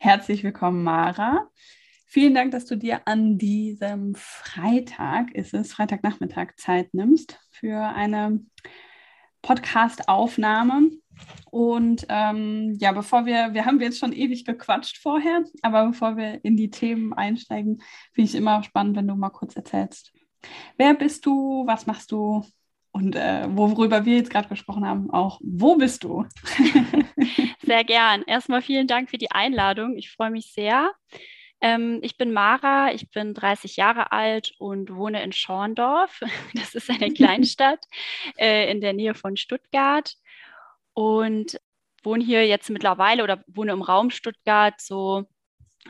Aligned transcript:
Herzlich 0.00 0.44
willkommen, 0.44 0.84
Mara. 0.84 1.48
Vielen 2.06 2.32
Dank, 2.32 2.52
dass 2.52 2.66
du 2.66 2.76
dir 2.76 3.00
an 3.06 3.36
diesem 3.36 4.14
Freitag, 4.14 5.34
ist 5.34 5.52
es 5.54 5.72
Freitagnachmittag, 5.72 6.54
Zeit 6.56 6.94
nimmst 6.94 7.36
für 7.50 7.80
eine 7.80 8.40
Podcast-Aufnahme. 9.42 10.90
Und 11.50 12.06
ähm, 12.08 12.76
ja, 12.78 12.92
bevor 12.92 13.26
wir, 13.26 13.54
wir 13.54 13.64
haben 13.64 13.80
jetzt 13.80 13.98
schon 13.98 14.12
ewig 14.12 14.44
gequatscht 14.44 14.98
vorher, 14.98 15.42
aber 15.62 15.88
bevor 15.88 16.16
wir 16.16 16.44
in 16.44 16.56
die 16.56 16.70
Themen 16.70 17.12
einsteigen, 17.12 17.82
finde 18.12 18.30
ich 18.30 18.36
immer 18.36 18.62
spannend, 18.62 18.96
wenn 18.96 19.08
du 19.08 19.16
mal 19.16 19.30
kurz 19.30 19.56
erzählst. 19.56 20.12
Wer 20.76 20.94
bist 20.94 21.26
du? 21.26 21.66
Was 21.66 21.86
machst 21.86 22.12
du? 22.12 22.44
Und 22.90 23.14
äh, 23.16 23.46
worüber 23.50 24.04
wir 24.04 24.16
jetzt 24.16 24.30
gerade 24.30 24.48
gesprochen 24.48 24.86
haben, 24.86 25.10
auch 25.10 25.40
wo 25.42 25.76
bist 25.76 26.04
du? 26.04 26.24
sehr 27.62 27.84
gern. 27.84 28.22
Erstmal 28.22 28.62
vielen 28.62 28.86
Dank 28.86 29.10
für 29.10 29.18
die 29.18 29.30
Einladung. 29.30 29.96
Ich 29.96 30.10
freue 30.10 30.30
mich 30.30 30.52
sehr. 30.52 30.92
Ähm, 31.60 31.98
ich 32.02 32.16
bin 32.16 32.32
Mara, 32.32 32.92
ich 32.92 33.10
bin 33.10 33.34
30 33.34 33.76
Jahre 33.76 34.12
alt 34.12 34.54
und 34.58 34.94
wohne 34.94 35.22
in 35.22 35.32
Schorndorf. 35.32 36.20
Das 36.54 36.74
ist 36.74 36.90
eine 36.90 37.12
Kleinstadt 37.12 37.84
äh, 38.38 38.70
in 38.70 38.80
der 38.80 38.92
Nähe 38.92 39.14
von 39.14 39.36
Stuttgart. 39.36 40.14
Und 40.94 41.60
wohne 42.02 42.24
hier 42.24 42.46
jetzt 42.46 42.70
mittlerweile 42.70 43.22
oder 43.22 43.44
wohne 43.46 43.72
im 43.72 43.82
Raum 43.82 44.10
Stuttgart 44.10 44.80
so 44.80 45.24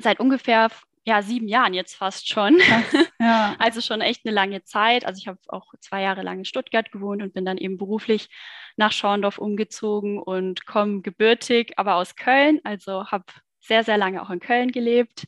seit 0.01 0.21
ungefähr 0.21 0.71
ja, 1.09 1.23
sieben 1.23 1.49
Jahren 1.49 1.73
jetzt 1.73 1.97
fast 1.97 2.29
schon. 2.29 2.59
Ja. 3.21 3.57
Also 3.59 3.81
schon 3.81 4.01
echt 4.01 4.25
eine 4.25 4.33
lange 4.33 4.63
Zeit. 4.63 5.05
Also 5.05 5.19
ich 5.19 5.27
habe 5.27 5.41
auch 5.49 5.75
zwei 5.81 6.03
Jahre 6.03 6.23
lang 6.23 6.39
in 6.39 6.45
Stuttgart 6.45 6.93
gewohnt 6.93 7.21
und 7.21 7.35
bin 7.35 7.45
dann 7.45 7.59
eben 7.59 7.77
beruflich 7.77 8.29
nach 8.77 8.93
Schorndorf 8.93 9.39
umgezogen 9.39 10.21
und 10.23 10.67
komme 10.67 11.01
gebürtig, 11.01 11.73
aber 11.79 11.97
aus 11.97 12.15
Köln. 12.15 12.61
Also 12.63 13.07
habe 13.07 13.25
sehr, 13.59 13.83
sehr 13.83 13.99
lange 13.99 14.23
auch 14.23 14.31
in 14.31 14.39
Köln 14.39 14.71
gelebt. 14.71 15.25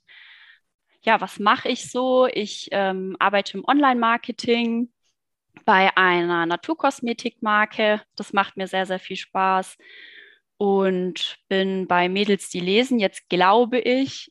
Ja, 1.02 1.20
was 1.20 1.40
mache 1.40 1.68
ich 1.68 1.90
so? 1.90 2.28
Ich 2.28 2.68
ähm, 2.70 3.16
arbeite 3.18 3.58
im 3.58 3.64
Online-Marketing 3.64 4.92
bei 5.64 5.96
einer 5.96 6.46
Naturkosmetikmarke. 6.46 8.02
Das 8.14 8.32
macht 8.32 8.56
mir 8.56 8.68
sehr, 8.68 8.86
sehr 8.86 9.00
viel 9.00 9.16
Spaß 9.16 9.76
und 10.58 11.38
bin 11.48 11.88
bei 11.88 12.08
Mädels, 12.08 12.50
die 12.50 12.60
lesen, 12.60 13.00
jetzt 13.00 13.28
glaube 13.28 13.80
ich, 13.80 14.30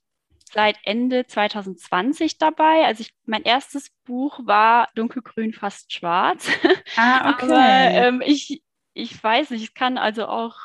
seit 0.52 0.78
Ende 0.83 1.25
2020 1.28 2.38
dabei. 2.38 2.86
Also 2.86 3.02
ich, 3.02 3.14
mein 3.25 3.44
erstes 3.44 3.92
Buch 4.05 4.39
war 4.44 4.89
Dunkelgrün, 4.95 5.53
fast 5.53 5.94
schwarz. 5.94 6.47
Ah, 6.95 7.31
okay. 7.31 7.45
Aber 7.45 8.08
ähm, 8.08 8.22
ich, 8.25 8.64
ich 8.94 9.23
weiß 9.23 9.52
nicht, 9.52 9.64
ich 9.64 9.73
kann 9.73 9.97
also 9.97 10.25
auch. 10.25 10.56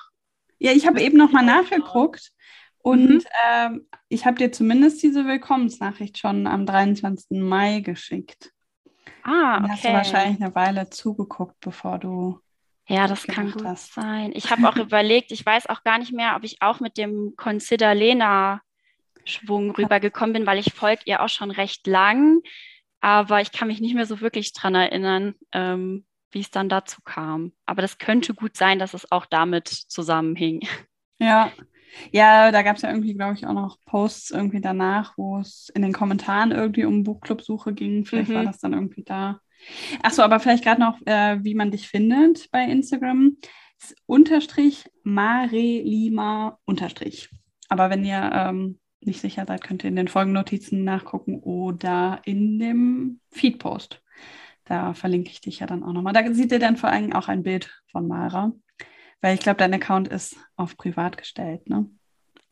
Ja, 0.58 0.72
ich 0.72 0.86
habe 0.86 1.00
eben 1.00 1.18
nochmal 1.18 1.44
nachgeguckt 1.44 2.32
und 2.78 3.08
mhm. 3.08 3.22
ähm, 3.46 3.88
ich 4.08 4.26
habe 4.26 4.36
dir 4.36 4.50
zumindest 4.50 5.02
diese 5.02 5.26
Willkommensnachricht 5.26 6.19
schon 6.19 6.47
am 6.47 6.66
23. 6.66 7.38
Mai 7.41 7.80
geschickt. 7.80 8.53
Ah, 9.22 9.59
okay. 9.59 9.69
hast 9.70 9.84
du 9.84 9.88
wahrscheinlich 9.88 10.42
eine 10.42 10.54
Weile 10.54 10.91
zugeguckt, 10.91 11.56
bevor 11.60 11.98
du. 11.98 12.41
Ja, 12.86 13.06
das 13.06 13.26
kann 13.26 13.53
gut 13.53 13.64
hast. 13.64 13.94
sein. 13.94 14.32
Ich 14.34 14.50
habe 14.50 14.69
auch 14.69 14.76
überlegt, 14.76 15.32
ich 15.32 15.44
weiß 15.44 15.69
auch 15.69 15.82
gar 15.82 15.98
nicht 15.98 16.12
mehr, 16.12 16.34
ob 16.36 16.44
ich 16.44 16.60
auch 16.60 16.80
mit 16.80 16.98
dem 16.98 17.32
Consider 17.36 17.94
Lena 17.94 18.60
Schwung 19.24 19.70
rübergekommen 19.70 20.32
bin, 20.32 20.46
weil 20.46 20.58
ich 20.58 20.72
folge 20.72 21.02
ihr 21.06 21.22
auch 21.22 21.28
schon 21.28 21.50
recht 21.50 21.86
lang, 21.86 22.40
aber 23.00 23.40
ich 23.40 23.52
kann 23.52 23.68
mich 23.68 23.80
nicht 23.80 23.94
mehr 23.94 24.06
so 24.06 24.20
wirklich 24.20 24.52
dran 24.52 24.74
erinnern, 24.74 25.34
ähm, 25.52 26.04
wie 26.30 26.40
es 26.40 26.50
dann 26.50 26.68
dazu 26.68 27.00
kam. 27.04 27.52
Aber 27.66 27.82
das 27.82 27.98
könnte 27.98 28.34
gut 28.34 28.56
sein, 28.56 28.78
dass 28.78 28.94
es 28.94 29.10
auch 29.12 29.26
damit 29.26 29.68
zusammenhing. 29.68 30.66
Ja, 31.18 31.52
ja, 32.10 32.50
da 32.50 32.62
gab 32.62 32.76
es 32.76 32.82
ja 32.82 32.90
irgendwie, 32.90 33.14
glaube 33.14 33.34
ich, 33.34 33.46
auch 33.46 33.52
noch 33.52 33.78
Posts 33.86 34.30
irgendwie 34.32 34.60
danach, 34.60 35.16
wo 35.16 35.38
es 35.38 35.70
in 35.74 35.82
den 35.82 35.92
Kommentaren 35.92 36.52
irgendwie 36.52 36.84
um 36.84 37.04
Buchclub-Suche 37.04 37.72
ging. 37.72 38.04
Vielleicht 38.04 38.30
mhm. 38.30 38.34
war 38.34 38.44
das 38.44 38.58
dann 38.58 38.72
irgendwie 38.72 39.04
da. 39.04 39.41
Achso, 40.02 40.22
aber 40.22 40.41
vielleicht 40.41 40.64
gerade 40.64 40.80
noch, 40.80 40.98
äh, 41.06 41.42
wie 41.42 41.54
man 41.54 41.70
dich 41.70 41.88
findet 41.88 42.50
bei 42.50 42.64
Instagram. 42.64 43.36
Unterstrich 44.06 44.84
Mare 45.02 45.56
Lima 45.56 46.58
Unterstrich. 46.64 47.28
Aber 47.68 47.91
wenn 47.91 48.04
ihr 48.04 48.30
ähm, 48.32 48.78
nicht 49.06 49.20
sicher 49.20 49.44
seid, 49.47 49.65
könnt 49.65 49.84
ihr 49.84 49.88
in 49.88 49.97
den 49.97 50.09
Folgennotizen 50.09 50.84
nachgucken 50.84 51.41
oder 51.41 52.20
in 52.25 52.59
dem 52.59 53.20
Feedpost. 53.31 54.03
Da 54.65 54.94
verlinke 54.94 55.31
ich 55.31 55.41
dich 55.41 55.60
ja 55.60 55.66
dann 55.66 55.82
auch 55.82 55.92
nochmal. 55.92 56.12
Da 56.12 56.32
seht 56.32 56.53
ihr 56.53 56.59
dann 56.59 56.76
vor 56.76 56.91
allem 56.91 57.12
auch 57.12 57.28
ein 57.28 57.42
Bild 57.42 57.82
von 57.91 58.09
Mara, 58.09 58.53
weil 59.20 59.34
ich 59.34 59.41
glaube, 59.41 59.59
dein 59.59 59.75
Account 59.75 60.09
ist 60.09 60.37
auf 60.56 60.76
privat 60.76 61.19
gestellt, 61.19 61.69
ne? 61.69 61.88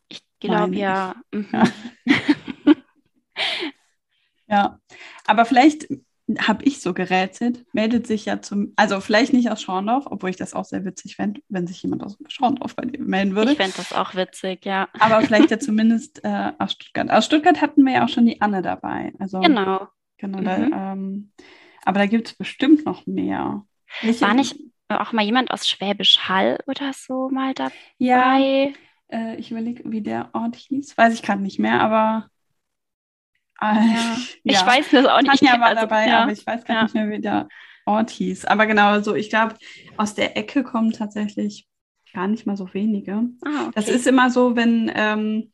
Ich 0.09 0.21
glaube 0.39 0.75
ja. 0.75 1.15
Mhm. 1.31 1.47
ja. 1.51 1.63
ja. 4.47 4.79
Aber 5.25 5.45
vielleicht 5.45 5.87
habe 6.39 6.63
ich 6.63 6.79
so 6.79 6.93
gerätselt, 6.93 7.65
meldet 7.73 8.07
sich 8.07 8.25
ja 8.25 8.41
zum, 8.41 8.73
also 8.77 9.01
vielleicht 9.01 9.33
nicht 9.33 9.51
aus 9.51 9.61
Schorndorf, 9.61 10.05
obwohl 10.07 10.29
ich 10.29 10.37
das 10.37 10.53
auch 10.53 10.63
sehr 10.63 10.85
witzig 10.85 11.17
fände, 11.17 11.41
wenn 11.49 11.67
sich 11.67 11.83
jemand 11.83 12.03
aus 12.03 12.17
Schorndorf 12.29 12.75
bei 12.75 12.85
dir 12.85 13.01
melden 13.01 13.35
würde. 13.35 13.51
Ich 13.51 13.57
fände 13.57 13.73
das 13.75 13.91
auch 13.91 14.15
witzig, 14.15 14.65
ja. 14.65 14.87
Aber 14.99 15.21
vielleicht 15.21 15.51
ja 15.51 15.59
zumindest 15.59 16.23
äh, 16.23 16.51
aus 16.57 16.73
Stuttgart. 16.73 17.09
Aus 17.11 17.25
Stuttgart 17.25 17.61
hatten 17.61 17.83
wir 17.83 17.93
ja 17.93 18.05
auch 18.05 18.09
schon 18.09 18.25
die 18.25 18.41
Anne 18.41 18.61
dabei. 18.61 19.13
Also, 19.19 19.41
genau. 19.41 19.87
Genau, 20.17 20.39
mhm. 20.39 20.45
da, 20.45 20.93
ähm, 20.93 21.31
aber 21.83 21.99
da 21.99 22.05
gibt 22.05 22.29
es 22.29 22.35
bestimmt 22.35 22.85
noch 22.85 23.05
mehr. 23.05 23.65
Nicht 24.01 24.21
War 24.21 24.33
nicht 24.33 24.55
auch 24.87 25.11
mal 25.11 25.25
jemand 25.25 25.51
aus 25.51 25.67
Schwäbisch 25.67 26.29
Hall 26.29 26.59
oder 26.67 26.93
so 26.93 27.29
mal 27.29 27.53
dabei? 27.53 27.73
Ja, 27.97 28.39
äh, 28.39 29.35
ich 29.37 29.51
überlege, 29.51 29.83
wie 29.85 30.01
der 30.01 30.29
Ort 30.33 30.55
hieß. 30.55 30.97
Weiß 30.97 31.13
ich 31.13 31.21
gerade 31.21 31.41
nicht 31.41 31.59
mehr, 31.59 31.81
aber 31.81 32.29
ja. 33.71 34.17
Ich 34.43 34.59
ja. 34.59 34.67
weiß 34.67 34.89
das 34.91 35.05
auch 35.05 35.21
nicht. 35.21 35.39
Tanja 35.39 35.59
war 35.59 35.69
also, 35.69 35.81
dabei, 35.81 36.13
aber 36.13 36.31
ich 36.31 36.45
weiß 36.45 36.65
gar 36.65 36.83
nicht 36.83 36.95
mehr, 36.95 37.09
wie 37.09 37.21
der 37.21 37.47
Ort 37.85 38.09
hieß. 38.09 38.45
Aber 38.45 38.65
genau, 38.65 38.99
so 39.01 39.15
ich 39.15 39.29
glaube, 39.29 39.55
aus 39.97 40.15
der 40.15 40.37
Ecke 40.37 40.63
kommen 40.63 40.91
tatsächlich 40.91 41.67
gar 42.13 42.27
nicht 42.27 42.45
mal 42.45 42.57
so 42.57 42.73
wenige. 42.73 43.23
Ah, 43.43 43.63
okay. 43.63 43.71
Das 43.75 43.89
ist 43.89 44.07
immer 44.07 44.29
so, 44.29 44.55
wenn, 44.55 44.91
ähm, 44.93 45.51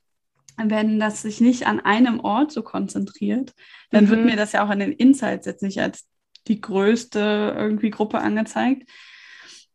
wenn 0.58 1.00
das 1.00 1.22
sich 1.22 1.40
nicht 1.40 1.68
an 1.68 1.80
einem 1.80 2.19
Ort 2.19 2.52
so 2.52 2.64
konzentriert, 2.64 3.53
dann 3.92 4.06
mhm. 4.06 4.09
wird 4.09 4.25
mir 4.25 4.36
das 4.36 4.52
ja 4.52 4.66
auch 4.66 4.72
in 4.72 4.80
den 4.80 4.92
Insights 4.92 5.46
jetzt 5.46 5.64
nicht 5.64 5.80
als 5.80 6.08
die 6.48 6.62
größte 6.62 7.56
irgendwie 7.58 7.90
Gruppe 7.90 8.19
angezeigt. 8.19 8.90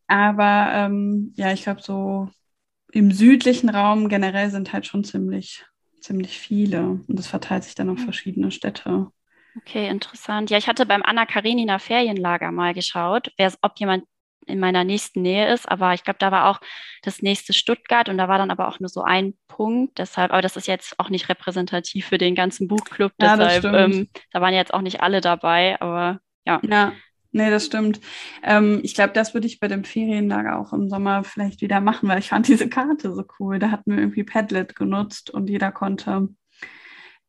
Aber 0.06 0.70
ähm, 0.72 1.32
ja, 1.36 1.52
ich 1.52 1.62
glaube, 1.62 1.82
so 1.82 2.28
im 2.92 3.10
südlichen 3.10 3.70
Raum 3.70 4.08
generell 4.08 4.50
sind 4.50 4.72
halt 4.72 4.86
schon 4.86 5.04
ziemlich 5.04 5.64
ziemlich 6.04 6.38
viele. 6.38 6.82
Und 6.82 7.06
das 7.08 7.26
verteilt 7.26 7.64
sich 7.64 7.74
dann 7.74 7.90
auf 7.90 7.98
verschiedene 7.98 8.50
Städte. 8.50 9.08
Okay, 9.56 9.88
interessant. 9.88 10.50
Ja, 10.50 10.58
ich 10.58 10.68
hatte 10.68 10.84
beim 10.84 11.02
Anna 11.02 11.26
Karenina 11.26 11.78
Ferienlager 11.78 12.50
mal 12.52 12.74
geschaut, 12.74 13.30
ob 13.62 13.78
jemand 13.78 14.04
in 14.46 14.60
meiner 14.60 14.84
nächsten 14.84 15.22
Nähe 15.22 15.50
ist, 15.54 15.66
aber 15.66 15.94
ich 15.94 16.04
glaube, 16.04 16.18
da 16.18 16.30
war 16.30 16.50
auch 16.50 16.60
das 17.02 17.22
nächste 17.22 17.54
Stuttgart 17.54 18.10
und 18.10 18.18
da 18.18 18.28
war 18.28 18.36
dann 18.36 18.50
aber 18.50 18.68
auch 18.68 18.78
nur 18.78 18.90
so 18.90 19.02
ein 19.02 19.34
Punkt. 19.48 19.98
Deshalb, 19.98 20.32
aber 20.32 20.42
das 20.42 20.56
ist 20.56 20.66
jetzt 20.66 20.98
auch 20.98 21.08
nicht 21.08 21.30
repräsentativ 21.30 22.06
für 22.06 22.18
den 22.18 22.34
ganzen 22.34 22.68
Buchclub. 22.68 23.12
Ja, 23.18 23.36
deshalb, 23.38 23.64
ähm, 23.64 24.08
da 24.32 24.42
waren 24.42 24.52
jetzt 24.52 24.74
auch 24.74 24.82
nicht 24.82 25.00
alle 25.00 25.22
dabei, 25.22 25.80
aber 25.80 26.20
ja. 26.44 26.60
Ja, 26.62 26.92
Nee, 27.36 27.50
das 27.50 27.66
stimmt. 27.66 28.00
Ähm, 28.44 28.78
ich 28.84 28.94
glaube, 28.94 29.12
das 29.12 29.34
würde 29.34 29.48
ich 29.48 29.58
bei 29.58 29.66
dem 29.66 29.82
Ferienlager 29.82 30.56
auch 30.56 30.72
im 30.72 30.88
Sommer 30.88 31.24
vielleicht 31.24 31.62
wieder 31.62 31.80
machen, 31.80 32.08
weil 32.08 32.20
ich 32.20 32.28
fand 32.28 32.46
diese 32.46 32.68
Karte 32.68 33.12
so 33.12 33.24
cool. 33.40 33.58
Da 33.58 33.72
hatten 33.72 33.90
wir 33.90 33.98
irgendwie 33.98 34.22
Padlet 34.22 34.76
genutzt 34.76 35.30
und 35.30 35.50
jeder 35.50 35.72
konnte 35.72 36.28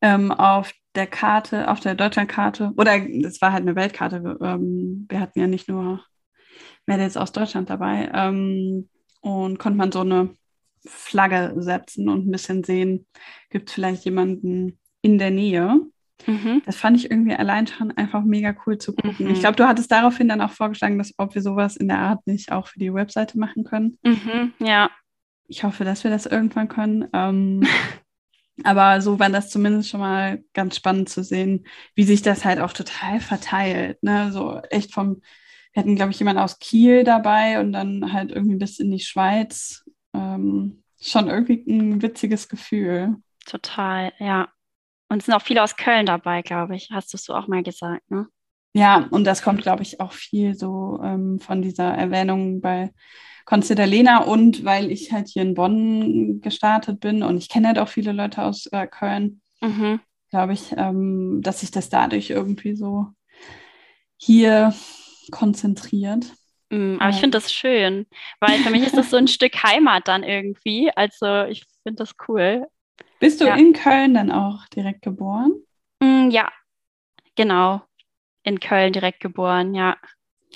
ähm, 0.00 0.30
auf 0.30 0.72
der 0.94 1.08
Karte, 1.08 1.68
auf 1.68 1.80
der 1.80 1.96
Deutschlandkarte, 1.96 2.72
oder 2.76 2.94
es 3.26 3.40
war 3.42 3.52
halt 3.52 3.62
eine 3.62 3.74
Weltkarte, 3.74 4.38
ähm, 4.40 5.06
wir 5.08 5.20
hatten 5.20 5.40
ja 5.40 5.48
nicht 5.48 5.68
nur 5.68 6.04
Mädels 6.86 7.16
aus 7.16 7.32
Deutschland 7.32 7.68
dabei, 7.68 8.08
ähm, 8.14 8.88
und 9.22 9.58
konnte 9.58 9.76
man 9.76 9.90
so 9.90 10.00
eine 10.02 10.30
Flagge 10.86 11.54
setzen 11.58 12.08
und 12.08 12.28
ein 12.28 12.30
bisschen 12.30 12.62
sehen, 12.62 13.06
gibt 13.50 13.70
es 13.70 13.74
vielleicht 13.74 14.04
jemanden 14.04 14.78
in 15.02 15.18
der 15.18 15.32
Nähe. 15.32 15.80
Mhm. 16.26 16.62
Das 16.64 16.76
fand 16.76 16.96
ich 16.96 17.10
irgendwie 17.10 17.34
allein 17.34 17.66
schon 17.66 17.92
einfach 17.92 18.22
mega 18.22 18.54
cool 18.66 18.78
zu 18.78 18.94
gucken. 18.94 19.26
Mhm. 19.26 19.32
Ich 19.32 19.40
glaube, 19.40 19.56
du 19.56 19.66
hattest 19.66 19.90
daraufhin 19.90 20.28
dann 20.28 20.40
auch 20.40 20.50
vorgeschlagen, 20.50 20.98
dass 20.98 21.14
ob 21.18 21.34
wir 21.34 21.42
sowas 21.42 21.76
in 21.76 21.88
der 21.88 21.98
Art 21.98 22.26
nicht 22.26 22.52
auch 22.52 22.68
für 22.68 22.78
die 22.78 22.92
Webseite 22.92 23.38
machen 23.38 23.64
können. 23.64 23.98
Mhm, 24.04 24.52
ja. 24.58 24.90
ich 25.48 25.64
hoffe, 25.64 25.84
dass 25.84 26.04
wir 26.04 26.10
das 26.10 26.26
irgendwann 26.26 26.68
können. 26.68 27.08
Ähm, 27.12 27.66
aber 28.64 29.00
so 29.00 29.18
war 29.18 29.28
das 29.28 29.50
zumindest 29.50 29.90
schon 29.90 30.00
mal 30.00 30.42
ganz 30.54 30.76
spannend 30.76 31.08
zu 31.08 31.22
sehen, 31.22 31.66
wie 31.94 32.04
sich 32.04 32.22
das 32.22 32.44
halt 32.44 32.60
auch 32.60 32.72
total 32.72 33.20
verteilt. 33.20 34.02
Ne? 34.02 34.32
So 34.32 34.60
echt 34.70 34.92
vom, 34.92 35.20
wir 35.72 35.82
hatten, 35.82 35.96
glaube 35.96 36.12
ich, 36.12 36.18
jemanden 36.18 36.42
aus 36.42 36.58
Kiel 36.58 37.04
dabei 37.04 37.60
und 37.60 37.72
dann 37.72 38.12
halt 38.12 38.32
irgendwie 38.32 38.56
bis 38.56 38.78
in 38.78 38.90
die 38.90 39.00
Schweiz. 39.00 39.84
Ähm, 40.14 40.82
schon 41.00 41.28
irgendwie 41.28 41.62
ein 41.68 42.02
witziges 42.02 42.48
Gefühl. 42.48 43.16
Total, 43.44 44.12
ja. 44.18 44.48
Und 45.08 45.18
es 45.18 45.26
sind 45.26 45.34
auch 45.34 45.42
viele 45.42 45.62
aus 45.62 45.76
Köln 45.76 46.06
dabei, 46.06 46.42
glaube 46.42 46.76
ich. 46.76 46.90
Hast 46.90 47.12
du 47.12 47.16
es 47.16 47.24
so 47.24 47.34
auch 47.34 47.46
mal 47.48 47.62
gesagt, 47.62 48.10
ne? 48.10 48.26
Ja, 48.74 49.06
und 49.10 49.24
das 49.24 49.40
kommt, 49.40 49.62
glaube 49.62 49.82
ich, 49.82 50.00
auch 50.00 50.12
viel 50.12 50.54
so 50.54 51.00
ähm, 51.02 51.38
von 51.40 51.62
dieser 51.62 51.94
Erwähnung 51.94 52.60
bei 52.60 52.92
Consider 53.46 53.86
Lena 53.86 54.24
und 54.24 54.64
weil 54.64 54.90
ich 54.90 55.12
halt 55.12 55.28
hier 55.28 55.42
in 55.42 55.54
Bonn 55.54 56.40
gestartet 56.40 57.00
bin 57.00 57.22
und 57.22 57.38
ich 57.38 57.48
kenne 57.48 57.68
halt 57.68 57.78
auch 57.78 57.88
viele 57.88 58.12
Leute 58.12 58.42
aus 58.42 58.66
äh, 58.72 58.86
Köln, 58.88 59.40
mhm. 59.60 60.00
glaube 60.30 60.52
ich, 60.52 60.72
ähm, 60.76 61.40
dass 61.42 61.60
sich 61.60 61.70
das 61.70 61.88
dadurch 61.88 62.30
irgendwie 62.30 62.74
so 62.74 63.06
hier 64.16 64.74
konzentriert. 65.30 66.26
Mm, 66.70 66.96
aber 66.98 67.10
ich 67.10 67.20
finde 67.20 67.38
das 67.38 67.52
schön, 67.52 68.06
weil 68.40 68.58
für 68.58 68.70
mich 68.70 68.84
ist 68.84 68.96
das 68.96 69.10
so 69.10 69.16
ein 69.16 69.28
Stück 69.28 69.62
Heimat 69.62 70.08
dann 70.08 70.22
irgendwie. 70.22 70.90
Also 70.94 71.44
ich 71.44 71.64
finde 71.82 72.02
das 72.02 72.14
cool. 72.28 72.66
Bist 73.18 73.40
du 73.40 73.46
ja. 73.46 73.56
in 73.56 73.72
Köln 73.72 74.14
dann 74.14 74.30
auch 74.30 74.66
direkt 74.68 75.02
geboren? 75.02 75.52
Mm, 76.00 76.30
ja, 76.30 76.50
genau. 77.34 77.82
In 78.42 78.60
Köln 78.60 78.92
direkt 78.92 79.20
geboren, 79.20 79.74
ja. 79.74 79.96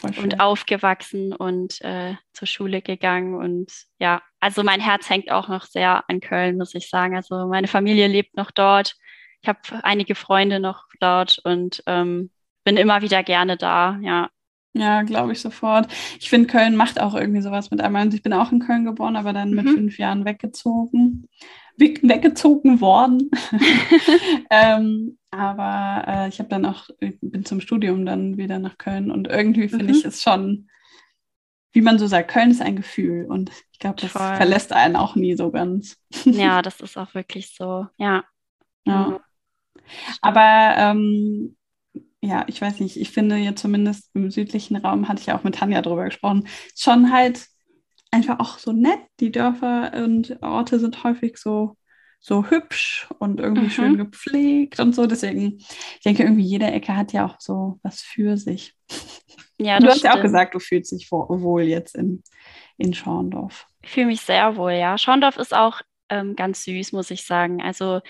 Und 0.03 0.41
aufgewachsen 0.41 1.35
und 1.35 1.81
äh, 1.83 2.15
zur 2.33 2.47
Schule 2.47 2.81
gegangen. 2.81 3.35
Und 3.35 3.71
ja, 3.99 4.23
also 4.39 4.63
mein 4.63 4.81
Herz 4.81 5.11
hängt 5.11 5.31
auch 5.31 5.49
noch 5.49 5.65
sehr 5.65 6.09
an 6.09 6.21
Köln, 6.21 6.57
muss 6.57 6.75
ich 6.75 6.89
sagen. 6.89 7.17
Also 7.17 7.47
meine 7.49 7.69
Familie 7.69 8.07
lebt 8.07 8.37
noch 8.37 8.51
dort. 8.51 8.97
Ich 9.43 9.49
habe 9.49 9.59
einige 9.83 10.15
Freunde 10.15 10.61
noch 10.61 10.87
dort 11.01 11.39
und 11.45 11.83
ähm, 11.87 12.31
bin 12.65 12.77
immer 12.77 13.03
wieder 13.03 13.23
gerne 13.23 13.57
da, 13.57 13.99
ja. 14.03 14.31
Ja, 14.73 15.03
glaube 15.03 15.33
ich 15.33 15.41
sofort. 15.41 15.89
Ich 16.21 16.31
finde, 16.31 16.47
Köln 16.47 16.77
macht 16.77 17.01
auch 17.01 17.15
irgendwie 17.15 17.43
sowas 17.43 17.71
mit 17.71 17.81
einmal. 17.81 18.13
Ich 18.15 18.23
bin 18.23 18.33
auch 18.33 18.53
in 18.53 18.61
Köln 18.61 18.85
geboren, 18.85 19.17
aber 19.17 19.33
dann 19.33 19.51
mit 19.51 19.65
mhm. 19.65 19.75
fünf 19.75 19.99
Jahren 19.99 20.25
weggezogen. 20.25 21.29
Weggezogen 21.81 22.81
worden. 22.81 23.31
ähm, 24.51 25.19
aber 25.31 26.05
äh, 26.07 26.29
ich 26.29 26.39
habe 26.39 26.49
dann 26.49 26.67
auch, 26.67 26.89
bin 27.21 27.45
zum 27.45 27.61
Studium 27.61 28.05
dann 28.05 28.37
wieder 28.37 28.59
nach 28.59 28.79
Köln 28.79 29.11
und 29.11 29.29
irgendwie 29.29 29.69
finde 29.69 29.85
mhm. 29.85 29.91
ich 29.91 30.05
es 30.05 30.23
schon, 30.23 30.69
wie 31.73 31.83
man 31.83 31.99
so 31.99 32.07
sagt, 32.07 32.31
Köln 32.31 32.51
ist 32.51 32.63
ein 32.63 32.77
Gefühl 32.77 33.27
und 33.27 33.51
ich 33.73 33.79
glaube, 33.79 34.01
das 34.01 34.11
Voll. 34.11 34.37
verlässt 34.37 34.73
einen 34.73 34.97
auch 34.97 35.15
nie 35.15 35.37
so 35.37 35.51
ganz. 35.51 35.97
ja, 36.25 36.63
das 36.63 36.81
ist 36.81 36.97
auch 36.97 37.15
wirklich 37.15 37.55
so, 37.55 37.87
ja. 37.97 38.25
Ja. 38.87 39.21
Aber 40.21 40.75
ähm, 40.77 41.57
ja, 42.21 42.45
ich 42.49 42.61
weiß 42.61 42.81
nicht, 42.81 42.97
ich 42.97 43.11
finde 43.11 43.37
ja 43.37 43.55
zumindest 43.55 44.11
im 44.15 44.31
südlichen 44.31 44.77
Raum, 44.77 45.09
hatte 45.09 45.21
ich 45.21 45.27
ja 45.27 45.39
auch 45.39 45.45
mit 45.45 45.55
Tanja 45.55 45.81
drüber 45.81 46.05
gesprochen, 46.05 46.47
schon 46.77 47.13
halt 47.13 47.47
einfach 48.11 48.41
auch 48.41 48.59
so 48.59 48.73
nett. 48.73 49.01
Die 49.21 49.33
Dörfer 49.33 49.93
und 49.95 50.43
Orte 50.43 50.79
sind 50.79 51.05
häufig 51.05 51.37
so, 51.37 51.77
so 52.21 52.51
hübsch 52.51 53.09
und 53.19 53.41
irgendwie 53.41 53.67
mhm. 53.67 53.71
schön 53.71 53.97
gepflegt 53.97 54.81
und 54.81 54.95
so. 54.95 55.07
Deswegen, 55.07 55.59
ich 55.59 56.03
denke, 56.05 56.23
irgendwie 56.23 56.45
jede 56.45 56.67
Ecke 56.67 56.97
hat 56.97 57.13
ja 57.13 57.27
auch 57.27 57.37
so 57.39 57.79
was 57.83 58.01
für 58.03 58.37
sich. 58.37 58.75
Ja, 59.59 59.79
du 59.79 59.89
hast 59.89 59.99
stimmt. 59.99 60.15
ja 60.15 60.19
auch 60.19 60.23
gesagt, 60.23 60.55
du 60.55 60.59
fühlst 60.59 60.93
dich 60.93 61.11
wohl 61.11 61.63
jetzt 61.63 61.95
in, 61.95 62.23
in 62.79 62.95
Schorndorf. 62.95 63.67
Ich 63.83 63.91
fühle 63.91 64.07
mich 64.07 64.23
sehr 64.23 64.57
wohl, 64.57 64.73
ja. 64.73 64.97
Schorndorf 64.97 65.37
ist 65.37 65.55
auch 65.55 65.83
ähm, 66.09 66.35
ganz 66.35 66.65
süß, 66.65 66.93
muss 66.93 67.11
ich 67.11 67.25
sagen. 67.27 67.63
Also 67.63 68.01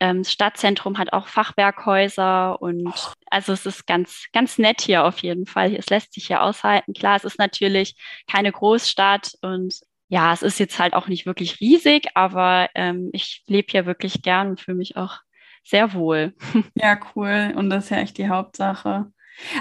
ähm, 0.00 0.22
das 0.22 0.32
Stadtzentrum 0.32 0.98
hat 0.98 1.12
auch 1.12 1.28
Fachwerkhäuser 1.28 2.60
und 2.60 2.92
also 3.30 3.52
es 3.52 3.66
ist 3.66 3.86
ganz, 3.86 4.26
ganz 4.32 4.58
nett 4.58 4.80
hier 4.80 5.04
auf 5.04 5.18
jeden 5.18 5.46
Fall. 5.46 5.74
Es 5.74 5.90
lässt 5.90 6.14
sich 6.14 6.26
hier 6.26 6.42
aushalten. 6.42 6.94
Klar, 6.94 7.16
es 7.16 7.24
ist 7.24 7.38
natürlich 7.38 7.94
keine 8.26 8.50
Großstadt 8.50 9.34
und 9.42 9.74
ja, 10.08 10.32
es 10.32 10.42
ist 10.42 10.58
jetzt 10.58 10.78
halt 10.78 10.94
auch 10.94 11.06
nicht 11.06 11.24
wirklich 11.26 11.60
riesig, 11.60 12.08
aber 12.14 12.68
ähm, 12.74 13.10
ich 13.12 13.44
lebe 13.46 13.70
hier 13.70 13.86
wirklich 13.86 14.22
gern 14.22 14.48
und 14.50 14.60
fühle 14.60 14.78
mich 14.78 14.96
auch 14.96 15.20
sehr 15.64 15.92
wohl. 15.92 16.34
Ja, 16.74 16.98
cool. 17.14 17.52
Und 17.56 17.70
das 17.70 17.84
ist 17.84 17.90
ja 17.90 17.98
echt 17.98 18.18
die 18.18 18.28
Hauptsache. 18.28 19.06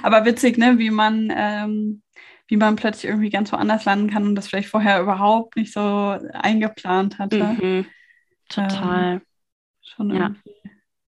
Aber 0.02 0.26
witzig, 0.26 0.58
ne, 0.58 0.80
wie 0.80 0.90
man, 0.90 1.32
ähm, 1.36 2.02
wie 2.48 2.58
man 2.58 2.76
plötzlich 2.76 3.06
irgendwie 3.10 3.30
ganz 3.30 3.52
woanders 3.52 3.86
landen 3.86 4.10
kann 4.10 4.26
und 4.26 4.36
das 4.36 4.48
vielleicht 4.48 4.70
vorher 4.70 5.02
überhaupt 5.02 5.56
nicht 5.56 5.72
so 5.72 6.18
eingeplant 6.34 7.20
hatte. 7.20 7.44
Mhm. 7.44 7.86
Total. 8.50 9.14
Ähm, 9.14 9.22
Schon 10.00 10.16
ja. 10.16 10.34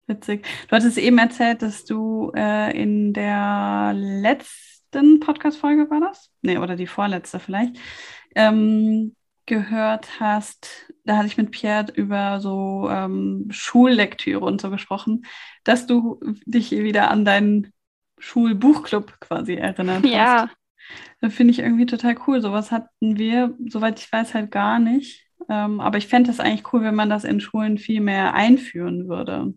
witzig. 0.06 0.46
Du 0.68 0.76
hattest 0.76 0.98
eben 0.98 1.16
erzählt, 1.16 1.62
dass 1.62 1.86
du 1.86 2.30
äh, 2.36 2.78
in 2.78 3.14
der 3.14 3.92
letzten 3.94 5.20
Podcast-Folge 5.20 5.88
war 5.88 6.00
das? 6.00 6.30
Nee, 6.42 6.58
oder 6.58 6.76
die 6.76 6.86
vorletzte 6.86 7.40
vielleicht. 7.40 7.78
Ähm, 8.34 9.16
gehört 9.46 10.20
hast, 10.20 10.92
da 11.04 11.16
hatte 11.16 11.28
ich 11.28 11.38
mit 11.38 11.50
Pierre 11.50 11.86
über 11.94 12.40
so 12.40 12.90
ähm, 12.90 13.46
Schullektüre 13.48 14.44
und 14.44 14.60
so 14.60 14.68
gesprochen, 14.68 15.24
dass 15.64 15.86
du 15.86 16.20
dich 16.44 16.70
wieder 16.72 17.10
an 17.10 17.24
deinen 17.24 17.72
Schulbuchclub 18.18 19.18
quasi 19.18 19.54
erinnert 19.54 20.04
ja. 20.04 20.42
hast. 20.42 20.50
Ja. 21.22 21.30
Finde 21.30 21.52
ich 21.52 21.60
irgendwie 21.60 21.86
total 21.86 22.16
cool. 22.26 22.42
Sowas 22.42 22.70
hatten 22.70 23.16
wir, 23.16 23.56
soweit 23.66 23.98
ich 23.98 24.12
weiß, 24.12 24.34
halt 24.34 24.50
gar 24.50 24.78
nicht. 24.78 25.26
Ähm, 25.48 25.80
aber 25.80 25.98
ich 25.98 26.06
fände 26.06 26.30
es 26.30 26.40
eigentlich 26.40 26.72
cool, 26.72 26.82
wenn 26.82 26.94
man 26.94 27.10
das 27.10 27.24
in 27.24 27.40
Schulen 27.40 27.78
viel 27.78 28.00
mehr 28.00 28.34
einführen 28.34 29.08
würde. 29.08 29.54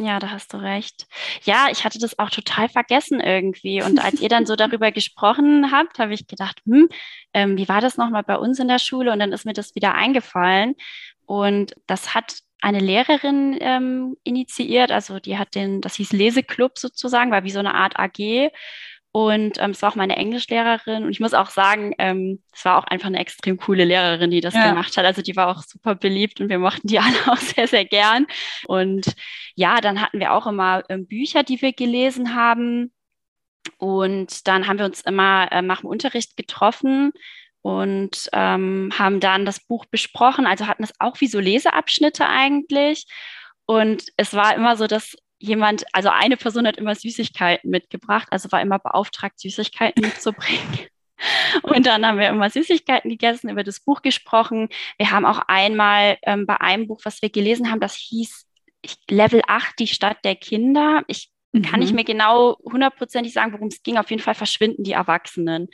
Ja, 0.00 0.18
da 0.18 0.30
hast 0.30 0.52
du 0.52 0.56
recht. 0.56 1.06
Ja, 1.44 1.68
ich 1.70 1.84
hatte 1.84 1.98
das 1.98 2.18
auch 2.18 2.30
total 2.30 2.68
vergessen 2.68 3.20
irgendwie. 3.20 3.82
Und 3.82 4.02
als 4.02 4.20
ihr 4.20 4.28
dann 4.28 4.46
so 4.46 4.56
darüber 4.56 4.90
gesprochen 4.90 5.70
habt, 5.70 5.98
habe 5.98 6.14
ich 6.14 6.26
gedacht, 6.26 6.60
hm, 6.64 6.88
ähm, 7.34 7.56
wie 7.56 7.68
war 7.68 7.80
das 7.80 7.96
nochmal 7.96 8.22
bei 8.22 8.36
uns 8.36 8.58
in 8.58 8.68
der 8.68 8.78
Schule? 8.78 9.12
Und 9.12 9.18
dann 9.18 9.32
ist 9.32 9.44
mir 9.44 9.52
das 9.52 9.74
wieder 9.74 9.94
eingefallen. 9.94 10.74
Und 11.26 11.74
das 11.86 12.14
hat 12.14 12.38
eine 12.62 12.78
Lehrerin 12.78 13.58
ähm, 13.60 14.16
initiiert, 14.22 14.92
also 14.92 15.18
die 15.18 15.36
hat 15.36 15.54
den, 15.56 15.80
das 15.80 15.96
hieß 15.96 16.12
Leseclub 16.12 16.78
sozusagen, 16.78 17.32
war 17.32 17.44
wie 17.44 17.50
so 17.50 17.58
eine 17.58 17.74
Art 17.74 17.98
AG. 17.98 18.50
Und 19.14 19.58
ähm, 19.60 19.72
es 19.72 19.82
war 19.82 19.90
auch 19.90 19.94
meine 19.94 20.16
Englischlehrerin. 20.16 21.04
Und 21.04 21.10
ich 21.10 21.20
muss 21.20 21.34
auch 21.34 21.50
sagen, 21.50 21.94
ähm, 21.98 22.42
es 22.54 22.64
war 22.64 22.78
auch 22.78 22.84
einfach 22.84 23.08
eine 23.08 23.18
extrem 23.18 23.58
coole 23.58 23.84
Lehrerin, 23.84 24.30
die 24.30 24.40
das 24.40 24.54
ja. 24.54 24.70
gemacht 24.70 24.96
hat. 24.96 25.04
Also 25.04 25.20
die 25.20 25.36
war 25.36 25.48
auch 25.48 25.62
super 25.62 25.94
beliebt 25.94 26.40
und 26.40 26.48
wir 26.48 26.58
mochten 26.58 26.88
die 26.88 26.98
alle 26.98 27.14
auch 27.26 27.36
sehr, 27.36 27.68
sehr 27.68 27.84
gern. 27.84 28.26
Und 28.66 29.14
ja, 29.54 29.82
dann 29.82 30.00
hatten 30.00 30.18
wir 30.18 30.32
auch 30.32 30.46
immer 30.46 30.82
ähm, 30.88 31.06
Bücher, 31.06 31.42
die 31.42 31.60
wir 31.60 31.74
gelesen 31.74 32.34
haben. 32.34 32.90
Und 33.76 34.48
dann 34.48 34.66
haben 34.66 34.78
wir 34.78 34.86
uns 34.86 35.02
immer 35.02 35.46
äh, 35.52 35.60
nach 35.60 35.82
dem 35.82 35.90
Unterricht 35.90 36.36
getroffen 36.38 37.12
und 37.60 38.30
ähm, 38.32 38.90
haben 38.98 39.20
dann 39.20 39.44
das 39.44 39.60
Buch 39.60 39.84
besprochen. 39.84 40.46
Also 40.46 40.66
hatten 40.66 40.84
es 40.84 40.94
auch 40.98 41.20
wie 41.20 41.28
so 41.28 41.38
Leseabschnitte 41.38 42.26
eigentlich. 42.26 43.04
Und 43.66 44.04
es 44.16 44.32
war 44.32 44.54
immer 44.54 44.76
so, 44.76 44.86
dass 44.86 45.16
jemand, 45.42 45.84
also 45.92 46.08
eine 46.08 46.36
Person 46.36 46.66
hat 46.66 46.76
immer 46.76 46.94
Süßigkeiten 46.94 47.68
mitgebracht, 47.68 48.28
also 48.30 48.50
war 48.52 48.62
immer 48.62 48.78
beauftragt, 48.78 49.38
Süßigkeiten 49.40 50.02
mitzubringen. 50.02 50.86
Und 51.62 51.86
dann 51.86 52.06
haben 52.06 52.18
wir 52.18 52.28
immer 52.28 52.50
Süßigkeiten 52.50 53.10
gegessen, 53.10 53.50
über 53.50 53.64
das 53.64 53.80
Buch 53.80 54.02
gesprochen. 54.02 54.68
Wir 54.98 55.10
haben 55.10 55.26
auch 55.26 55.40
einmal 55.48 56.18
ähm, 56.22 56.46
bei 56.46 56.60
einem 56.60 56.88
Buch, 56.88 57.00
was 57.04 57.22
wir 57.22 57.30
gelesen 57.30 57.70
haben, 57.70 57.80
das 57.80 57.94
hieß 57.94 58.46
Level 59.08 59.42
8, 59.46 59.78
die 59.78 59.86
Stadt 59.86 60.18
der 60.24 60.34
Kinder. 60.34 61.02
Ich 61.06 61.30
mhm. 61.52 61.62
kann 61.62 61.80
nicht 61.80 61.92
mehr 61.92 62.04
genau 62.04 62.56
hundertprozentig 62.64 63.32
sagen, 63.32 63.52
worum 63.52 63.68
es 63.68 63.82
ging. 63.82 63.98
Auf 63.98 64.10
jeden 64.10 64.22
Fall 64.22 64.34
verschwinden 64.34 64.82
die 64.82 64.92
Erwachsenen. 64.92 65.68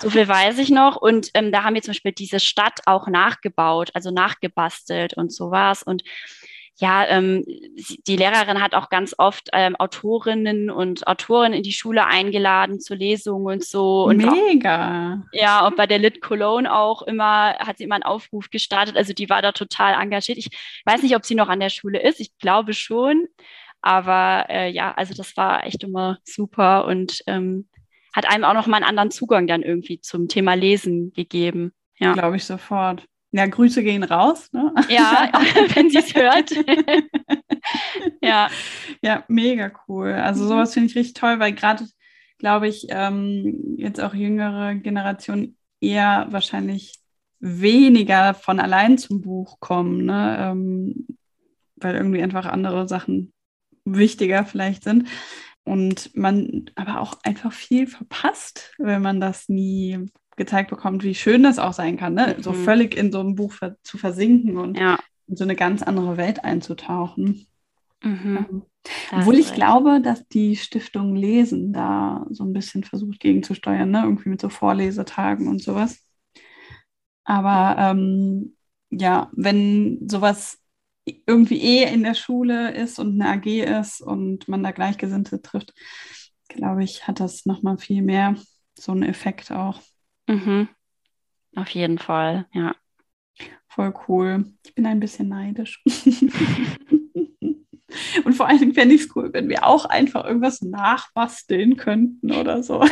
So 0.00 0.10
viel 0.10 0.28
weiß 0.28 0.58
ich 0.58 0.70
noch. 0.70 0.96
Und 0.96 1.30
ähm, 1.34 1.52
da 1.52 1.62
haben 1.62 1.74
wir 1.74 1.82
zum 1.82 1.92
Beispiel 1.92 2.12
diese 2.12 2.40
Stadt 2.40 2.80
auch 2.86 3.06
nachgebaut, 3.06 3.90
also 3.94 4.10
nachgebastelt 4.10 5.14
und 5.14 5.32
sowas. 5.32 5.82
Und 5.82 6.02
ja, 6.80 7.06
ähm, 7.08 7.44
die 8.06 8.16
Lehrerin 8.16 8.62
hat 8.62 8.74
auch 8.74 8.88
ganz 8.88 9.14
oft 9.18 9.50
ähm, 9.52 9.76
Autorinnen 9.76 10.70
und 10.70 11.06
Autoren 11.06 11.52
in 11.52 11.62
die 11.62 11.74
Schule 11.74 12.06
eingeladen 12.06 12.80
zur 12.80 12.96
Lesung 12.96 13.44
und 13.44 13.62
so. 13.62 14.04
Und 14.04 14.16
Mega. 14.16 15.20
Auch, 15.20 15.38
ja, 15.38 15.66
und 15.66 15.76
bei 15.76 15.86
der 15.86 15.98
Lit 15.98 16.22
Cologne 16.22 16.74
auch 16.74 17.02
immer, 17.02 17.54
hat 17.58 17.76
sie 17.76 17.84
immer 17.84 17.96
einen 17.96 18.04
Aufruf 18.04 18.48
gestartet. 18.48 18.96
Also 18.96 19.12
die 19.12 19.28
war 19.28 19.42
da 19.42 19.52
total 19.52 20.00
engagiert. 20.00 20.38
Ich 20.38 20.48
weiß 20.86 21.02
nicht, 21.02 21.14
ob 21.14 21.26
sie 21.26 21.34
noch 21.34 21.50
an 21.50 21.60
der 21.60 21.68
Schule 21.68 22.00
ist. 22.00 22.18
Ich 22.18 22.38
glaube 22.38 22.72
schon. 22.72 23.26
Aber 23.82 24.46
äh, 24.48 24.70
ja, 24.70 24.92
also 24.92 25.12
das 25.12 25.36
war 25.36 25.66
echt 25.66 25.84
immer 25.84 26.18
super 26.24 26.86
und 26.86 27.22
ähm, 27.26 27.68
hat 28.14 28.26
einem 28.26 28.44
auch 28.44 28.54
noch 28.54 28.66
mal 28.66 28.78
einen 28.78 28.86
anderen 28.86 29.10
Zugang 29.10 29.46
dann 29.46 29.62
irgendwie 29.62 30.00
zum 30.00 30.28
Thema 30.28 30.54
Lesen 30.54 31.12
gegeben. 31.12 31.72
Ja. 31.98 32.14
Glaube 32.14 32.36
ich 32.36 32.44
sofort. 32.44 33.06
Ja, 33.32 33.46
Grüße 33.46 33.82
gehen 33.82 34.02
raus. 34.02 34.52
Ne? 34.52 34.74
Ja, 34.88 35.30
wenn 35.74 35.90
sie 35.90 35.98
es 35.98 36.14
hört. 36.14 36.50
ja. 38.22 38.48
Ja, 39.02 39.24
mega 39.28 39.70
cool. 39.88 40.12
Also 40.12 40.44
mhm. 40.44 40.48
sowas 40.48 40.74
finde 40.74 40.88
ich 40.88 40.96
richtig 40.96 41.14
toll, 41.14 41.38
weil 41.38 41.52
gerade, 41.52 41.86
glaube 42.38 42.68
ich, 42.68 42.86
ähm, 42.90 43.76
jetzt 43.76 44.00
auch 44.00 44.14
jüngere 44.14 44.74
Generationen 44.74 45.56
eher 45.80 46.26
wahrscheinlich 46.30 46.98
weniger 47.38 48.34
von 48.34 48.60
allein 48.60 48.98
zum 48.98 49.22
Buch 49.22 49.60
kommen, 49.60 50.04
ne? 50.04 50.36
Ähm, 50.40 51.06
weil 51.76 51.94
irgendwie 51.94 52.22
einfach 52.22 52.44
andere 52.44 52.86
Sachen 52.86 53.32
wichtiger 53.84 54.44
vielleicht 54.44 54.84
sind. 54.84 55.08
Und 55.64 56.14
man 56.16 56.66
aber 56.74 57.00
auch 57.00 57.18
einfach 57.22 57.52
viel 57.52 57.86
verpasst, 57.86 58.74
wenn 58.78 59.00
man 59.00 59.20
das 59.20 59.48
nie 59.48 60.10
gezeigt 60.40 60.70
bekommt, 60.70 61.04
wie 61.04 61.14
schön 61.14 61.42
das 61.42 61.58
auch 61.58 61.74
sein 61.74 61.98
kann, 61.98 62.14
ne? 62.14 62.34
Mhm. 62.34 62.42
so 62.42 62.54
völlig 62.54 62.96
in 62.96 63.12
so 63.12 63.20
einem 63.20 63.34
Buch 63.34 63.52
ver 63.52 63.76
zu 63.82 63.98
versinken 63.98 64.56
und 64.56 64.78
ja. 64.78 64.98
in 65.26 65.36
so 65.36 65.44
eine 65.44 65.54
ganz 65.54 65.82
andere 65.82 66.16
Welt 66.16 66.44
einzutauchen. 66.44 67.46
Mhm. 68.02 68.46
Ähm, 68.50 68.62
obwohl 69.12 69.34
ich 69.34 69.52
glaube, 69.52 70.00
dass 70.00 70.26
die 70.28 70.56
Stiftung 70.56 71.14
Lesen 71.14 71.74
da 71.74 72.26
so 72.30 72.44
ein 72.44 72.54
bisschen 72.54 72.84
versucht 72.84 73.20
gegenzusteuern, 73.20 73.90
ne? 73.90 74.00
irgendwie 74.04 74.30
mit 74.30 74.40
so 74.40 74.48
Vorlesetagen 74.48 75.46
und 75.46 75.62
sowas. 75.62 75.98
Aber 77.24 77.76
ähm, 77.78 78.56
ja, 78.88 79.30
wenn 79.32 80.08
sowas 80.08 80.58
irgendwie 81.04 81.60
eh 81.60 81.92
in 81.92 82.02
der 82.02 82.14
Schule 82.14 82.72
ist 82.74 82.98
und 82.98 83.20
eine 83.20 83.30
AG 83.34 83.46
ist 83.46 84.00
und 84.00 84.48
man 84.48 84.62
da 84.62 84.70
Gleichgesinnte 84.70 85.42
trifft, 85.42 85.74
glaube 86.48 86.82
ich, 86.82 87.06
hat 87.06 87.20
das 87.20 87.44
nochmal 87.44 87.76
viel 87.76 88.00
mehr 88.00 88.36
so 88.74 88.92
einen 88.92 89.02
Effekt 89.02 89.52
auch. 89.52 89.82
Mhm. 90.30 90.68
Auf 91.56 91.68
jeden 91.70 91.98
Fall, 91.98 92.46
ja. 92.52 92.74
Voll 93.68 93.92
cool. 94.08 94.44
Ich 94.64 94.74
bin 94.74 94.86
ein 94.86 95.00
bisschen 95.00 95.28
neidisch. 95.28 95.82
Und 98.24 98.34
vor 98.34 98.46
allen 98.46 98.58
Dingen 98.58 98.74
fände 98.74 98.94
ich 98.94 99.02
es 99.02 99.16
cool, 99.16 99.32
wenn 99.32 99.48
wir 99.48 99.66
auch 99.66 99.84
einfach 99.84 100.24
irgendwas 100.24 100.62
nachbasteln 100.62 101.76
könnten 101.76 102.32
oder 102.32 102.62
so. 102.62 102.84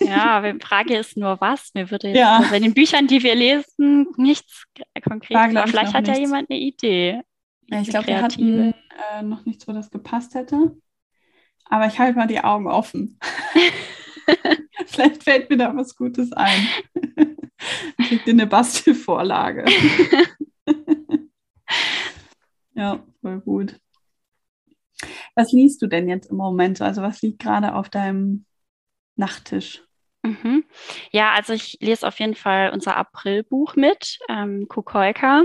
Ja, 0.00 0.40
die 0.40 0.58
Frage 0.64 0.96
ist 0.96 1.18
nur 1.18 1.38
was. 1.40 1.74
Mir 1.74 1.90
würde 1.90 2.08
jetzt 2.08 2.18
ja. 2.18 2.42
bei 2.50 2.58
den 2.58 2.72
Büchern, 2.72 3.06
die 3.06 3.22
wir 3.22 3.34
lesen, 3.34 4.06
nichts 4.16 4.64
konkret. 5.06 5.36
Aber 5.36 5.66
vielleicht 5.66 5.92
hat 5.92 6.06
nichts. 6.06 6.18
ja 6.18 6.24
jemand 6.24 6.50
eine 6.50 6.58
Idee. 6.58 7.20
Ja, 7.66 7.82
ich 7.82 7.90
glaube, 7.90 8.06
wir 8.06 8.22
hatten 8.22 8.72
äh, 9.12 9.22
noch 9.22 9.44
nichts, 9.44 9.68
wo 9.68 9.72
das 9.72 9.90
gepasst 9.90 10.34
hätte. 10.34 10.74
Aber 11.66 11.86
ich 11.86 11.98
halte 11.98 12.18
mal 12.18 12.26
die 12.26 12.40
Augen 12.40 12.66
offen. 12.66 13.18
vielleicht 14.86 15.22
fällt 15.24 15.50
mir 15.50 15.56
da 15.56 15.74
was 15.76 15.96
Gutes 15.96 16.32
ein. 16.32 16.68
Kriegt 18.06 18.26
dir 18.26 18.32
eine 18.32 18.46
Bastelvorlage. 18.46 19.64
ja, 22.74 23.02
voll 23.20 23.40
gut. 23.40 23.80
Was 25.34 25.52
liest 25.52 25.82
du 25.82 25.86
denn 25.86 26.08
jetzt 26.08 26.30
im 26.30 26.36
Moment? 26.36 26.80
Also 26.80 27.02
was 27.02 27.22
liegt 27.22 27.40
gerade 27.40 27.74
auf 27.74 27.88
deinem 27.88 28.44
Nachttisch? 29.16 29.82
Mhm. 30.22 30.64
Ja, 31.12 31.32
also 31.32 31.52
ich 31.52 31.78
lese 31.80 32.06
auf 32.06 32.18
jeden 32.18 32.34
Fall 32.34 32.70
unser 32.70 32.96
Aprilbuch 32.96 33.76
mit, 33.76 34.18
ähm, 34.28 34.66
Kukoika. 34.68 35.44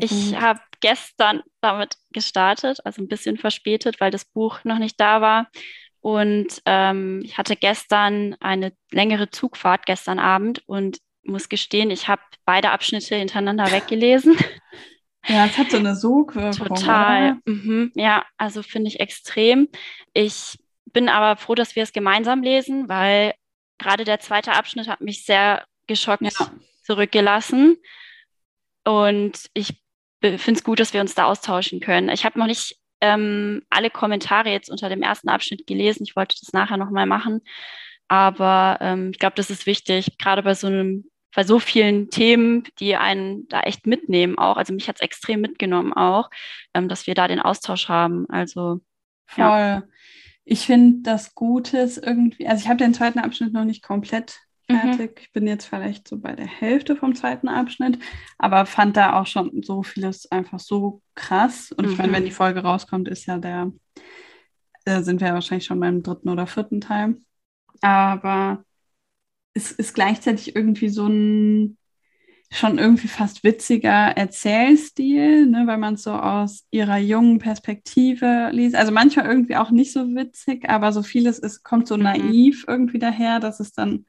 Ich 0.00 0.38
habe 0.38 0.60
gestern 0.80 1.42
damit 1.60 1.96
gestartet, 2.12 2.78
also 2.84 3.02
ein 3.02 3.08
bisschen 3.08 3.36
verspätet, 3.36 4.00
weil 4.00 4.10
das 4.10 4.24
Buch 4.24 4.60
noch 4.64 4.78
nicht 4.78 5.00
da 5.00 5.20
war. 5.20 5.50
Und 6.00 6.62
ähm, 6.64 7.20
ich 7.24 7.36
hatte 7.36 7.56
gestern 7.56 8.34
eine 8.40 8.72
längere 8.90 9.30
Zugfahrt, 9.30 9.86
gestern 9.86 10.18
Abend, 10.18 10.62
und 10.66 10.98
muss 11.22 11.48
gestehen, 11.48 11.90
ich 11.90 12.08
habe 12.08 12.22
beide 12.44 12.70
Abschnitte 12.70 13.16
hintereinander 13.16 13.64
weggelesen. 13.72 14.36
Ja, 15.26 15.46
es 15.46 15.58
hat 15.58 15.70
so 15.70 15.76
eine 15.76 15.94
Sogwirkung. 15.94 16.68
Total. 16.68 17.36
Mhm. 17.44 17.92
Ja, 17.94 18.24
also 18.38 18.62
finde 18.62 18.88
ich 18.88 19.00
extrem. 19.00 19.68
Ich 20.14 20.58
bin 20.86 21.08
aber 21.08 21.36
froh, 21.36 21.54
dass 21.54 21.76
wir 21.76 21.82
es 21.82 21.92
gemeinsam 21.92 22.42
lesen, 22.42 22.88
weil 22.88 23.34
gerade 23.78 24.04
der 24.04 24.20
zweite 24.20 24.52
Abschnitt 24.52 24.88
hat 24.88 25.02
mich 25.02 25.24
sehr 25.24 25.64
geschockt 25.86 26.22
ja. 26.22 26.50
zurückgelassen. 26.84 27.76
Und 28.84 29.50
ich 29.52 29.82
finde 30.22 30.52
es 30.52 30.64
gut, 30.64 30.80
dass 30.80 30.94
wir 30.94 31.02
uns 31.02 31.14
da 31.14 31.26
austauschen 31.26 31.80
können. 31.80 32.08
Ich 32.08 32.24
habe 32.24 32.38
noch 32.38 32.46
nicht 32.46 32.79
ähm, 33.00 33.62
alle 33.70 33.90
Kommentare 33.90 34.50
jetzt 34.50 34.70
unter 34.70 34.88
dem 34.88 35.02
ersten 35.02 35.28
Abschnitt 35.28 35.66
gelesen. 35.66 36.04
Ich 36.04 36.16
wollte 36.16 36.36
das 36.40 36.52
nachher 36.52 36.76
nochmal 36.76 37.06
machen. 37.06 37.40
Aber 38.08 38.78
ähm, 38.80 39.10
ich 39.12 39.18
glaube, 39.18 39.36
das 39.36 39.50
ist 39.50 39.66
wichtig, 39.66 40.18
gerade 40.18 40.42
bei 40.42 40.54
so 40.54 40.66
einem 40.66 41.04
bei 41.34 41.44
so 41.44 41.60
vielen 41.60 42.10
Themen, 42.10 42.64
die 42.80 42.96
einen 42.96 43.46
da 43.48 43.60
echt 43.60 43.86
mitnehmen 43.86 44.36
auch. 44.36 44.56
Also 44.56 44.72
mich 44.72 44.88
hat 44.88 44.96
es 44.96 45.02
extrem 45.02 45.40
mitgenommen 45.40 45.92
auch, 45.92 46.28
ähm, 46.74 46.88
dass 46.88 47.06
wir 47.06 47.14
da 47.14 47.28
den 47.28 47.40
Austausch 47.40 47.88
haben. 47.88 48.28
Also 48.28 48.80
voll. 49.26 49.44
Ja. 49.44 49.82
Ich 50.44 50.66
finde 50.66 51.02
das 51.02 51.34
Gutes 51.34 51.98
irgendwie, 51.98 52.48
also 52.48 52.62
ich 52.62 52.68
habe 52.68 52.78
den 52.78 52.94
zweiten 52.94 53.20
Abschnitt 53.20 53.52
noch 53.52 53.64
nicht 53.64 53.82
komplett. 53.82 54.40
Fertig. 54.78 55.10
Mhm. 55.10 55.22
Ich 55.22 55.32
bin 55.32 55.46
jetzt 55.46 55.66
vielleicht 55.66 56.08
so 56.08 56.18
bei 56.18 56.34
der 56.34 56.46
Hälfte 56.46 56.96
vom 56.96 57.14
zweiten 57.14 57.48
Abschnitt, 57.48 57.98
aber 58.38 58.66
fand 58.66 58.96
da 58.96 59.20
auch 59.20 59.26
schon 59.26 59.62
so 59.62 59.82
vieles 59.82 60.30
einfach 60.30 60.58
so 60.58 61.02
krass. 61.14 61.72
Und 61.72 61.86
mhm. 61.86 61.92
ich 61.92 61.98
meine, 61.98 62.12
wenn 62.12 62.22
mhm. 62.22 62.26
die 62.26 62.32
Folge 62.32 62.60
rauskommt, 62.60 63.08
ist 63.08 63.26
ja 63.26 63.38
der, 63.38 63.72
äh, 64.84 65.02
sind 65.02 65.20
wir 65.20 65.28
ja 65.28 65.34
wahrscheinlich 65.34 65.66
schon 65.66 65.80
beim 65.80 66.02
dritten 66.02 66.28
oder 66.28 66.46
vierten 66.46 66.80
Teil. 66.80 67.16
Aber 67.82 68.64
es 69.54 69.72
ist 69.72 69.94
gleichzeitig 69.94 70.54
irgendwie 70.54 70.88
so 70.88 71.06
ein 71.06 71.76
schon 72.52 72.78
irgendwie 72.78 73.08
fast 73.08 73.44
witziger 73.44 74.16
Erzählstil, 74.16 75.46
ne, 75.46 75.62
weil 75.66 75.78
man 75.78 75.94
es 75.94 76.02
so 76.02 76.12
aus 76.12 76.66
ihrer 76.70 76.98
jungen 76.98 77.38
Perspektive 77.38 78.50
liest. 78.52 78.74
Also 78.74 78.92
manchmal 78.92 79.26
irgendwie 79.26 79.56
auch 79.56 79.70
nicht 79.70 79.92
so 79.92 80.14
witzig, 80.14 80.68
aber 80.68 80.92
so 80.92 81.02
vieles 81.02 81.38
ist, 81.38 81.62
kommt 81.62 81.86
so 81.86 81.96
mhm. 81.96 82.04
naiv 82.04 82.64
irgendwie 82.66 82.98
daher, 82.98 83.38
dass 83.38 83.60
es 83.60 83.72
dann 83.72 84.04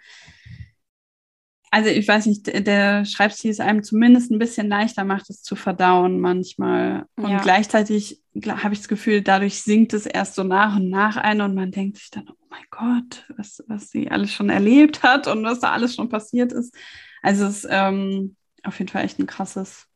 also 1.73 1.89
ich 1.89 2.05
weiß 2.05 2.25
nicht, 2.25 2.67
der 2.67 3.05
Schreibstil 3.05 3.49
ist 3.49 3.61
einem 3.61 3.81
zumindest 3.81 4.29
ein 4.29 4.39
bisschen 4.39 4.67
leichter 4.67 5.05
macht, 5.05 5.29
es 5.29 5.41
zu 5.41 5.55
verdauen 5.55 6.19
manchmal. 6.19 7.05
Und 7.15 7.31
ja. 7.31 7.41
gleichzeitig 7.41 8.21
habe 8.45 8.73
ich 8.73 8.81
das 8.81 8.89
Gefühl, 8.89 9.21
dadurch 9.21 9.61
sinkt 9.61 9.93
es 9.93 10.05
erst 10.05 10.35
so 10.35 10.43
nach 10.43 10.75
und 10.75 10.89
nach 10.89 11.15
ein 11.15 11.39
und 11.39 11.55
man 11.55 11.71
denkt 11.71 11.97
sich 11.97 12.09
dann, 12.09 12.27
oh 12.29 12.35
mein 12.49 12.65
Gott, 12.69 13.25
was, 13.37 13.63
was 13.67 13.89
sie 13.89 14.11
alles 14.11 14.33
schon 14.33 14.49
erlebt 14.49 15.01
hat 15.01 15.27
und 15.27 15.45
was 15.45 15.61
da 15.61 15.71
alles 15.71 15.95
schon 15.95 16.09
passiert 16.09 16.51
ist. 16.51 16.75
Also 17.21 17.45
es 17.45 17.63
ist 17.63 17.67
ähm, 17.71 18.35
auf 18.63 18.77
jeden 18.79 18.91
Fall 18.91 19.05
echt 19.05 19.19
ein 19.19 19.25
krasses, 19.25 19.87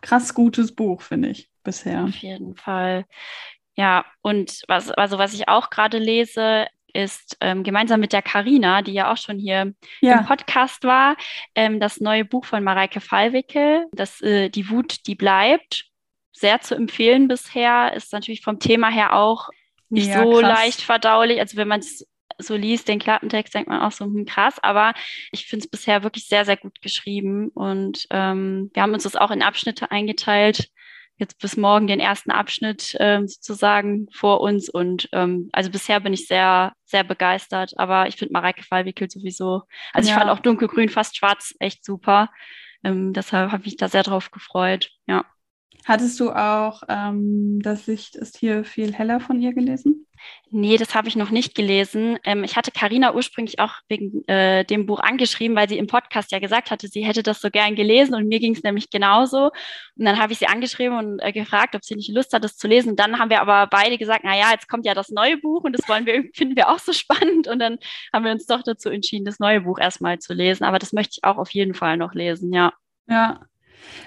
krass 0.00 0.34
gutes 0.34 0.74
Buch, 0.74 1.00
finde 1.00 1.28
ich, 1.28 1.48
bisher. 1.62 2.04
Auf 2.04 2.16
jeden 2.16 2.56
Fall. 2.56 3.04
Ja, 3.76 4.04
und 4.20 4.62
was, 4.66 4.90
also 4.90 5.18
was 5.18 5.32
ich 5.32 5.48
auch 5.48 5.70
gerade 5.70 5.98
lese, 5.98 6.66
ist 6.94 7.36
ähm, 7.40 7.62
gemeinsam 7.62 8.00
mit 8.00 8.12
der 8.12 8.22
Karina, 8.22 8.82
die 8.82 8.92
ja 8.92 9.12
auch 9.12 9.16
schon 9.16 9.38
hier 9.38 9.72
ja. 10.00 10.18
im 10.18 10.26
Podcast 10.26 10.84
war, 10.84 11.16
ähm, 11.54 11.80
das 11.80 12.00
neue 12.00 12.24
Buch 12.24 12.44
von 12.44 12.62
Mareike 12.64 13.00
Fallwickel, 13.00 13.86
das 13.92 14.20
äh, 14.20 14.48
Die 14.50 14.68
Wut, 14.70 15.06
die 15.06 15.14
bleibt. 15.14 15.86
Sehr 16.32 16.60
zu 16.60 16.74
empfehlen 16.74 17.28
bisher, 17.28 17.92
ist 17.94 18.12
natürlich 18.12 18.42
vom 18.42 18.60
Thema 18.60 18.88
her 18.88 19.14
auch 19.14 19.48
nicht 19.88 20.08
ja, 20.08 20.22
so 20.22 20.40
krass. 20.40 20.42
leicht 20.42 20.80
verdaulich. 20.80 21.40
Also 21.40 21.56
wenn 21.56 21.68
man 21.68 21.80
es 21.80 22.06
so 22.38 22.56
liest, 22.56 22.88
den 22.88 22.98
Klappentext, 22.98 23.54
denkt 23.54 23.68
man 23.68 23.82
auch 23.82 23.92
so, 23.92 24.04
hm, 24.04 24.24
krass, 24.24 24.58
aber 24.62 24.94
ich 25.32 25.46
finde 25.46 25.64
es 25.64 25.70
bisher 25.70 26.02
wirklich 26.02 26.26
sehr, 26.26 26.44
sehr 26.44 26.56
gut 26.56 26.80
geschrieben. 26.80 27.48
Und 27.48 28.06
ähm, 28.10 28.70
wir 28.72 28.82
haben 28.82 28.94
uns 28.94 29.02
das 29.02 29.16
auch 29.16 29.30
in 29.30 29.42
Abschnitte 29.42 29.90
eingeteilt 29.90 30.70
jetzt 31.20 31.38
bis 31.38 31.56
morgen 31.56 31.86
den 31.86 32.00
ersten 32.00 32.30
Abschnitt 32.30 32.96
ähm, 32.98 33.28
sozusagen 33.28 34.08
vor 34.12 34.40
uns. 34.40 34.68
Und 34.68 35.08
ähm, 35.12 35.48
also 35.52 35.70
bisher 35.70 36.00
bin 36.00 36.12
ich 36.12 36.26
sehr, 36.26 36.72
sehr 36.84 37.04
begeistert. 37.04 37.74
Aber 37.76 38.08
ich 38.08 38.16
finde 38.16 38.32
Mareike 38.32 38.64
Fallwickel 38.64 39.08
sowieso. 39.10 39.62
Also 39.92 40.08
ja. 40.08 40.14
ich 40.14 40.18
fand 40.18 40.30
auch 40.30 40.40
dunkelgrün, 40.40 40.88
fast 40.88 41.16
schwarz 41.16 41.54
echt 41.60 41.84
super. 41.84 42.30
Ähm, 42.82 43.12
deshalb 43.12 43.52
habe 43.52 43.62
ich 43.62 43.66
mich 43.66 43.76
da 43.76 43.88
sehr 43.88 44.02
drauf 44.02 44.30
gefreut. 44.30 44.90
Ja. 45.06 45.24
Hattest 45.84 46.18
du 46.20 46.30
auch 46.30 46.82
ähm, 46.88 47.60
Das 47.62 47.86
Licht 47.86 48.16
ist 48.16 48.36
hier 48.36 48.64
viel 48.64 48.92
heller 48.92 49.20
von 49.20 49.40
ihr 49.40 49.54
gelesen? 49.54 50.06
Nee, 50.52 50.76
das 50.76 50.94
habe 50.94 51.06
ich 51.06 51.14
noch 51.14 51.30
nicht 51.30 51.54
gelesen. 51.54 52.18
Ähm, 52.24 52.42
ich 52.42 52.56
hatte 52.56 52.72
Karina 52.72 53.14
ursprünglich 53.14 53.60
auch 53.60 53.74
wegen 53.88 54.26
äh, 54.26 54.64
dem 54.64 54.84
Buch 54.86 54.98
angeschrieben, 54.98 55.56
weil 55.56 55.68
sie 55.68 55.78
im 55.78 55.86
Podcast 55.86 56.32
ja 56.32 56.40
gesagt 56.40 56.70
hatte, 56.72 56.88
sie 56.88 57.04
hätte 57.04 57.22
das 57.22 57.40
so 57.40 57.50
gern 57.50 57.76
gelesen 57.76 58.14
und 58.14 58.26
mir 58.26 58.40
ging 58.40 58.54
es 58.54 58.62
nämlich 58.62 58.90
genauso. 58.90 59.50
Und 59.96 60.04
dann 60.04 60.18
habe 60.18 60.32
ich 60.32 60.40
sie 60.40 60.48
angeschrieben 60.48 60.98
und 60.98 61.20
äh, 61.20 61.32
gefragt, 61.32 61.76
ob 61.76 61.84
sie 61.84 61.94
nicht 61.94 62.12
Lust 62.12 62.32
hat, 62.32 62.42
das 62.42 62.56
zu 62.56 62.66
lesen. 62.66 62.90
Und 62.90 63.00
dann 63.00 63.18
haben 63.18 63.30
wir 63.30 63.40
aber 63.40 63.68
beide 63.68 63.96
gesagt, 63.96 64.22
na 64.24 64.36
ja, 64.36 64.50
jetzt 64.50 64.68
kommt 64.68 64.86
ja 64.86 64.94
das 64.94 65.10
neue 65.10 65.36
Buch 65.36 65.62
und 65.62 65.78
das 65.78 65.88
wollen 65.88 66.06
wir 66.06 66.24
finden 66.34 66.56
wir 66.56 66.68
auch 66.68 66.80
so 66.80 66.92
spannend. 66.92 67.46
Und 67.46 67.60
dann 67.60 67.78
haben 68.12 68.24
wir 68.24 68.32
uns 68.32 68.46
doch 68.46 68.62
dazu 68.62 68.88
entschieden, 68.88 69.24
das 69.24 69.38
neue 69.38 69.60
Buch 69.60 69.78
erstmal 69.78 70.18
zu 70.18 70.34
lesen. 70.34 70.64
Aber 70.64 70.80
das 70.80 70.92
möchte 70.92 71.14
ich 71.18 71.24
auch 71.24 71.38
auf 71.38 71.50
jeden 71.50 71.74
Fall 71.74 71.96
noch 71.96 72.14
lesen, 72.14 72.52
ja. 72.52 72.72
Ja, 73.08 73.40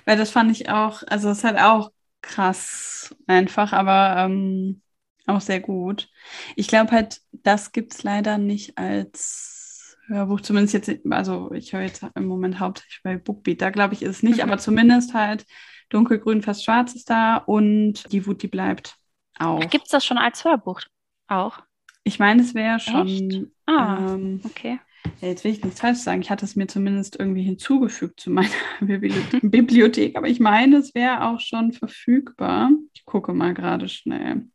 weil 0.05 0.17
das 0.17 0.32
fand 0.32 0.51
ich 0.51 0.70
auch, 0.70 1.03
also 1.08 1.29
es 1.29 1.39
ist 1.39 1.43
halt 1.43 1.60
auch 1.60 1.91
krass 2.22 3.15
einfach, 3.27 3.74
aber 3.74 4.15
ähm, 4.17 4.82
auch 5.25 5.42
sehr 5.42 5.60
gut. 5.60 6.10
Ich 6.56 6.68
glaube 6.68 6.92
halt, 6.92 7.22
das 7.32 7.72
gibt 7.72 7.94
es 7.94 8.03
leider 8.03 8.38
nicht 8.38 8.77
als 8.77 9.98
Hörbuch, 10.08 10.42
zumindest 10.42 10.74
jetzt, 10.74 10.92
also 11.10 11.51
ich 11.53 11.74
höre 11.74 11.82
jetzt 11.82 12.06
im 12.15 12.25
Moment 12.25 12.60
hauptsächlich 12.60 13.01
bei 13.03 13.18
Bookbeat, 13.18 13.62
da 13.62 13.70
glaube 13.70 13.94
ich 13.94 14.01
ist 14.01 14.18
es 14.18 14.24
nicht, 14.24 14.38
mhm. 14.38 14.44
aber 14.44 14.58
zumindest 14.58 15.13
halt 15.13 15.46
dunkelgrün, 15.89 16.42
fast 16.42 16.65
schwarz 16.65 16.94
ist 16.94 17.10
da 17.10 17.38
und 17.38 18.12
die 18.12 18.25
Wut, 18.25 18.42
die 18.44 18.48
bleibt 18.48 18.98
auch. 19.39 19.62
Gibt 19.70 19.86
es 19.86 19.92
das 19.92 20.06
schon 20.06 20.18
als 20.18 20.44
Hörbuch 20.44 20.82
auch? 21.27 21.60
Ich 22.03 22.20
meine, 22.20 22.42
es 22.42 22.53
wäre 22.53 22.80
schon. 22.80 23.51
Ah, 23.65 24.13
ähm, 24.13 24.42
okay. 24.44 24.80
ja, 25.22 25.30
jetzt 25.30 25.44
will 25.46 25.51
ich 25.51 25.63
nichts 25.63 25.80
falsch 25.80 26.00
sagen. 26.00 26.22
Ich 26.22 26.30
hatte 26.30 26.44
es 26.44 26.58
mir 26.58 26.68
zumindest 26.68 27.18
irgendwie 27.18 27.44
hinzugefügt 27.44 28.20
zu 28.20 28.30
meiner 28.30 28.50
Bibliothek, 29.42 30.18
aber 30.18 30.27
ich 30.27 30.39
meine, 30.39 30.77
es 30.77 30.94
wäre 30.94 31.30
auch 31.30 31.39
schon 31.39 31.72
verfügbar. 31.72 32.72
Ich 32.94 33.06
gucke 33.06 33.34
mal 33.34 33.53
gerade 33.53 33.88
schnell, 33.88 34.48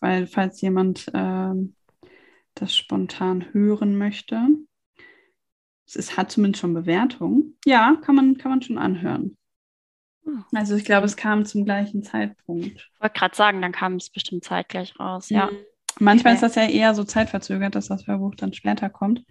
weil 0.00 0.26
falls 0.26 0.60
jemand 0.60 1.08
äh, 1.12 1.54
das 2.60 2.76
spontan 2.76 3.52
hören 3.52 3.96
möchte. 3.96 4.46
Es 5.86 5.96
ist, 5.96 6.16
hat 6.16 6.30
zumindest 6.30 6.60
schon 6.60 6.74
Bewertung. 6.74 7.54
Ja, 7.64 7.96
kann 8.04 8.14
man, 8.14 8.36
kann 8.36 8.50
man 8.50 8.62
schon 8.62 8.78
anhören. 8.78 9.36
Hm. 10.24 10.44
Also 10.54 10.76
ich 10.76 10.84
glaube, 10.84 11.06
es 11.06 11.16
kam 11.16 11.44
zum 11.46 11.64
gleichen 11.64 12.02
Zeitpunkt. 12.02 12.66
Ich 12.66 13.00
wollte 13.00 13.18
gerade 13.18 13.36
sagen, 13.36 13.62
dann 13.62 13.72
kam 13.72 13.94
es 13.94 14.10
bestimmt 14.10 14.44
zeitgleich 14.44 14.98
raus, 14.98 15.30
ja. 15.30 15.46
Mhm. 15.46 15.56
Manchmal 16.00 16.34
okay. 16.34 16.44
ist 16.44 16.56
das 16.56 16.62
ja 16.62 16.70
eher 16.70 16.94
so 16.94 17.02
zeitverzögert, 17.02 17.74
dass 17.74 17.88
das 17.88 18.06
Hörbuch 18.06 18.34
dann 18.36 18.52
später 18.52 18.88
kommt. 18.88 19.24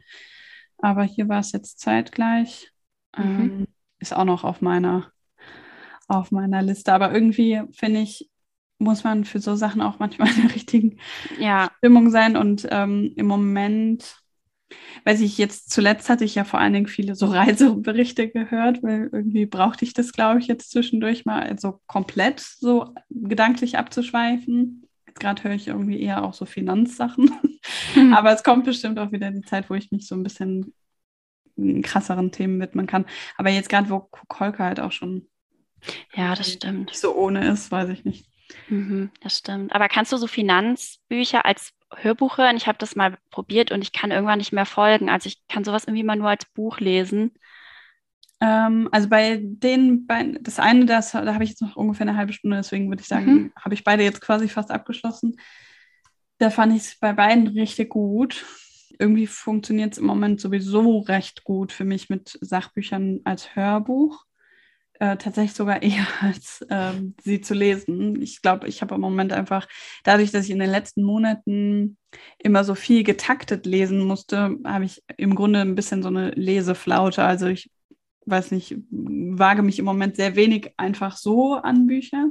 Aber 0.80 1.04
hier 1.04 1.30
war 1.30 1.40
es 1.40 1.52
jetzt 1.54 1.80
zeitgleich. 1.80 2.72
Mhm. 3.16 3.24
Ähm, 3.24 3.68
ist 4.00 4.14
auch 4.14 4.26
noch 4.26 4.44
auf 4.44 4.62
meiner, 4.62 5.12
auf 6.08 6.32
meiner 6.32 6.62
Liste. 6.62 6.92
Aber 6.92 7.14
irgendwie 7.14 7.62
finde 7.72 8.02
ich, 8.02 8.30
muss 8.80 9.04
man 9.04 9.26
für 9.26 9.40
so 9.40 9.56
Sachen 9.56 9.82
auch 9.82 10.00
manchmal 10.00 10.30
in 10.36 10.48
der 10.48 10.56
richtigen 10.56 10.98
ja. 11.40 11.70
Stimmung 11.80 12.10
sein. 12.10 12.38
Und 12.38 12.68
ähm, 12.70 13.14
im 13.16 13.26
Moment, 13.26 14.18
weiß 15.06 15.22
ich, 15.22 15.38
jetzt 15.38 15.72
zuletzt 15.72 16.10
hatte 16.10 16.26
ich 16.26 16.36
ja 16.36 16.44
vor 16.44 16.60
allen 16.60 16.74
Dingen 16.74 16.88
viele 16.88 17.16
so 17.16 17.26
Reiseberichte 17.32 18.30
gehört, 18.30 18.84
weil 18.84 19.10
irgendwie 19.12 19.46
brauchte 19.46 19.86
ich 19.86 19.94
das, 19.94 20.12
glaube 20.12 20.40
ich, 20.40 20.48
jetzt 20.48 20.72
zwischendurch 20.72 21.26
mal 21.26 21.58
so 21.60 21.82
komplett 21.88 22.40
so 22.40 22.94
gedanklich 23.10 23.78
abzuschweifen. 23.78 24.88
Jetzt 25.08 25.20
gerade 25.20 25.44
höre 25.44 25.54
ich 25.54 25.68
irgendwie 25.68 26.02
eher 26.02 26.24
auch 26.24 26.34
so 26.34 26.46
Finanzsachen. 26.46 27.32
Mhm. 27.96 28.14
Aber 28.14 28.32
es 28.32 28.44
kommt 28.44 28.66
bestimmt 28.66 29.00
auch 29.00 29.12
wieder 29.12 29.32
die 29.32 29.42
Zeit, 29.42 29.70
wo 29.70 29.74
ich 29.74 29.92
mich 29.92 30.08
so 30.08 30.16
ein 30.16 30.24
bisschen 30.24 30.74
krasseren 31.82 32.32
Themen 32.32 32.60
widmen 32.60 32.86
kann. 32.86 33.06
Aber 33.36 33.50
jetzt 33.50 33.70
gerade, 33.70 33.90
wo 33.90 34.00
Kolka 34.28 34.64
halt 34.64 34.80
auch 34.80 34.92
schon 34.92 35.28
ja, 36.16 36.36
das 36.36 36.54
stimmt. 36.54 36.94
So 36.96 37.16
ohne 37.16 37.48
ist, 37.50 37.72
weiß 37.72 37.90
ich 37.90 38.04
nicht. 38.04 38.30
Mhm, 38.70 39.12
das 39.22 39.40
stimmt. 39.40 39.74
Aber 39.74 39.88
kannst 39.90 40.12
du 40.12 40.18
so 40.18 40.28
Finanzbücher 40.28 41.46
als 41.46 41.74
Hörbuch 41.96 42.38
hören? 42.38 42.58
Ich 42.58 42.68
habe 42.68 42.78
das 42.78 42.96
mal 42.96 43.18
probiert 43.30 43.72
und 43.72 43.82
ich 43.82 43.92
kann 43.92 44.12
irgendwann 44.12 44.40
nicht 44.40 44.54
mehr 44.54 44.66
folgen. 44.66 45.10
Also 45.10 45.28
ich 45.28 45.42
kann 45.48 45.64
sowas 45.64 45.86
irgendwie 45.86 46.04
mal 46.04 46.16
nur 46.16 46.30
als 46.30 46.46
Buch 46.46 46.80
lesen. 46.80 47.34
Ähm, 48.40 48.88
also 48.92 49.10
bei 49.10 49.40
den 49.42 50.06
beiden, 50.06 50.44
das 50.44 50.60
eine, 50.60 50.86
das, 50.86 51.12
da 51.12 51.34
habe 51.34 51.44
ich 51.44 51.52
jetzt 51.52 51.62
noch 51.62 51.76
ungefähr 51.76 52.08
eine 52.08 52.18
halbe 52.18 52.34
Stunde, 52.34 52.58
deswegen 52.58 52.88
würde 52.90 53.02
ich 53.02 53.08
sagen, 53.08 53.26
mhm. 53.26 53.54
habe 53.60 53.74
ich 53.74 53.84
beide 53.84 54.04
jetzt 54.04 54.22
quasi 54.22 54.48
fast 54.48 54.70
abgeschlossen. 54.70 55.38
Da 56.38 56.52
fand 56.52 56.76
ich 56.76 56.84
es 56.84 57.00
bei 57.00 57.14
beiden 57.14 57.48
richtig 57.48 57.90
gut. 57.90 58.46
Irgendwie 59.00 59.28
funktioniert 59.28 59.94
es 59.94 59.98
im 59.98 60.06
Moment 60.06 60.40
sowieso 60.40 61.00
recht 61.00 61.44
gut 61.44 61.72
für 61.72 61.86
mich 61.86 62.10
mit 62.10 62.38
Sachbüchern 62.42 63.22
als 63.24 63.56
Hörbuch. 63.56 64.27
Äh, 65.00 65.18
tatsächlich 65.18 65.54
sogar 65.54 65.82
eher 65.84 66.08
als 66.22 66.66
ähm, 66.70 67.16
sie 67.24 67.42
zu 67.42 67.54
lesen. 67.54 68.22
Ich 68.22 68.42
glaube, 68.42 68.68
ich 68.68 68.82
habe 68.82 68.96
im 68.96 69.02
Moment 69.02 69.32
einfach, 69.32 69.68
dadurch, 70.04 70.32
dass 70.32 70.46
ich 70.46 70.52
in 70.52 70.60
den 70.60 70.70
letzten 70.70 71.04
Monaten 71.04 71.98
immer 72.40 72.64
so 72.64 72.74
viel 72.74 73.04
getaktet 73.04 73.66
lesen 73.66 74.04
musste, 74.04 74.58
habe 74.66 74.86
ich 74.86 75.04
im 75.18 75.36
Grunde 75.36 75.62
ein 75.62 75.76
bisschen 75.76 76.02
so 76.02 76.10
eine 76.10 76.32
Leseflaute. 76.32 77.24
Also 77.24 77.48
ich 77.48 77.70
weiß 78.26 78.52
nicht, 78.52 78.76
wage 78.90 79.62
mich 79.62 79.80
im 79.80 79.86
Moment 79.86 80.16
sehr 80.16 80.36
wenig 80.36 80.74
einfach 80.78 81.16
so 81.18 81.56
an 81.56 81.88
Bücher. 81.88 82.30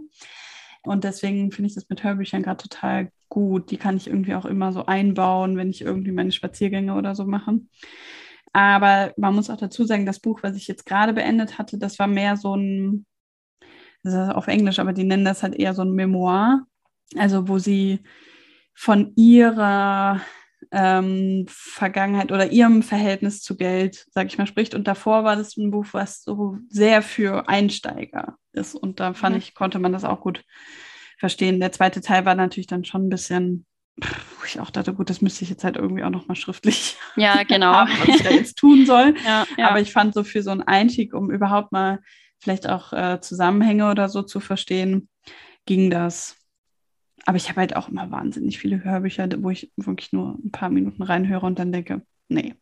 Und 0.82 1.04
deswegen 1.04 1.50
finde 1.52 1.68
ich 1.68 1.74
das 1.74 1.88
mit 1.88 2.02
Hörbüchern 2.02 2.42
gerade 2.42 2.62
total 2.62 3.10
gut. 3.28 3.70
Die 3.70 3.76
kann 3.76 3.96
ich 3.96 4.06
irgendwie 4.06 4.34
auch 4.34 4.44
immer 4.44 4.72
so 4.72 4.86
einbauen, 4.86 5.56
wenn 5.56 5.70
ich 5.70 5.82
irgendwie 5.82 6.12
meine 6.12 6.32
Spaziergänge 6.32 6.94
oder 6.94 7.14
so 7.14 7.24
mache. 7.24 7.60
Aber 8.56 9.12
man 9.18 9.34
muss 9.34 9.50
auch 9.50 9.58
dazu 9.58 9.84
sagen, 9.84 10.06
das 10.06 10.18
Buch, 10.18 10.42
was 10.42 10.56
ich 10.56 10.66
jetzt 10.66 10.86
gerade 10.86 11.12
beendet 11.12 11.58
hatte, 11.58 11.76
das 11.76 11.98
war 11.98 12.06
mehr 12.06 12.38
so 12.38 12.56
ein, 12.56 13.04
das 14.02 14.14
ist 14.14 14.34
auf 14.34 14.46
Englisch, 14.46 14.78
aber 14.78 14.94
die 14.94 15.04
nennen 15.04 15.26
das 15.26 15.42
halt 15.42 15.54
eher 15.54 15.74
so 15.74 15.82
ein 15.82 15.92
Memoir. 15.92 16.62
Also 17.18 17.48
wo 17.48 17.58
sie 17.58 18.00
von 18.72 19.12
ihrer 19.14 20.22
ähm, 20.70 21.44
Vergangenheit 21.50 22.32
oder 22.32 22.50
ihrem 22.50 22.82
Verhältnis 22.82 23.42
zu 23.42 23.58
Geld, 23.58 24.06
sag 24.12 24.28
ich 24.28 24.38
mal, 24.38 24.46
spricht. 24.46 24.74
Und 24.74 24.88
davor 24.88 25.22
war 25.22 25.36
das 25.36 25.58
ein 25.58 25.70
Buch, 25.70 25.88
was 25.92 26.22
so 26.22 26.56
sehr 26.70 27.02
für 27.02 27.50
Einsteiger 27.50 28.38
ist. 28.52 28.74
Und 28.74 29.00
da 29.00 29.12
fand 29.12 29.34
mhm. 29.34 29.40
ich, 29.40 29.54
konnte 29.54 29.78
man 29.78 29.92
das 29.92 30.04
auch 30.04 30.22
gut 30.22 30.42
verstehen. 31.18 31.60
Der 31.60 31.72
zweite 31.72 32.00
Teil 32.00 32.24
war 32.24 32.34
natürlich 32.34 32.68
dann 32.68 32.86
schon 32.86 33.04
ein 33.04 33.10
bisschen, 33.10 33.66
wo 33.96 34.44
ich 34.44 34.60
auch 34.60 34.70
dachte, 34.70 34.92
gut, 34.92 35.08
das 35.08 35.22
müsste 35.22 35.44
ich 35.44 35.50
jetzt 35.50 35.64
halt 35.64 35.76
irgendwie 35.76 36.04
auch 36.04 36.10
nochmal 36.10 36.36
schriftlich 36.36 36.96
ja, 37.16 37.42
genau. 37.44 37.72
haben, 37.72 37.90
was 38.00 38.08
ich 38.08 38.22
da 38.22 38.30
jetzt 38.30 38.58
tun 38.58 38.86
soll. 38.86 39.14
Ja, 39.24 39.46
ja. 39.56 39.70
Aber 39.70 39.80
ich 39.80 39.92
fand 39.92 40.14
so 40.14 40.24
für 40.24 40.42
so 40.42 40.50
einen 40.50 40.62
Einstieg, 40.62 41.14
um 41.14 41.30
überhaupt 41.30 41.72
mal 41.72 42.00
vielleicht 42.38 42.68
auch 42.68 42.92
äh, 42.92 43.20
Zusammenhänge 43.20 43.90
oder 43.90 44.08
so 44.08 44.22
zu 44.22 44.40
verstehen, 44.40 45.08
ging 45.64 45.90
das. 45.90 46.36
Aber 47.24 47.36
ich 47.36 47.48
habe 47.48 47.60
halt 47.60 47.74
auch 47.74 47.88
immer 47.88 48.10
wahnsinnig 48.10 48.58
viele 48.58 48.84
Hörbücher, 48.84 49.28
wo 49.38 49.50
ich 49.50 49.72
wirklich 49.76 50.12
nur 50.12 50.38
ein 50.44 50.52
paar 50.52 50.68
Minuten 50.68 51.02
reinhöre 51.02 51.46
und 51.46 51.58
dann 51.58 51.72
denke, 51.72 52.02
nee, 52.28 52.54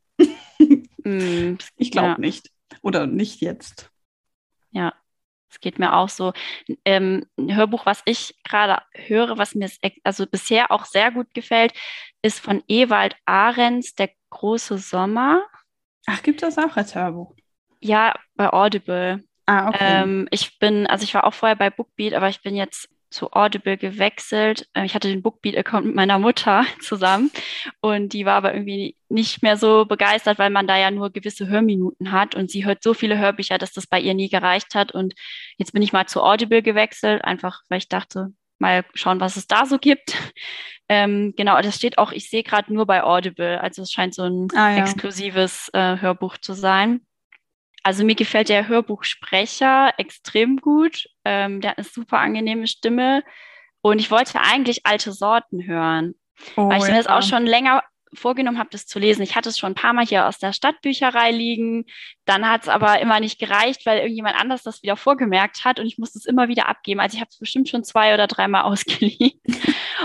mm, 1.04 1.56
ich 1.76 1.90
glaube 1.90 2.08
ja. 2.08 2.18
nicht. 2.18 2.50
Oder 2.80 3.06
nicht 3.06 3.40
jetzt. 3.40 3.90
Ja, 4.70 4.94
es 5.54 5.60
geht 5.60 5.78
mir 5.78 5.94
auch 5.94 6.08
so. 6.08 6.32
Ähm, 6.84 7.26
ein 7.38 7.54
Hörbuch, 7.54 7.86
was 7.86 8.02
ich 8.04 8.34
gerade 8.44 8.82
höre, 8.92 9.38
was 9.38 9.54
mir 9.54 9.70
also 10.02 10.26
bisher 10.26 10.70
auch 10.70 10.84
sehr 10.84 11.12
gut 11.12 11.32
gefällt, 11.32 11.72
ist 12.22 12.40
von 12.40 12.62
Ewald 12.68 13.16
Ahrens, 13.24 13.94
Der 13.94 14.10
große 14.30 14.78
Sommer. 14.78 15.44
Ach, 16.06 16.22
gibt 16.22 16.42
es 16.42 16.54
das 16.54 16.64
auch 16.64 16.76
als 16.76 16.94
Hörbuch? 16.94 17.34
Ja, 17.80 18.14
bei 18.34 18.52
Audible. 18.52 19.22
Ah, 19.46 19.68
okay. 19.68 20.02
Ähm, 20.02 20.28
ich 20.30 20.58
bin, 20.58 20.86
also 20.86 21.04
ich 21.04 21.14
war 21.14 21.24
auch 21.24 21.34
vorher 21.34 21.56
bei 21.56 21.70
Bookbeat, 21.70 22.14
aber 22.14 22.28
ich 22.28 22.42
bin 22.42 22.56
jetzt 22.56 22.88
zu 23.14 23.32
Audible 23.32 23.78
gewechselt. 23.78 24.68
Äh, 24.74 24.84
ich 24.84 24.94
hatte 24.94 25.08
den 25.08 25.22
Bookbeat-Account 25.22 25.86
mit 25.86 25.94
meiner 25.94 26.18
Mutter 26.18 26.66
zusammen 26.80 27.30
und 27.80 28.12
die 28.12 28.26
war 28.26 28.34
aber 28.34 28.54
irgendwie 28.54 28.96
nicht 29.08 29.42
mehr 29.42 29.56
so 29.56 29.84
begeistert, 29.86 30.38
weil 30.38 30.50
man 30.50 30.66
da 30.66 30.76
ja 30.76 30.90
nur 30.90 31.10
gewisse 31.10 31.46
Hörminuten 31.46 32.12
hat 32.12 32.34
und 32.34 32.50
sie 32.50 32.64
hört 32.64 32.82
so 32.82 32.92
viele 32.92 33.18
Hörbücher, 33.18 33.58
dass 33.58 33.72
das 33.72 33.86
bei 33.86 34.00
ihr 34.00 34.14
nie 34.14 34.28
gereicht 34.28 34.74
hat. 34.74 34.92
Und 34.92 35.14
jetzt 35.56 35.72
bin 35.72 35.82
ich 35.82 35.92
mal 35.92 36.06
zu 36.06 36.22
Audible 36.22 36.62
gewechselt, 36.62 37.24
einfach 37.24 37.62
weil 37.68 37.78
ich 37.78 37.88
dachte, 37.88 38.32
mal 38.58 38.84
schauen, 38.94 39.20
was 39.20 39.36
es 39.36 39.46
da 39.46 39.64
so 39.66 39.78
gibt. 39.78 40.14
Ähm, 40.90 41.32
genau, 41.34 41.58
das 41.62 41.76
steht 41.76 41.96
auch, 41.96 42.12
ich 42.12 42.28
sehe 42.28 42.42
gerade 42.42 42.70
nur 42.70 42.84
bei 42.84 43.02
Audible, 43.02 43.58
also 43.58 43.80
es 43.80 43.90
scheint 43.90 44.14
so 44.14 44.24
ein 44.24 44.48
ah, 44.54 44.68
ja. 44.68 44.76
exklusives 44.82 45.70
äh, 45.72 45.96
Hörbuch 45.98 46.36
zu 46.36 46.52
sein. 46.52 47.00
Also 47.84 48.04
mir 48.04 48.14
gefällt 48.14 48.48
der 48.48 48.66
Hörbuchsprecher 48.66 49.92
extrem 49.98 50.56
gut. 50.56 51.06
Ähm, 51.24 51.60
der 51.60 51.72
hat 51.72 51.78
eine 51.78 51.84
super 51.84 52.18
angenehme 52.18 52.66
Stimme. 52.66 53.22
Und 53.82 53.98
ich 54.00 54.10
wollte 54.10 54.40
eigentlich 54.40 54.86
alte 54.86 55.12
Sorten 55.12 55.66
hören. 55.66 56.14
Oh, 56.56 56.68
weil 56.68 56.78
ich 56.78 56.88
mir 56.88 56.96
das 56.96 57.06
auch 57.06 57.22
schon 57.22 57.46
länger 57.46 57.82
vorgenommen 58.14 58.58
habe, 58.58 58.70
das 58.70 58.86
zu 58.86 58.98
lesen. 58.98 59.22
Ich 59.22 59.36
hatte 59.36 59.48
es 59.48 59.58
schon 59.58 59.72
ein 59.72 59.76
paar 59.76 59.92
Mal 59.92 60.06
hier 60.06 60.26
aus 60.26 60.38
der 60.38 60.52
Stadtbücherei 60.52 61.30
liegen. 61.30 61.84
Dann 62.24 62.48
hat 62.48 62.62
es 62.62 62.68
aber 62.68 63.00
immer 63.00 63.20
nicht 63.20 63.38
gereicht, 63.38 63.84
weil 63.86 63.98
irgendjemand 63.98 64.36
anders 64.36 64.62
das 64.62 64.82
wieder 64.82 64.96
vorgemerkt 64.96 65.64
hat 65.64 65.78
und 65.78 65.86
ich 65.86 65.98
musste 65.98 66.18
es 66.18 66.24
immer 66.24 66.48
wieder 66.48 66.68
abgeben. 66.68 67.00
Also 67.00 67.16
ich 67.16 67.20
habe 67.20 67.28
es 67.30 67.38
bestimmt 67.38 67.68
schon 67.68 67.84
zwei 67.84 68.14
oder 68.14 68.26
dreimal 68.26 68.62
ausgeliehen. 68.64 69.40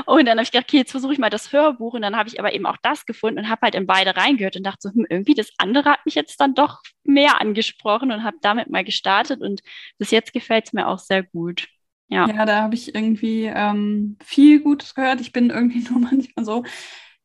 Und 0.05 0.25
dann 0.25 0.37
habe 0.37 0.43
ich 0.43 0.51
gedacht, 0.51 0.67
okay, 0.69 0.77
jetzt 0.77 0.91
versuche 0.91 1.13
ich 1.13 1.19
mal 1.19 1.29
das 1.29 1.51
Hörbuch. 1.51 1.93
Und 1.93 2.01
dann 2.01 2.15
habe 2.15 2.29
ich 2.29 2.39
aber 2.39 2.53
eben 2.53 2.65
auch 2.65 2.77
das 2.81 3.05
gefunden 3.05 3.39
und 3.39 3.49
habe 3.49 3.61
halt 3.63 3.75
in 3.75 3.87
beide 3.87 4.15
reingehört 4.15 4.55
und 4.55 4.63
dachte 4.63 4.89
so, 4.89 4.93
hm, 4.93 5.05
irgendwie 5.09 5.33
das 5.33 5.51
andere 5.57 5.91
hat 5.91 6.05
mich 6.05 6.15
jetzt 6.15 6.39
dann 6.39 6.53
doch 6.53 6.81
mehr 7.03 7.41
angesprochen 7.41 8.11
und 8.11 8.23
habe 8.23 8.37
damit 8.41 8.69
mal 8.69 8.83
gestartet. 8.83 9.41
Und 9.41 9.61
bis 9.97 10.11
jetzt 10.11 10.33
gefällt 10.33 10.67
es 10.67 10.73
mir 10.73 10.87
auch 10.87 10.99
sehr 10.99 11.23
gut. 11.23 11.67
Ja. 12.09 12.27
ja, 12.27 12.45
da 12.45 12.63
habe 12.63 12.73
ich 12.73 12.95
irgendwie 12.95 13.45
ähm, 13.45 14.17
viel 14.23 14.61
Gutes 14.61 14.95
gehört. 14.95 15.21
Ich 15.21 15.31
bin 15.31 15.51
irgendwie 15.51 15.79
nur 15.89 15.99
manchmal 15.99 16.45
so, 16.45 16.63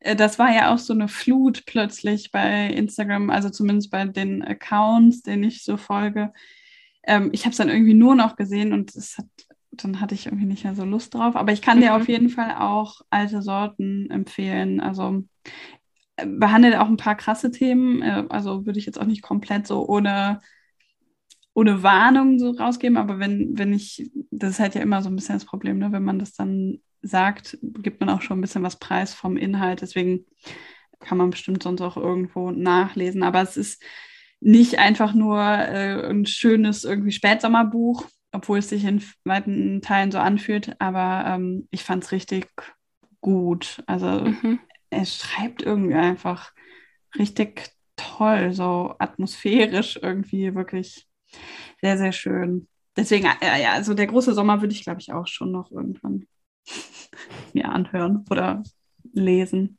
äh, 0.01 0.15
das 0.15 0.39
war 0.39 0.55
ja 0.55 0.73
auch 0.73 0.79
so 0.79 0.93
eine 0.93 1.09
Flut 1.09 1.65
plötzlich 1.67 2.31
bei 2.31 2.67
Instagram, 2.67 3.31
also 3.31 3.51
zumindest 3.51 3.91
bei 3.91 4.05
den 4.05 4.45
Accounts, 4.45 5.23
denen 5.23 5.45
ich 5.45 5.65
so 5.65 5.77
folge. 5.77 6.33
Ähm, 7.07 7.31
ich 7.33 7.43
habe 7.43 7.51
es 7.51 7.57
dann 7.57 7.71
irgendwie 7.71 7.95
nur 7.95 8.15
noch 8.15 8.37
gesehen 8.37 8.73
und 8.73 8.95
es 8.95 9.19
hat, 9.19 9.27
dann 9.77 10.01
hatte 10.01 10.15
ich 10.15 10.27
irgendwie 10.27 10.47
nicht 10.47 10.65
mehr 10.65 10.75
so 10.75 10.85
Lust 10.85 11.15
drauf. 11.15 11.37
Aber 11.37 11.53
ich 11.53 11.63
kann 11.63 11.79
mhm. 11.79 11.83
dir 11.83 11.97
auf 11.97 12.09
jeden 12.09 12.29
Fall 12.29 12.55
auch 12.59 13.01
alte 13.11 13.43
Sorten 13.43 14.11
empfehlen. 14.11 14.81
Also 14.81 15.25
äh, 16.17 16.27
behandelt 16.27 16.77
auch 16.77 16.89
ein 16.89 16.97
paar 16.97 17.17
krasse 17.17 17.51
Themen. 17.51 18.03
Äh, 18.03 18.25
also 18.29 18.67
würde 18.67 18.79
ich 18.79 18.87
jetzt 18.87 19.01
auch 19.01 19.07
nicht 19.07 19.23
komplett 19.23 19.67
so 19.67 19.87
ohne 19.89 20.41
ohne 21.55 21.85
Warnung 21.85 22.41
so 22.41 22.51
rausgeben, 22.51 22.97
aber 22.99 23.21
wenn, 23.21 23.57
wenn 23.57 23.73
ich, 23.73 24.11
das 24.33 24.51
ist 24.51 24.59
halt 24.59 24.75
ja 24.75 24.83
immer 24.83 25.03
so 25.03 25.09
ein 25.09 25.15
bisschen 25.15 25.37
das 25.37 25.45
Problem, 25.45 25.79
ne? 25.79 25.93
wenn 25.93 26.03
man 26.03 26.19
das 26.19 26.33
dann 26.33 26.81
sagt, 27.01 27.59
gibt 27.63 28.01
man 28.01 28.11
auch 28.11 28.23
schon 28.23 28.39
ein 28.39 28.41
bisschen 28.41 28.65
was 28.65 28.79
preis 28.79 29.15
vom 29.15 29.37
Inhalt. 29.37 29.81
Deswegen 29.81 30.27
kann 31.01 31.19
man 31.19 31.31
bestimmt 31.31 31.63
sonst 31.63 31.81
auch 31.81 31.97
irgendwo 31.97 32.51
nachlesen. 32.51 33.23
Aber 33.23 33.41
es 33.43 33.57
ist 33.57 33.83
nicht 34.41 34.79
einfach 34.79 35.15
nur 35.15 35.39
äh, 35.41 36.11
ein 36.11 36.27
schönes 36.27 36.85
irgendwie 36.85 37.13
Spätsommerbuch, 37.13 38.07
obwohl 38.35 38.59
es 38.59 38.69
sich 38.69 38.85
in 38.85 39.03
weiten 39.25 39.81
Teilen 39.81 40.11
so 40.11 40.19
anfühlt. 40.19 40.77
Aber 40.81 41.25
ähm, 41.27 41.69
ich 41.71 41.85
fand 41.85 42.05
es 42.05 42.13
richtig 42.13 42.49
gut. 43.21 43.83
Also 43.87 44.07
mhm. 44.07 44.61
er 44.91 45.05
schreibt 45.07 45.63
irgendwie 45.63 45.95
einfach 45.95 46.53
richtig 47.19 47.71
toll, 47.97 48.53
so 48.53 48.95
atmosphärisch 48.99 49.99
irgendwie 50.03 50.55
wirklich 50.55 51.07
sehr, 51.81 51.97
sehr 51.97 52.13
schön. 52.13 52.69
Deswegen, 52.97 53.27
äh, 53.41 53.63
ja, 53.63 53.73
also 53.73 53.95
der 53.95 54.07
große 54.07 54.35
Sommer 54.35 54.61
würde 54.61 54.75
ich, 54.75 54.85
glaube 54.85 55.01
ich, 55.01 55.13
auch 55.13 55.27
schon 55.27 55.51
noch 55.51 55.71
irgendwann 55.71 56.27
mir 57.53 57.69
anhören 57.71 58.25
oder 58.31 58.63
lesen. 59.13 59.79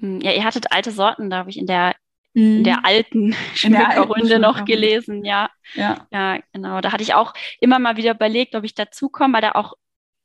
Hm, 0.00 0.20
ja, 0.20 0.32
ihr 0.32 0.44
hattet 0.44 0.72
alte 0.72 0.90
Sorten, 0.90 1.34
habe 1.34 1.50
ich 1.50 1.58
in 1.58 1.66
der 1.66 1.94
in 2.40 2.64
der 2.64 2.78
mhm. 2.78 2.84
alten 2.84 3.36
Schmückerrunde 3.54 4.38
noch 4.38 4.64
gelesen, 4.64 5.24
ja. 5.24 5.50
ja. 5.74 6.06
Ja, 6.10 6.38
genau. 6.52 6.80
Da 6.80 6.92
hatte 6.92 7.02
ich 7.02 7.14
auch 7.14 7.34
immer 7.60 7.78
mal 7.78 7.96
wieder 7.96 8.12
überlegt, 8.12 8.54
ob 8.54 8.64
ich 8.64 8.74
dazukomme, 8.74 9.34
weil 9.34 9.42
da 9.42 9.52
auch 9.52 9.74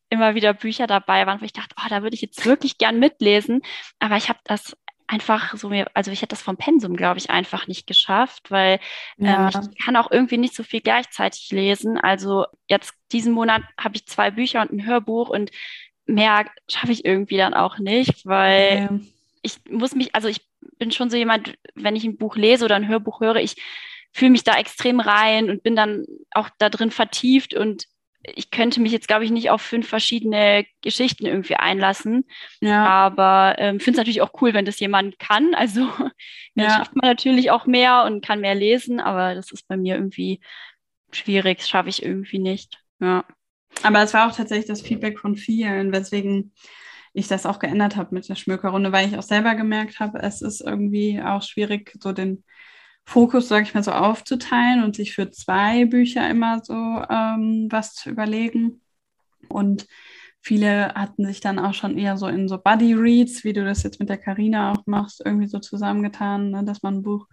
immer 0.10 0.36
wieder 0.36 0.54
Bücher 0.54 0.88
dabei 0.88 1.26
waren, 1.26 1.42
wo 1.42 1.46
ich 1.46 1.54
dachte, 1.54 1.76
oh, 1.80 1.88
da 1.90 2.04
würde 2.04 2.16
ich 2.16 2.22
jetzt 2.22 2.46
wirklich 2.46 2.78
gern 2.78 3.00
mitlesen. 3.00 3.62
Aber 4.00 4.18
ich 4.18 4.30
habe 4.30 4.40
das 4.44 4.78
einfach 5.08 5.56
so 5.56 5.70
mir, 5.70 5.88
also 5.94 6.12
ich 6.12 6.22
hätte 6.22 6.36
das 6.36 6.42
vom 6.42 6.58
Pensum, 6.58 6.96
glaube 6.96 7.20
ich, 7.20 7.30
einfach 7.30 7.68
nicht 7.68 7.86
geschafft, 7.88 8.50
weil 8.50 8.80
ja. 9.18 9.50
ähm, 9.50 9.62
ich 9.72 9.86
kann 9.86 9.96
auch 9.96 10.12
irgendwie 10.12 10.38
nicht 10.38 10.56
so 10.56 10.64
viel 10.64 10.82
gleichzeitig 10.82 11.52
lesen. 11.52 11.98
Also 11.98 12.46
jetzt 12.68 12.94
diesen 13.12 13.34
Monat 13.34 13.62
habe 13.80 13.96
ich 13.96 14.08
zwei 14.08 14.32
Bücher 14.32 14.62
und 14.62 14.72
ein 14.72 14.86
Hörbuch 14.86 15.30
und 15.30 15.52
mehr 16.06 16.46
schaffe 16.70 16.92
ich 16.92 17.06
irgendwie 17.06 17.38
dann 17.38 17.54
auch 17.54 17.78
nicht, 17.78 18.26
weil 18.26 18.90
ja. 18.90 19.00
ich 19.42 19.60
muss 19.70 19.96
mich, 19.96 20.16
also 20.16 20.28
ich 20.28 20.42
bin 20.78 20.92
schon 20.92 21.10
so 21.10 21.18
jemand, 21.18 21.56
wenn 21.76 21.96
ich 21.96 22.04
ein 22.04 22.18
Buch 22.18 22.36
lese 22.36 22.66
oder 22.66 22.76
ein 22.76 22.88
Hörbuch 22.88 23.22
höre, 23.22 23.38
ich 23.38 23.56
fühle 24.12 24.32
mich 24.32 24.44
da 24.44 24.58
extrem 24.58 25.00
rein 25.00 25.50
und 25.50 25.64
bin 25.64 25.76
dann 25.76 26.06
auch 26.32 26.50
da 26.58 26.70
drin 26.70 26.92
vertieft 26.92 27.54
und 27.54 27.86
ich 28.34 28.50
könnte 28.50 28.82
mich 28.82 28.92
jetzt, 28.92 29.08
glaube 29.08 29.24
ich, 29.24 29.32
nicht 29.32 29.50
auf 29.50 29.62
fünf 29.62 29.88
verschiedene 29.88 30.66
Geschichten 30.82 31.26
irgendwie 31.26 31.56
einlassen. 31.56 32.26
Ja. 32.60 32.86
Aber 32.86 33.56
ähm, 33.58 33.80
finde 33.80 33.92
es 33.92 33.98
natürlich 33.98 34.22
auch 34.22 34.42
cool, 34.42 34.54
wenn 34.54 34.66
das 34.66 34.80
jemand 34.80 35.20
kann. 35.20 35.54
Also 35.54 35.82
ja. 36.56 36.70
schafft 36.70 36.96
man 36.96 37.10
natürlich 37.10 37.52
auch 37.52 37.66
mehr 37.66 38.04
und 38.06 38.26
kann 38.26 38.42
mehr 38.42 38.56
lesen, 38.56 39.00
aber 39.00 39.36
das 39.36 39.52
ist 39.52 39.68
bei 39.68 39.78
mir 39.78 39.96
irgendwie 39.96 40.40
schwierig, 41.12 41.60
das 41.60 41.70
schaffe 41.70 41.90
ich 41.90 42.04
irgendwie 42.04 42.40
nicht. 42.40 42.80
Ja. 43.00 43.26
Aber 43.84 44.02
es 44.02 44.14
war 44.14 44.30
auch 44.30 44.36
tatsächlich 44.36 44.68
das 44.68 44.82
Feedback 44.82 45.20
von 45.20 45.36
vielen, 45.36 45.92
weswegen 45.92 46.54
ich 47.16 47.28
das 47.28 47.46
auch 47.46 47.60
geändert 47.60 47.96
habe 47.96 48.14
mit 48.14 48.28
der 48.28 48.36
Schmökerrunde, 48.36 48.92
weil 48.92 49.08
ich 49.08 49.18
auch 49.18 49.24
selber 49.24 49.56
gemerkt 49.56 50.00
habe, 50.00 50.20
es 50.22 50.42
ist 50.42 50.62
irgendwie 50.62 51.22
auch 51.22 51.42
schwierig, 51.42 51.94
so 52.02 52.12
den 52.12 52.44
Fokus, 53.06 53.48
sage 53.48 53.64
ich 53.64 53.74
mal, 53.74 53.84
so 53.84 53.92
aufzuteilen 53.92 54.84
und 54.84 54.96
sich 54.96 55.14
für 55.14 55.32
zwei 55.32 55.86
Bücher 55.86 56.30
immer 56.30 56.62
so 56.64 56.74
ähm, 56.74 57.68
was 57.70 57.94
zu 57.94 58.10
überlegen. 58.10 58.82
Und 59.48 59.88
viele 60.42 60.94
hatten 60.94 61.26
sich 61.26 61.40
dann 61.40 61.58
auch 61.58 61.74
schon 61.74 61.98
eher 61.98 62.18
so 62.18 62.28
in 62.28 62.50
so 62.50 62.58
Buddy 62.58 62.94
Reads, 62.94 63.44
wie 63.46 63.54
du 63.54 63.64
das 63.64 63.84
jetzt 63.84 64.00
mit 64.00 64.10
der 64.10 64.18
Karina 64.18 64.74
auch 64.74 64.86
machst, 64.86 65.22
irgendwie 65.24 65.48
so 65.48 65.60
zusammengetan, 65.60 66.52
ne, 66.52 66.64
dass 66.66 66.84
man 66.84 66.96
ein 66.96 67.04
Buch 67.04 67.28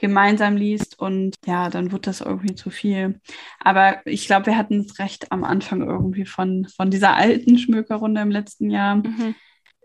gemeinsam 0.00 0.56
liest 0.56 0.98
und 0.98 1.36
ja, 1.46 1.70
dann 1.70 1.92
wird 1.92 2.06
das 2.06 2.20
irgendwie 2.20 2.54
zu 2.54 2.70
viel. 2.70 3.20
Aber 3.60 4.04
ich 4.06 4.26
glaube, 4.26 4.46
wir 4.46 4.56
hatten 4.56 4.80
es 4.80 4.98
recht 4.98 5.30
am 5.30 5.44
Anfang 5.44 5.82
irgendwie 5.82 6.24
von, 6.24 6.66
von 6.74 6.90
dieser 6.90 7.14
alten 7.14 7.58
Schmökerrunde 7.58 8.20
im 8.20 8.30
letzten 8.30 8.70
Jahr. 8.70 8.96
Mhm. 8.96 9.34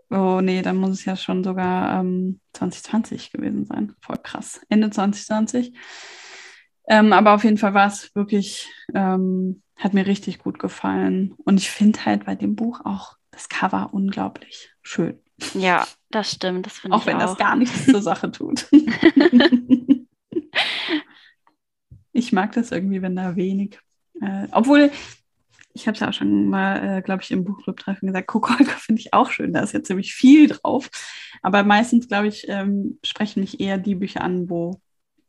Oh 0.09 0.39
nee, 0.41 0.61
dann 0.61 0.77
muss 0.77 0.91
es 0.91 1.05
ja 1.05 1.15
schon 1.15 1.43
sogar 1.43 1.99
ähm, 1.99 2.39
2020 2.53 3.31
gewesen 3.31 3.65
sein. 3.65 3.93
Voll 4.01 4.17
krass. 4.21 4.61
Ende 4.69 4.89
2020. 4.89 5.73
Ähm, 6.87 7.13
aber 7.13 7.33
auf 7.33 7.43
jeden 7.43 7.57
Fall 7.57 7.73
war 7.73 7.87
es 7.87 8.13
wirklich, 8.15 8.69
ähm, 8.93 9.63
hat 9.75 9.93
mir 9.93 10.05
richtig 10.05 10.39
gut 10.39 10.59
gefallen. 10.59 11.33
Und 11.43 11.59
ich 11.59 11.69
finde 11.69 12.05
halt 12.05 12.25
bei 12.25 12.35
dem 12.35 12.55
Buch 12.55 12.81
auch 12.83 13.17
das 13.31 13.49
Cover 13.49 13.89
unglaublich 13.91 14.69
schön. 14.81 15.19
Ja, 15.53 15.85
das 16.11 16.31
stimmt. 16.31 16.65
Das 16.65 16.81
auch 16.89 17.05
wenn 17.05 17.17
auch. 17.17 17.21
das 17.21 17.37
gar 17.37 17.55
nichts 17.55 17.85
zur 17.85 18.01
Sache 18.01 18.31
tut. 18.31 18.67
ich 22.15 22.31
mag 22.31 22.53
das 22.53 22.71
irgendwie, 22.71 23.01
wenn 23.01 23.15
da 23.15 23.35
wenig. 23.35 23.79
Äh, 24.21 24.47
obwohl 24.51 24.91
ich 25.73 25.87
habe 25.87 25.95
es 25.95 25.99
ja 25.99 26.07
auch 26.07 26.13
schon 26.13 26.47
mal, 26.47 26.97
äh, 26.97 27.01
glaube 27.01 27.21
ich, 27.21 27.31
im 27.31 27.43
Buchclub-Treffen 27.43 28.07
gesagt, 28.07 28.27
Kokolka 28.27 28.63
finde 28.77 29.01
ich 29.01 29.13
auch 29.13 29.29
schön, 29.29 29.53
da 29.53 29.59
ist 29.59 29.73
ja 29.73 29.83
ziemlich 29.83 30.13
viel 30.13 30.47
drauf. 30.47 30.89
Aber 31.41 31.63
meistens, 31.63 32.07
glaube 32.07 32.27
ich, 32.27 32.47
ähm, 32.47 32.97
sprechen 33.03 33.41
mich 33.41 33.59
eher 33.59 33.77
die 33.77 33.95
Bücher 33.95 34.21
an, 34.21 34.49
wo 34.49 34.79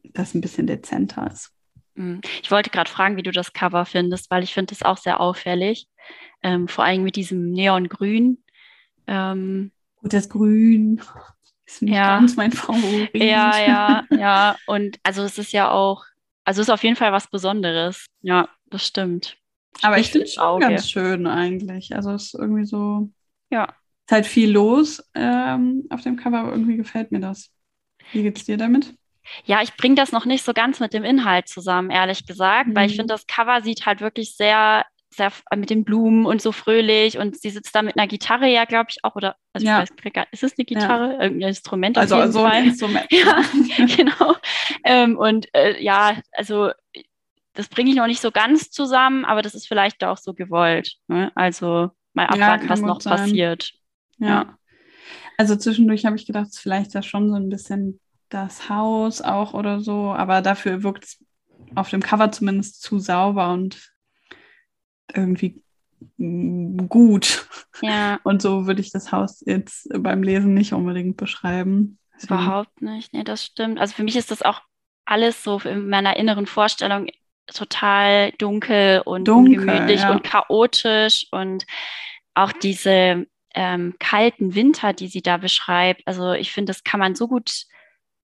das 0.05 0.35
ein 0.35 0.41
bisschen 0.41 0.69
dezenter 0.69 1.29
ist. 1.31 1.51
Hm. 1.97 2.21
Ich 2.43 2.51
wollte 2.53 2.71
gerade 2.71 2.89
fragen, 2.89 3.17
wie 3.17 3.25
du 3.25 3.33
das 3.33 3.53
Cover 3.53 3.85
findest, 3.85 4.31
weil 4.31 4.45
ich 4.45 4.55
finde 4.55 4.73
es 4.73 4.85
auch 4.85 4.99
sehr 4.99 5.21
auffällig. 5.21 5.89
Ähm, 6.43 6.69
vor 6.69 6.85
allem 6.85 7.03
mit 7.03 7.17
diesem 7.17 7.51
Neongrün. 7.51 8.39
Ähm, 9.09 9.73
Gut, 10.01 10.13
das 10.13 10.29
Grün 10.29 11.01
ist 11.67 11.83
nicht 11.83 11.95
ja. 11.95 12.19
ganz 12.19 12.37
mein 12.37 12.53
Favorit. 12.53 13.11
Ja, 13.15 13.59
ja, 13.59 14.05
ja. 14.11 14.57
Und 14.67 15.01
also 15.03 15.25
es 15.25 15.39
ist 15.39 15.51
ja 15.51 15.73
auch, 15.73 16.05
also 16.47 16.63
ist 16.63 16.71
auf 16.71 16.85
jeden 16.85 16.97
Fall 16.97 17.13
was 17.13 17.29
Besonderes. 17.29 18.07
Ja, 18.23 18.49
das 18.67 18.87
stimmt. 18.87 19.37
Aber 19.83 19.99
ich 19.99 20.11
finde 20.11 20.27
es 20.27 20.35
schon 20.35 20.61
ganz 20.61 20.89
schön 20.89 21.27
eigentlich. 21.27 21.95
Also 21.95 22.13
es 22.13 22.27
ist 22.27 22.35
irgendwie 22.35 22.65
so, 22.65 23.11
ja, 23.51 23.65
ist 23.65 24.13
halt 24.13 24.27
viel 24.27 24.53
los 24.53 25.03
ähm, 25.15 25.85
auf 25.91 26.01
dem 26.03 26.17
Cover, 26.17 26.39
aber 26.39 26.53
irgendwie 26.53 26.77
gefällt 26.77 27.11
mir 27.11 27.21
das. 27.21 27.51
Wie 28.13 28.23
geht's 28.23 28.45
dir 28.45 28.57
damit? 28.57 28.95
Ja, 29.45 29.61
ich 29.61 29.77
bringe 29.77 29.97
das 29.97 30.13
noch 30.13 30.25
nicht 30.25 30.45
so 30.45 30.53
ganz 30.53 30.79
mit 30.79 30.95
dem 30.95 31.03
Inhalt 31.03 31.49
zusammen, 31.49 31.91
ehrlich 31.91 32.27
gesagt, 32.27 32.69
mhm. 32.69 32.77
weil 32.77 32.87
ich 32.87 32.93
mhm. 32.93 33.01
finde, 33.01 33.15
das 33.15 33.27
Cover 33.27 33.61
sieht 33.63 33.85
halt 33.85 34.01
wirklich 34.01 34.37
sehr, 34.37 34.87
sehr 35.17 35.33
mit 35.57 35.71
den 35.71 35.85
Blumen 35.85 36.27
und 36.27 36.43
so 36.43 36.53
fröhlich 36.53 37.19
und 37.19 37.41
sie 37.41 37.51
sitzt 37.51 37.75
da 37.75 37.83
mit 37.83 37.99
einer 37.99 38.07
Gitarre 38.07 38.49
ja, 38.49 38.65
glaube 38.65 38.89
ich, 38.91 38.99
auch, 39.03 39.17
oder, 39.17 39.37
also 39.53 39.67
ja. 39.67 39.83
ich 39.83 39.91
weiß 39.91 40.13
gar 40.13 40.27
ist 40.31 40.43
es 40.43 40.59
eine 40.59 40.65
Gitarre? 40.65 41.15
Ja. 41.15 41.23
Irgendein 41.23 41.49
Instrument? 41.49 41.99
Also, 41.99 42.17
also 42.17 42.45
ein 42.45 42.67
Instrument. 42.67 43.07
ja, 43.11 43.43
genau. 43.97 44.37
Ähm, 44.85 45.17
und 45.17 45.53
äh, 45.55 45.83
ja, 45.83 46.17
also 46.33 46.71
das 47.55 47.69
bringe 47.69 47.91
ich 47.91 47.97
noch 47.97 48.07
nicht 48.07 48.21
so 48.21 48.31
ganz 48.31 48.71
zusammen, 48.71 49.25
aber 49.25 49.43
das 49.43 49.55
ist 49.55 49.67
vielleicht 49.67 50.05
auch 50.05 50.19
so 50.19 50.35
gewollt. 50.35 50.97
Ne? 51.09 51.33
Also 51.35 51.91
mal 52.13 52.27
abwarten, 52.27 52.65
ja, 52.65 52.71
was 52.71 52.81
noch 52.83 53.01
sein. 53.01 53.17
passiert. 53.17 53.73
Ja. 54.19 54.29
ja. 54.29 54.59
Also 55.39 55.57
zwischendurch 55.57 56.05
habe 56.05 56.17
ich 56.17 56.27
gedacht, 56.27 56.49
vielleicht 56.55 56.89
ist 56.89 56.95
das 56.95 57.07
schon 57.07 57.29
so 57.31 57.37
ein 57.37 57.49
bisschen 57.49 58.01
das 58.29 58.69
Haus 58.69 59.23
auch 59.23 59.55
oder 59.55 59.81
so, 59.81 60.13
aber 60.13 60.43
dafür 60.43 60.83
wirkt 60.83 61.05
es 61.05 61.25
auf 61.75 61.91
dem 61.91 62.03
Cover 62.03 62.31
zumindest 62.33 62.83
zu 62.83 62.99
sauber 62.99 63.53
und 63.53 63.96
irgendwie 65.13 65.63
gut. 66.89 67.49
Ja. 67.83 68.21
Und 68.23 68.43
so 68.43 68.67
würde 68.67 68.81
ich 68.81 68.91
das 68.91 69.13
Haus 69.13 69.43
jetzt 69.47 69.89
beim 69.99 70.23
Lesen 70.23 70.55
nicht 70.55 70.73
unbedingt 70.73 71.17
beschreiben. 71.17 71.99
Überhaupt 72.23 72.81
nicht, 72.81 73.13
nee, 73.13 73.25
das 73.25 73.45
stimmt. 73.45 73.79
Also 73.79 73.95
für 73.95 74.05
mich 74.05 74.17
ist 74.17 74.31
das 74.31 74.43
auch 74.43 74.61
alles 75.05 75.43
so 75.43 75.61
in 75.61 75.89
meiner 75.89 76.17
inneren 76.17 76.47
Vorstellung 76.47 77.09
total 77.47 78.33
dunkel 78.33 79.03
und 79.05 79.29
dunkel, 79.29 79.61
ungemütlich 79.61 80.01
ja. 80.01 80.11
und 80.11 80.25
chaotisch 80.25 81.27
und 81.31 81.65
auch 82.35 82.53
diese 82.53 83.27
ähm, 83.55 83.95
kalten 83.99 84.55
Winter, 84.55 84.93
die 84.93 85.09
sie 85.09 85.23
da 85.23 85.37
beschreibt. 85.37 86.03
Also 86.07 86.33
ich 86.33 86.53
finde, 86.53 86.71
das 86.71 86.85
kann 86.85 87.01
man 87.01 87.15
so 87.15 87.29
gut 87.29 87.67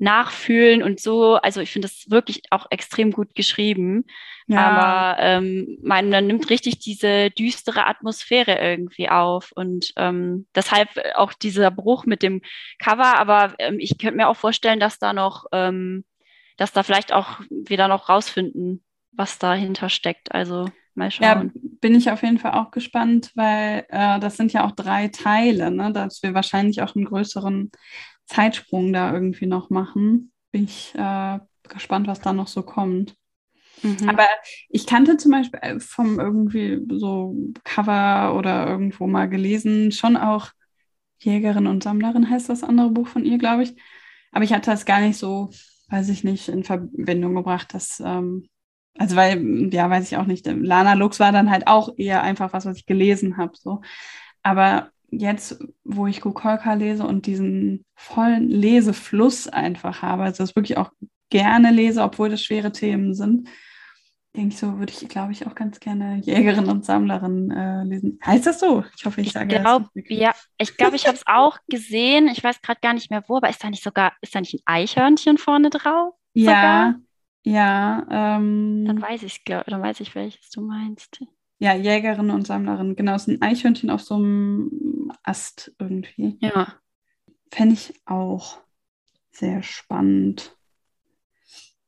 nachfühlen 0.03 0.83
und 0.83 0.99
so, 0.99 1.37
also 1.37 1.61
ich 1.61 1.71
finde 1.71 1.87
das 1.87 2.11
wirklich 2.11 2.43
auch 2.51 2.67
extrem 2.71 3.13
gut 3.13 3.37
geschrieben. 3.37 4.05
Ja. 4.49 4.67
Aber 4.67 5.23
ähm, 5.23 5.79
man, 5.81 6.11
man 6.11 6.27
nimmt 6.27 6.51
richtig 6.51 6.81
diese 6.81 7.31
düstere 7.31 7.87
Atmosphäre 7.87 8.59
irgendwie 8.59 9.09
auf 9.09 9.53
und 9.53 9.93
ähm, 9.97 10.47
deshalb 10.57 10.89
auch 11.15 11.33
dieser 11.33 11.71
Bruch 11.71 12.05
mit 12.05 12.25
dem 12.25 12.43
Cover. 12.81 13.17
Aber 13.17 13.55
ähm, 13.61 13.77
ich 13.79 13.97
könnte 13.97 14.17
mir 14.17 14.29
auch 14.29 14.37
vorstellen, 14.37 14.81
dass 14.81 14.99
da 14.99 15.13
noch, 15.13 15.47
ähm, 15.53 16.05
dass 16.57 16.73
da 16.73 16.83
vielleicht 16.83 17.13
auch 17.13 17.39
wieder 17.49 17.87
noch 17.87 18.09
rausfinden 18.09 18.83
was 19.13 19.39
dahinter 19.39 19.89
steckt. 19.89 20.33
Also 20.35 20.67
mal 20.95 21.11
schauen. 21.11 21.53
Ja, 21.55 21.61
bin 21.81 21.95
ich 21.95 22.11
auf 22.11 22.23
jeden 22.23 22.39
Fall 22.39 22.53
auch 22.53 22.71
gespannt, 22.71 23.31
weil 23.35 23.85
äh, 23.89 24.19
das 24.19 24.37
sind 24.37 24.53
ja 24.53 24.67
auch 24.67 24.73
drei 24.73 25.09
Teile, 25.09 25.71
ne? 25.71 25.93
dass 25.93 26.23
wir 26.23 26.35
wahrscheinlich 26.35 26.83
auch 26.83 26.97
einen 26.97 27.05
größeren 27.05 27.71
Zeitsprung 28.33 28.93
da 28.93 29.13
irgendwie 29.13 29.47
noch 29.47 29.71
machen. 29.71 30.33
Bin 30.51 30.65
ich 30.65 30.95
äh, 30.95 31.39
gespannt, 31.69 32.07
was 32.07 32.21
da 32.21 32.33
noch 32.33 32.49
so 32.49 32.63
kommt. 32.63 33.15
Mhm. 33.83 34.09
Aber 34.09 34.27
ich 34.69 34.87
kannte 34.87 35.17
zum 35.17 35.33
Beispiel 35.33 35.61
äh, 35.63 35.81
vom 35.81 36.19
irgendwie 36.19 36.81
so 36.91 37.35
Cover 37.65 38.35
oder 38.37 38.67
irgendwo 38.67 39.07
mal 39.07 39.29
gelesen, 39.29 39.93
schon 39.93 40.17
auch 40.17 40.51
Jägerin 41.19 41.67
und 41.67 41.83
Sammlerin 41.83 42.29
heißt 42.29 42.49
das 42.49 42.65
andere 42.65 42.91
Buch 42.91 43.09
von 43.09 43.25
ihr, 43.25 43.39
glaube 43.39 43.65
ich. 43.65 43.75
Aber 44.33 44.45
ich 44.45 44.53
hatte 44.53 44.71
das 44.71 44.87
gar 44.87 45.01
nicht 45.01 45.19
so, 45.19 45.51
weiß 45.89 46.09
ich 46.09 46.25
nicht, 46.25 46.49
in 46.49 46.65
Verbindung 46.65 47.35
gebracht, 47.35 47.75
dass 47.75 48.01
ähm, 48.05 48.49
also 48.99 49.17
weil, 49.17 49.73
ja, 49.73 49.89
weiß 49.89 50.11
ich 50.11 50.19
auch 50.19 50.27
nicht, 50.27 50.47
Lana 50.47 50.95
Lux 50.95 51.19
war 51.19 51.33
dann 51.33 51.51
halt 51.51 51.67
auch 51.67 51.95
eher 51.97 52.23
einfach 52.23 52.53
was, 52.53 52.67
was 52.67 52.77
ich 52.77 52.87
gelesen 52.87 53.37
habe. 53.37 53.53
So. 53.57 53.81
Aber 54.43 54.92
jetzt, 55.13 55.63
wo 55.85 56.07
ich 56.07 56.21
Kukolka 56.21 56.75
lese 56.75 57.07
und 57.07 57.27
diesen 57.27 57.85
vollen 57.95 58.49
Lesefluss 58.49 59.47
einfach 59.47 60.03
habe, 60.03 60.25
also 60.25 60.43
das 60.43 60.57
wirklich 60.57 60.79
auch 60.79 60.91
gerne 61.31 61.71
lese, 61.71 62.03
obwohl 62.03 62.31
das 62.31 62.43
schwere 62.43 62.73
Themen 62.73 63.15
sind, 63.15 63.49
denke 64.35 64.55
ich 64.55 64.59
so, 64.59 64.79
würde 64.79 64.93
ich, 64.93 65.09
glaube 65.09 65.33
ich, 65.33 65.47
auch 65.47 65.55
ganz 65.55 65.79
gerne 65.79 66.17
Jägerin 66.17 66.67
und 66.67 66.85
Sammlerin 66.85 67.51
äh, 67.51 67.85
lesen. 67.85 68.19
Heißt 68.25 68.47
das 68.47 68.61
so? 68.61 68.83
Ich 68.97 69.05
hoffe, 69.05 69.21
ich, 69.21 69.29
ich 69.29 69.33
sage 69.35 69.59
glaub, 69.59 69.85
das. 69.95 70.05
Ja, 70.09 70.35
ich 70.57 70.77
glaube, 70.77 70.97
ich 70.97 71.07
habe 71.07 71.17
es 71.17 71.27
auch 71.27 71.59
gesehen. 71.69 72.29
Ich 72.29 72.43
weiß 72.43 72.63
gerade 72.63 72.81
gar 72.81 72.95
nicht 72.95 73.11
mehr 73.11 73.23
wo, 73.29 73.37
aber 73.37 73.51
ist 73.51 73.63
da 73.63 73.69
nicht 73.69 73.83
sogar, 73.83 74.15
ist 74.23 74.35
da 74.35 74.41
nicht 74.41 74.55
ein 74.55 74.63
Eichhörnchen 74.65 75.37
vorne 75.37 75.69
drauf? 75.69 76.15
Ja, 76.33 76.97
ja. 77.45 78.07
Ähm, 78.11 78.85
dann 78.87 79.03
weiß 79.03 79.23
ich 79.25 79.41
es, 79.47 79.65
dann 79.67 79.83
weiß 79.83 80.01
ich, 80.01 80.15
welches 80.15 80.49
du 80.51 80.63
meinst. 80.63 81.23
Ja, 81.63 81.75
Jägerin 81.75 82.31
und 82.31 82.45
Sammlerin. 82.45 82.97
Genau, 82.97 83.15
es 83.15 83.29
ist 83.29 83.29
ein 83.29 83.41
Eichhörnchen 83.41 83.89
auf 83.89 84.03
so 84.03 84.17
einem 84.17 85.13
Ast 85.23 85.73
irgendwie. 85.79 86.37
Ja. 86.41 86.75
Fände 87.53 87.75
ich 87.75 87.95
auch 88.05 88.59
sehr 89.31 89.63
spannend. 89.63 90.57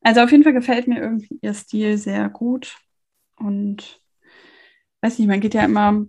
Also 0.00 0.20
auf 0.20 0.30
jeden 0.30 0.44
Fall 0.44 0.52
gefällt 0.52 0.86
mir 0.86 1.00
irgendwie 1.00 1.40
ihr 1.42 1.54
Stil 1.54 1.98
sehr 1.98 2.28
gut. 2.28 2.76
Und 3.34 4.00
weiß 5.00 5.18
nicht, 5.18 5.26
man 5.26 5.40
geht 5.40 5.54
ja 5.54 5.64
immer 5.64 6.06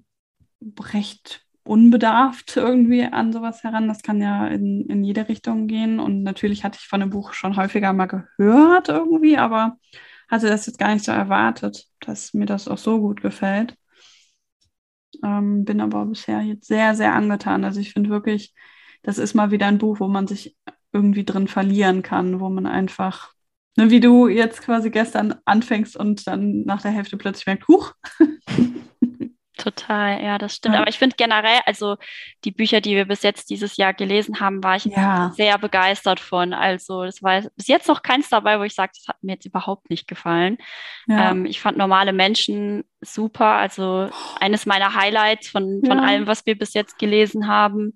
recht 0.93 1.43
unbedarft 1.63 2.57
irgendwie 2.57 3.05
an 3.05 3.33
sowas 3.33 3.63
heran. 3.63 3.87
Das 3.87 4.03
kann 4.03 4.21
ja 4.21 4.45
in, 4.45 4.85
in 4.85 5.03
jede 5.03 5.27
Richtung 5.27 5.65
gehen. 5.65 5.99
Und 5.99 6.21
natürlich 6.21 6.63
hatte 6.63 6.77
ich 6.79 6.87
von 6.87 6.99
dem 6.99 7.09
Buch 7.09 7.33
schon 7.33 7.57
häufiger 7.57 7.93
mal 7.93 8.05
gehört 8.05 8.89
irgendwie, 8.89 9.39
aber 9.39 9.79
hatte 10.29 10.47
das 10.47 10.65
jetzt 10.65 10.79
gar 10.79 10.93
nicht 10.93 11.05
so 11.05 11.11
erwartet, 11.11 11.85
dass 11.99 12.33
mir 12.33 12.45
das 12.45 12.67
auch 12.67 12.77
so 12.77 12.99
gut 12.99 13.21
gefällt. 13.21 13.75
Ähm, 15.23 15.65
bin 15.65 15.81
aber 15.81 16.05
bisher 16.05 16.41
jetzt 16.41 16.67
sehr, 16.67 16.95
sehr 16.95 17.13
angetan. 17.13 17.63
Also 17.63 17.79
ich 17.79 17.93
finde 17.93 18.09
wirklich, 18.09 18.53
das 19.03 19.17
ist 19.17 19.33
mal 19.33 19.51
wieder 19.51 19.67
ein 19.67 19.77
Buch, 19.77 19.99
wo 19.99 20.07
man 20.07 20.27
sich 20.27 20.55
irgendwie 20.91 21.25
drin 21.25 21.47
verlieren 21.47 22.01
kann, 22.03 22.39
wo 22.39 22.49
man 22.49 22.65
einfach 22.65 23.33
Ne, 23.77 23.89
wie 23.89 23.99
du 23.99 24.29
jetzt 24.29 24.61
quasi 24.61 24.89
gestern 24.89 25.35
anfängst 25.43 25.97
und 25.97 26.27
dann 26.27 26.61
nach 26.63 26.81
der 26.81 26.91
Hälfte 26.91 27.17
plötzlich 27.17 27.45
merkst, 27.45 27.67
huch. 27.67 27.93
Total, 29.57 30.21
ja, 30.21 30.37
das 30.37 30.55
stimmt. 30.55 30.75
Ja. 30.75 30.81
Aber 30.81 30.89
ich 30.89 30.97
finde 30.97 31.15
generell, 31.15 31.59
also 31.65 31.95
die 32.43 32.51
Bücher, 32.51 32.81
die 32.81 32.95
wir 32.95 33.05
bis 33.05 33.23
jetzt 33.23 33.49
dieses 33.49 33.77
Jahr 33.77 33.93
gelesen 33.93 34.39
haben, 34.39 34.63
war 34.63 34.75
ich 34.75 34.85
ja. 34.85 35.31
sehr 35.35 35.57
begeistert 35.57 36.19
von. 36.19 36.53
Also 36.53 37.03
es 37.03 37.23
war 37.23 37.41
bis 37.55 37.67
jetzt 37.67 37.87
noch 37.87 38.01
keins 38.01 38.27
dabei, 38.29 38.59
wo 38.59 38.63
ich 38.63 38.75
sage, 38.75 38.91
das 38.95 39.07
hat 39.07 39.23
mir 39.23 39.33
jetzt 39.33 39.45
überhaupt 39.45 39.89
nicht 39.89 40.07
gefallen. 40.07 40.57
Ja. 41.07 41.31
Ähm, 41.31 41.45
ich 41.45 41.61
fand 41.61 41.77
normale 41.77 42.11
Menschen 42.11 42.83
super. 42.99 43.53
Also 43.53 44.09
eines 44.41 44.65
meiner 44.65 44.93
Highlights 44.93 45.47
von, 45.47 45.81
von 45.85 45.99
allem, 45.99 46.27
was 46.27 46.45
wir 46.45 46.57
bis 46.57 46.73
jetzt 46.73 46.97
gelesen 46.97 47.47
haben. 47.47 47.95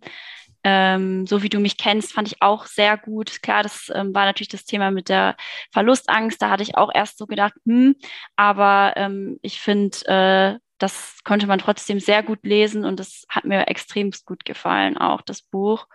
Ähm, 0.64 1.26
so 1.26 1.42
wie 1.42 1.50
du 1.50 1.60
mich 1.60 1.78
kennst, 1.78 2.14
fand 2.14 2.28
ich 2.28 2.42
auch 2.42 2.66
sehr 2.66 2.98
gut. 2.98 3.42
Klar, 3.42 3.64
das 3.64 3.92
ähm, 3.94 4.14
war 4.14 4.26
natürlich 4.26 4.50
das 4.50 4.66
Thema 4.66 4.92
mit 4.92 5.10
der 5.10 5.36
Verlustangst. 5.72 6.42
Da 6.42 6.50
hatte 6.50 6.64
ich 6.64 6.78
auch 6.78 6.92
erst 6.94 7.18
so 7.18 7.28
gedacht, 7.28 7.54
hm, 7.66 7.96
aber 8.36 8.94
ähm, 8.98 9.40
ich 9.42 9.62
finde, 9.62 9.98
äh, 10.06 10.60
das 10.80 11.20
konnte 11.24 11.46
man 11.48 11.60
trotzdem 11.60 12.00
sehr 12.00 12.24
gut 12.24 12.40
lesen 12.44 12.86
und 12.86 13.00
das 13.00 13.26
hat 13.30 13.46
mir 13.46 13.68
extrem 13.68 14.12
gut 14.26 14.46
gefallen, 14.46 14.98
auch 14.98 15.22
das 15.22 15.42
Buch. 15.42 15.88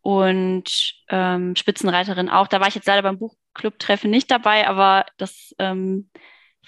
Und 0.00 0.94
ähm, 1.08 1.56
Spitzenreiterin 1.56 2.28
auch. 2.28 2.46
Da 2.48 2.60
war 2.60 2.68
ich 2.68 2.74
jetzt 2.74 2.86
leider 2.86 3.02
beim 3.02 3.18
Buchclub-Treffen 3.18 4.10
nicht 4.10 4.30
dabei, 4.30 4.66
aber 4.66 5.06
das 5.18 5.54
ähm, 5.58 6.10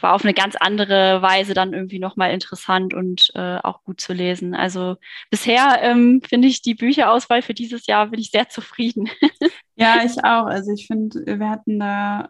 war 0.03 0.15
auf 0.15 0.25
eine 0.25 0.35
ganz 0.35 0.57
andere 0.57 1.23
Weise 1.23 1.55
dann 1.55 1.73
irgendwie 1.73 1.99
nochmal 1.99 2.33
interessant 2.33 2.95
und 2.95 3.31
äh, 3.35 3.59
auch 3.59 3.83
gut 3.85 4.01
zu 4.01 4.13
lesen. 4.13 4.55
Also 4.55 4.97
bisher 5.31 5.79
ähm, 5.83 6.23
finde 6.29 6.49
ich 6.49 6.63
die 6.63 6.75
Bücherauswahl 6.75 7.43
für 7.43 7.55
dieses 7.55 7.87
Jahr 7.87 8.09
bin 8.09 8.21
ich 8.21 8.31
sehr 8.31 8.49
zufrieden. 8.49 9.09
ja, 9.77 10.03
ich 10.05 10.23
auch. 10.25 10.47
Also 10.47 10.73
ich 10.73 10.87
finde, 10.87 11.39
wir 11.39 11.51
hatten 11.51 11.79
da 11.79 12.29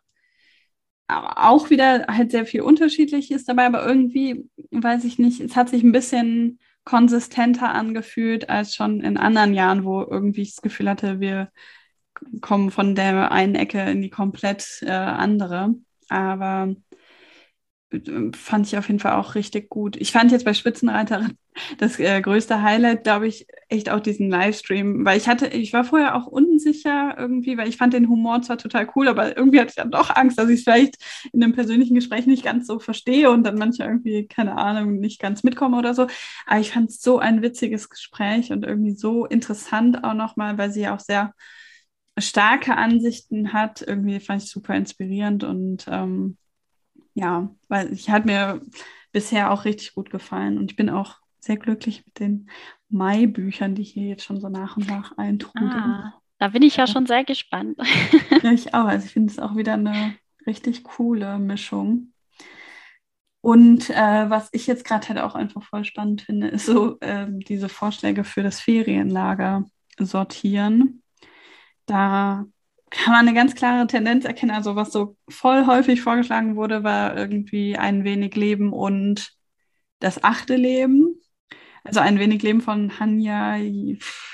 auch 1.10 1.70
wieder 1.70 2.06
halt 2.08 2.30
sehr 2.30 2.46
viel 2.46 2.62
Unterschiedliches 2.62 3.44
dabei, 3.44 3.66
aber 3.66 3.86
irgendwie, 3.86 4.48
weiß 4.70 5.04
ich 5.04 5.18
nicht, 5.18 5.40
es 5.40 5.56
hat 5.56 5.68
sich 5.68 5.82
ein 5.82 5.92
bisschen 5.92 6.58
konsistenter 6.84 7.74
angefühlt 7.74 8.48
als 8.48 8.74
schon 8.74 9.00
in 9.00 9.16
anderen 9.16 9.54
Jahren, 9.54 9.84
wo 9.84 10.02
irgendwie 10.02 10.42
ich 10.42 10.54
das 10.54 10.62
Gefühl 10.62 10.88
hatte, 10.88 11.20
wir 11.20 11.50
kommen 12.40 12.70
von 12.70 12.94
der 12.94 13.30
einen 13.32 13.54
Ecke 13.54 13.80
in 13.90 14.02
die 14.02 14.10
komplett 14.10 14.80
äh, 14.82 14.90
andere. 14.90 15.74
Aber 16.08 16.74
fand 18.36 18.66
ich 18.68 18.78
auf 18.78 18.86
jeden 18.86 19.00
Fall 19.00 19.14
auch 19.14 19.34
richtig 19.34 19.68
gut. 19.68 19.96
Ich 19.96 20.12
fand 20.12 20.30
jetzt 20.30 20.44
bei 20.44 20.54
Spitzenreiterin 20.54 21.36
das 21.78 21.98
äh, 21.98 22.20
größte 22.20 22.62
Highlight, 22.62 23.02
glaube 23.02 23.26
ich, 23.26 23.46
echt 23.68 23.90
auch 23.90 23.98
diesen 23.98 24.30
Livestream, 24.30 25.04
weil 25.04 25.18
ich 25.18 25.26
hatte, 25.28 25.48
ich 25.48 25.72
war 25.72 25.82
vorher 25.84 26.14
auch 26.14 26.26
unsicher 26.26 27.16
irgendwie, 27.18 27.58
weil 27.58 27.68
ich 27.68 27.76
fand 27.76 27.92
den 27.92 28.08
Humor 28.08 28.42
zwar 28.42 28.58
total 28.58 28.88
cool, 28.94 29.08
aber 29.08 29.36
irgendwie 29.36 29.58
hatte 29.58 29.70
ich 29.70 29.74
dann 29.74 29.90
doch 29.90 30.14
Angst, 30.14 30.38
dass 30.38 30.48
ich 30.48 30.58
es 30.60 30.64
vielleicht 30.64 30.96
in 31.32 31.42
einem 31.42 31.52
persönlichen 31.52 31.94
Gespräch 31.96 32.26
nicht 32.26 32.44
ganz 32.44 32.66
so 32.68 32.78
verstehe 32.78 33.30
und 33.30 33.42
dann 33.44 33.56
manche 33.58 33.82
irgendwie, 33.82 34.26
keine 34.28 34.56
Ahnung, 34.56 35.00
nicht 35.00 35.20
ganz 35.20 35.42
mitkommen 35.42 35.74
oder 35.74 35.92
so. 35.94 36.06
Aber 36.46 36.60
ich 36.60 36.70
fand 36.70 36.90
es 36.90 37.00
so 37.02 37.18
ein 37.18 37.42
witziges 37.42 37.88
Gespräch 37.88 38.52
und 38.52 38.64
irgendwie 38.64 38.94
so 38.94 39.26
interessant 39.26 40.04
auch 40.04 40.14
nochmal, 40.14 40.58
weil 40.58 40.70
sie 40.70 40.88
auch 40.88 41.00
sehr 41.00 41.34
starke 42.18 42.76
Ansichten 42.76 43.52
hat. 43.52 43.82
Irgendwie 43.82 44.20
fand 44.20 44.42
ich 44.42 44.50
super 44.50 44.74
inspirierend 44.74 45.44
und 45.44 45.86
ähm, 45.90 46.36
ja, 47.14 47.50
weil 47.68 47.92
ich 47.92 48.10
hat 48.10 48.26
mir 48.26 48.60
bisher 49.12 49.50
auch 49.52 49.64
richtig 49.64 49.94
gut 49.94 50.10
gefallen 50.10 50.58
und 50.58 50.70
ich 50.70 50.76
bin 50.76 50.90
auch 50.90 51.16
sehr 51.40 51.56
glücklich 51.56 52.04
mit 52.06 52.18
den 52.20 52.50
Mai-Büchern, 52.88 53.74
die 53.74 53.82
hier 53.82 54.08
jetzt 54.08 54.24
schon 54.24 54.40
so 54.40 54.48
nach 54.48 54.76
und 54.76 54.88
nach 54.88 55.16
eintrudeln. 55.16 55.70
Ah, 55.70 56.20
da 56.38 56.48
bin 56.48 56.62
ich 56.62 56.76
ja 56.76 56.86
schon 56.86 57.06
sehr 57.06 57.24
gespannt. 57.24 57.78
ja, 58.42 58.52
ich 58.52 58.74
auch. 58.74 58.86
Also 58.86 59.06
ich 59.06 59.12
finde 59.12 59.32
es 59.32 59.38
auch 59.38 59.56
wieder 59.56 59.74
eine 59.74 60.14
richtig 60.46 60.84
coole 60.84 61.38
Mischung. 61.38 62.12
Und 63.42 63.88
äh, 63.90 64.28
was 64.28 64.50
ich 64.52 64.66
jetzt 64.66 64.84
gerade 64.84 65.08
halt 65.08 65.18
auch 65.18 65.34
einfach 65.34 65.62
voll 65.62 65.84
spannend 65.84 66.22
finde, 66.22 66.48
ist 66.48 66.66
so 66.66 66.98
äh, 67.00 67.26
diese 67.30 67.68
Vorschläge 67.70 68.24
für 68.24 68.42
das 68.42 68.60
Ferienlager 68.60 69.64
sortieren. 69.98 71.02
Da 71.86 72.44
kann 72.90 73.12
man 73.12 73.26
eine 73.26 73.34
ganz 73.34 73.54
klare 73.54 73.86
Tendenz 73.86 74.24
erkennen. 74.24 74.50
Also 74.52 74.76
was 74.76 74.92
so 74.92 75.16
voll 75.28 75.66
häufig 75.66 76.02
vorgeschlagen 76.02 76.56
wurde, 76.56 76.82
war 76.84 77.16
irgendwie 77.16 77.76
ein 77.76 78.04
wenig 78.04 78.34
Leben 78.36 78.72
und 78.72 79.32
das 80.00 80.22
achte 80.24 80.56
Leben. 80.56 81.20
Also 81.84 82.00
ein 82.00 82.18
wenig 82.18 82.42
Leben 82.42 82.60
von 82.60 82.98
Hanya 83.00 83.56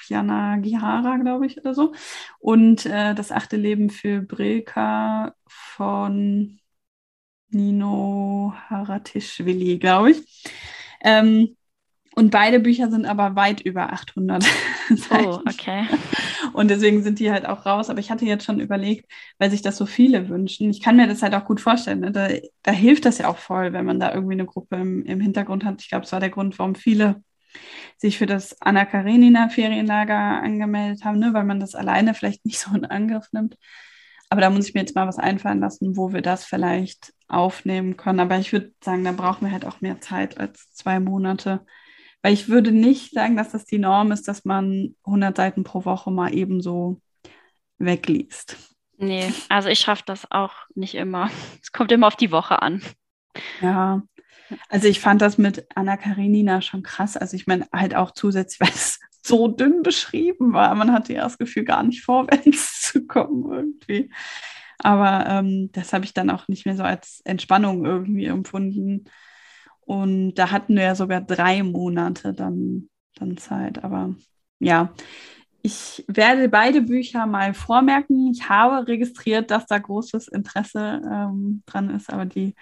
Jana 0.08 0.56
Gihara, 0.58 1.16
glaube 1.18 1.46
ich, 1.46 1.58
oder 1.58 1.74
so. 1.74 1.94
Und 2.38 2.86
äh, 2.86 3.14
das 3.14 3.30
achte 3.30 3.56
Leben 3.56 3.90
für 3.90 4.20
Brilka 4.22 5.34
von 5.46 6.58
Nino 7.48 8.52
Haratischvili, 8.68 9.78
glaube 9.78 10.12
ich. 10.12 10.52
Ähm, 11.02 11.56
und 12.18 12.30
beide 12.30 12.60
Bücher 12.60 12.90
sind 12.90 13.04
aber 13.04 13.36
weit 13.36 13.60
über 13.60 13.92
800 13.92 14.42
Seiten. 14.42 14.52
Oh, 15.26 15.40
okay. 15.46 15.86
Und 16.54 16.70
deswegen 16.70 17.02
sind 17.02 17.18
die 17.18 17.30
halt 17.30 17.44
auch 17.44 17.66
raus. 17.66 17.90
Aber 17.90 18.00
ich 18.00 18.10
hatte 18.10 18.24
jetzt 18.24 18.44
schon 18.44 18.58
überlegt, 18.58 19.10
weil 19.38 19.50
sich 19.50 19.60
das 19.60 19.76
so 19.76 19.84
viele 19.84 20.30
wünschen. 20.30 20.70
Ich 20.70 20.82
kann 20.82 20.96
mir 20.96 21.06
das 21.06 21.22
halt 21.22 21.34
auch 21.34 21.44
gut 21.44 21.60
vorstellen. 21.60 22.00
Ne? 22.00 22.12
Da, 22.12 22.28
da, 22.62 22.72
hilft 22.72 23.04
das 23.04 23.18
ja 23.18 23.28
auch 23.28 23.36
voll, 23.36 23.74
wenn 23.74 23.84
man 23.84 24.00
da 24.00 24.14
irgendwie 24.14 24.32
eine 24.32 24.46
Gruppe 24.46 24.76
im, 24.76 25.04
im 25.04 25.20
Hintergrund 25.20 25.64
hat. 25.64 25.82
Ich 25.82 25.90
glaube, 25.90 26.06
es 26.06 26.12
war 26.12 26.20
der 26.20 26.30
Grund, 26.30 26.58
warum 26.58 26.74
viele 26.74 27.22
sich 27.98 28.16
für 28.16 28.26
das 28.26 28.60
Anna 28.62 28.86
Karenina 28.86 29.50
Ferienlager 29.50 30.16
angemeldet 30.16 31.04
haben, 31.04 31.18
ne? 31.18 31.34
weil 31.34 31.44
man 31.44 31.60
das 31.60 31.74
alleine 31.74 32.14
vielleicht 32.14 32.44
nicht 32.46 32.58
so 32.58 32.74
in 32.74 32.86
Angriff 32.86 33.26
nimmt. 33.32 33.58
Aber 34.30 34.40
da 34.40 34.48
muss 34.48 34.66
ich 34.68 34.74
mir 34.74 34.80
jetzt 34.80 34.94
mal 34.94 35.06
was 35.06 35.18
einfallen 35.18 35.60
lassen, 35.60 35.96
wo 35.98 36.14
wir 36.14 36.22
das 36.22 36.46
vielleicht 36.46 37.12
aufnehmen 37.28 37.98
können. 37.98 38.20
Aber 38.20 38.38
ich 38.38 38.52
würde 38.52 38.72
sagen, 38.82 39.04
da 39.04 39.12
brauchen 39.12 39.46
wir 39.46 39.52
halt 39.52 39.66
auch 39.66 39.82
mehr 39.82 40.00
Zeit 40.00 40.38
als 40.38 40.72
zwei 40.72 40.98
Monate. 40.98 41.66
Weil 42.26 42.32
ich 42.32 42.48
würde 42.48 42.72
nicht 42.72 43.12
sagen, 43.12 43.36
dass 43.36 43.52
das 43.52 43.66
die 43.66 43.78
Norm 43.78 44.10
ist, 44.10 44.26
dass 44.26 44.44
man 44.44 44.96
100 45.04 45.36
Seiten 45.36 45.62
pro 45.62 45.84
Woche 45.84 46.10
mal 46.10 46.34
ebenso 46.34 47.00
wegliest. 47.78 48.56
Nee, 48.96 49.32
also 49.48 49.68
ich 49.68 49.78
schaffe 49.78 50.02
das 50.06 50.28
auch 50.32 50.50
nicht 50.74 50.96
immer. 50.96 51.30
Es 51.62 51.70
kommt 51.70 51.92
immer 51.92 52.08
auf 52.08 52.16
die 52.16 52.32
Woche 52.32 52.60
an. 52.62 52.82
Ja, 53.60 54.02
also 54.68 54.88
ich 54.88 54.98
fand 54.98 55.22
das 55.22 55.38
mit 55.38 55.68
Anna 55.76 55.96
Karenina 55.96 56.62
schon 56.62 56.82
krass. 56.82 57.16
Also 57.16 57.36
ich 57.36 57.46
meine 57.46 57.68
halt 57.72 57.94
auch 57.94 58.10
zusätzlich, 58.10 58.58
weil 58.68 58.74
es 58.74 58.98
so 59.22 59.46
dünn 59.46 59.84
beschrieben 59.84 60.52
war. 60.52 60.74
Man 60.74 60.92
hatte 60.92 61.12
ja 61.12 61.22
das 61.22 61.38
Gefühl, 61.38 61.62
gar 61.62 61.84
nicht 61.84 62.02
vorwärts 62.02 62.80
zu 62.90 63.06
kommen 63.06 63.52
irgendwie. 63.52 64.10
Aber 64.80 65.26
ähm, 65.28 65.70
das 65.70 65.92
habe 65.92 66.04
ich 66.04 66.12
dann 66.12 66.30
auch 66.30 66.48
nicht 66.48 66.66
mehr 66.66 66.74
so 66.74 66.82
als 66.82 67.20
Entspannung 67.24 67.86
irgendwie 67.86 68.24
empfunden. 68.24 69.04
Und 69.86 70.34
da 70.34 70.50
hatten 70.50 70.76
wir 70.76 70.82
ja 70.82 70.94
sogar 70.94 71.20
drei 71.20 71.62
Monate 71.62 72.34
dann, 72.34 72.88
dann 73.14 73.36
Zeit. 73.36 73.82
Aber 73.84 74.14
ja, 74.58 74.92
ich 75.62 76.04
werde 76.08 76.48
beide 76.48 76.82
Bücher 76.82 77.26
mal 77.26 77.54
vormerken. 77.54 78.30
Ich 78.32 78.48
habe 78.48 78.86
registriert, 78.86 79.50
dass 79.50 79.66
da 79.66 79.78
großes 79.78 80.28
Interesse 80.28 81.00
ähm, 81.04 81.62
dran 81.66 81.90
ist, 81.90 82.12
aber 82.12 82.24
die 82.24 82.54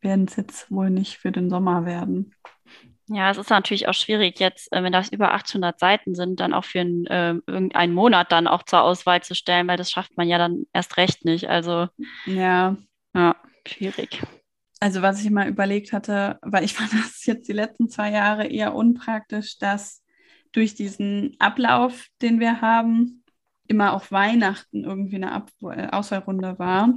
werden 0.00 0.26
es 0.26 0.36
jetzt 0.36 0.70
wohl 0.70 0.90
nicht 0.90 1.18
für 1.18 1.30
den 1.30 1.50
Sommer 1.50 1.84
werden. 1.84 2.34
Ja, 3.08 3.30
es 3.30 3.38
ist 3.38 3.50
natürlich 3.50 3.88
auch 3.88 3.94
schwierig 3.94 4.38
jetzt, 4.38 4.72
äh, 4.72 4.82
wenn 4.82 4.92
das 4.92 5.10
über 5.10 5.34
800 5.34 5.78
Seiten 5.78 6.14
sind, 6.14 6.38
dann 6.38 6.54
auch 6.54 6.64
für 6.64 6.80
einen, 6.80 7.06
äh, 7.06 7.34
irgendeinen 7.46 7.92
Monat 7.92 8.30
dann 8.30 8.46
auch 8.46 8.62
zur 8.62 8.82
Auswahl 8.82 9.22
zu 9.22 9.34
stellen, 9.34 9.66
weil 9.66 9.76
das 9.76 9.90
schafft 9.90 10.16
man 10.16 10.28
ja 10.28 10.38
dann 10.38 10.64
erst 10.72 10.96
recht 10.96 11.24
nicht. 11.24 11.50
Also 11.50 11.88
ja, 12.24 12.76
ja, 13.14 13.36
schwierig. 13.66 14.22
Also 14.80 15.02
was 15.02 15.22
ich 15.22 15.30
mal 15.30 15.48
überlegt 15.48 15.92
hatte, 15.92 16.38
weil 16.42 16.64
ich 16.64 16.74
fand 16.74 16.92
das 16.92 17.24
jetzt 17.26 17.48
die 17.48 17.52
letzten 17.52 17.88
zwei 17.88 18.10
Jahre 18.10 18.46
eher 18.46 18.74
unpraktisch, 18.74 19.58
dass 19.58 20.02
durch 20.52 20.74
diesen 20.74 21.36
Ablauf, 21.38 22.08
den 22.22 22.40
wir 22.40 22.60
haben, 22.60 23.22
immer 23.68 23.92
auf 23.92 24.10
Weihnachten 24.10 24.84
irgendwie 24.84 25.16
eine 25.16 25.30
Ab 25.32 25.50
äh, 25.62 25.86
Auswahlrunde 25.88 26.58
war. 26.58 26.92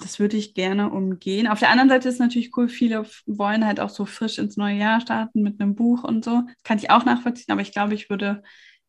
Das 0.00 0.20
würde 0.20 0.36
ich 0.36 0.54
gerne 0.54 0.90
umgehen. 0.90 1.48
Auf 1.48 1.58
der 1.58 1.70
anderen 1.70 1.88
Seite 1.88 2.08
ist 2.08 2.20
natürlich 2.20 2.56
cool, 2.56 2.68
viele 2.68 3.04
wollen 3.24 3.66
halt 3.66 3.80
auch 3.80 3.88
so 3.88 4.04
frisch 4.04 4.38
ins 4.38 4.56
neue 4.56 4.76
Jahr 4.76 5.00
starten 5.00 5.42
mit 5.42 5.60
einem 5.60 5.74
Buch 5.74 6.04
und 6.04 6.24
so. 6.24 6.42
Kann 6.62 6.78
ich 6.78 6.90
auch 6.90 7.04
nachvollziehen, 7.04 7.50
aber 7.50 7.62
ich 7.62 7.72
glaube, 7.72 7.94
ich 7.94 8.10
würde 8.10 8.42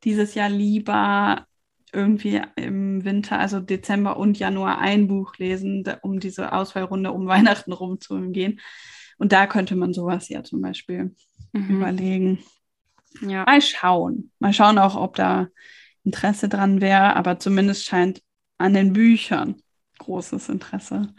dieses 0.03 0.35
Jahr 0.35 0.49
lieber 0.49 1.47
irgendwie 1.93 2.41
im 2.55 3.03
Winter, 3.05 3.39
also 3.39 3.59
Dezember 3.59 4.17
und 4.17 4.39
Januar 4.39 4.79
ein 4.79 5.07
Buch 5.07 5.37
lesen, 5.37 5.83
um 6.01 6.19
diese 6.19 6.53
Auswahlrunde 6.53 7.11
um 7.11 7.27
Weihnachten 7.27 7.73
rum 7.73 7.99
zu 7.99 8.15
umgehen. 8.15 8.59
Und 9.17 9.31
da 9.31 9.47
könnte 9.47 9.75
man 9.75 9.93
sowas 9.93 10.29
ja 10.29 10.43
zum 10.43 10.61
Beispiel 10.61 11.15
mhm. 11.53 11.77
überlegen. 11.77 12.39
Ja. 13.21 13.45
Mal 13.45 13.61
schauen. 13.61 14.31
Mal 14.39 14.53
schauen 14.53 14.77
auch, 14.77 14.95
ob 14.95 15.15
da 15.15 15.47
Interesse 16.03 16.49
dran 16.49 16.81
wäre, 16.81 17.15
aber 17.15 17.39
zumindest 17.39 17.85
scheint 17.85 18.21
an 18.57 18.73
den 18.73 18.93
Büchern 18.93 19.55
großes 19.99 20.49
Interesse 20.49 21.13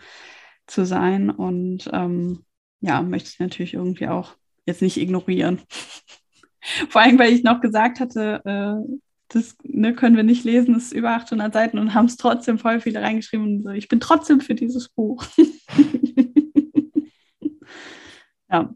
zu 0.66 0.84
sein. 0.84 1.30
Und 1.30 1.90
ähm, 1.92 2.44
ja, 2.80 3.02
möchte 3.02 3.30
ich 3.30 3.40
natürlich 3.40 3.74
irgendwie 3.74 4.08
auch 4.08 4.36
jetzt 4.66 4.82
nicht 4.82 4.96
ignorieren. 4.96 5.60
Vor 6.88 7.00
allem, 7.00 7.18
weil 7.18 7.32
ich 7.32 7.42
noch 7.42 7.60
gesagt 7.60 8.00
hatte, 8.00 8.42
äh, 8.44 8.98
das 9.28 9.56
ne, 9.62 9.94
können 9.94 10.16
wir 10.16 10.22
nicht 10.22 10.44
lesen, 10.44 10.74
das 10.74 10.84
ist 10.84 10.92
über 10.92 11.10
800 11.10 11.52
Seiten 11.52 11.78
und 11.78 11.94
haben 11.94 12.06
es 12.06 12.16
trotzdem 12.16 12.58
voll 12.58 12.80
viele 12.80 13.02
reingeschrieben. 13.02 13.62
So, 13.62 13.70
ich 13.70 13.88
bin 13.88 14.00
trotzdem 14.00 14.40
für 14.40 14.54
dieses 14.54 14.88
Buch. 14.88 15.24
ja, 18.50 18.74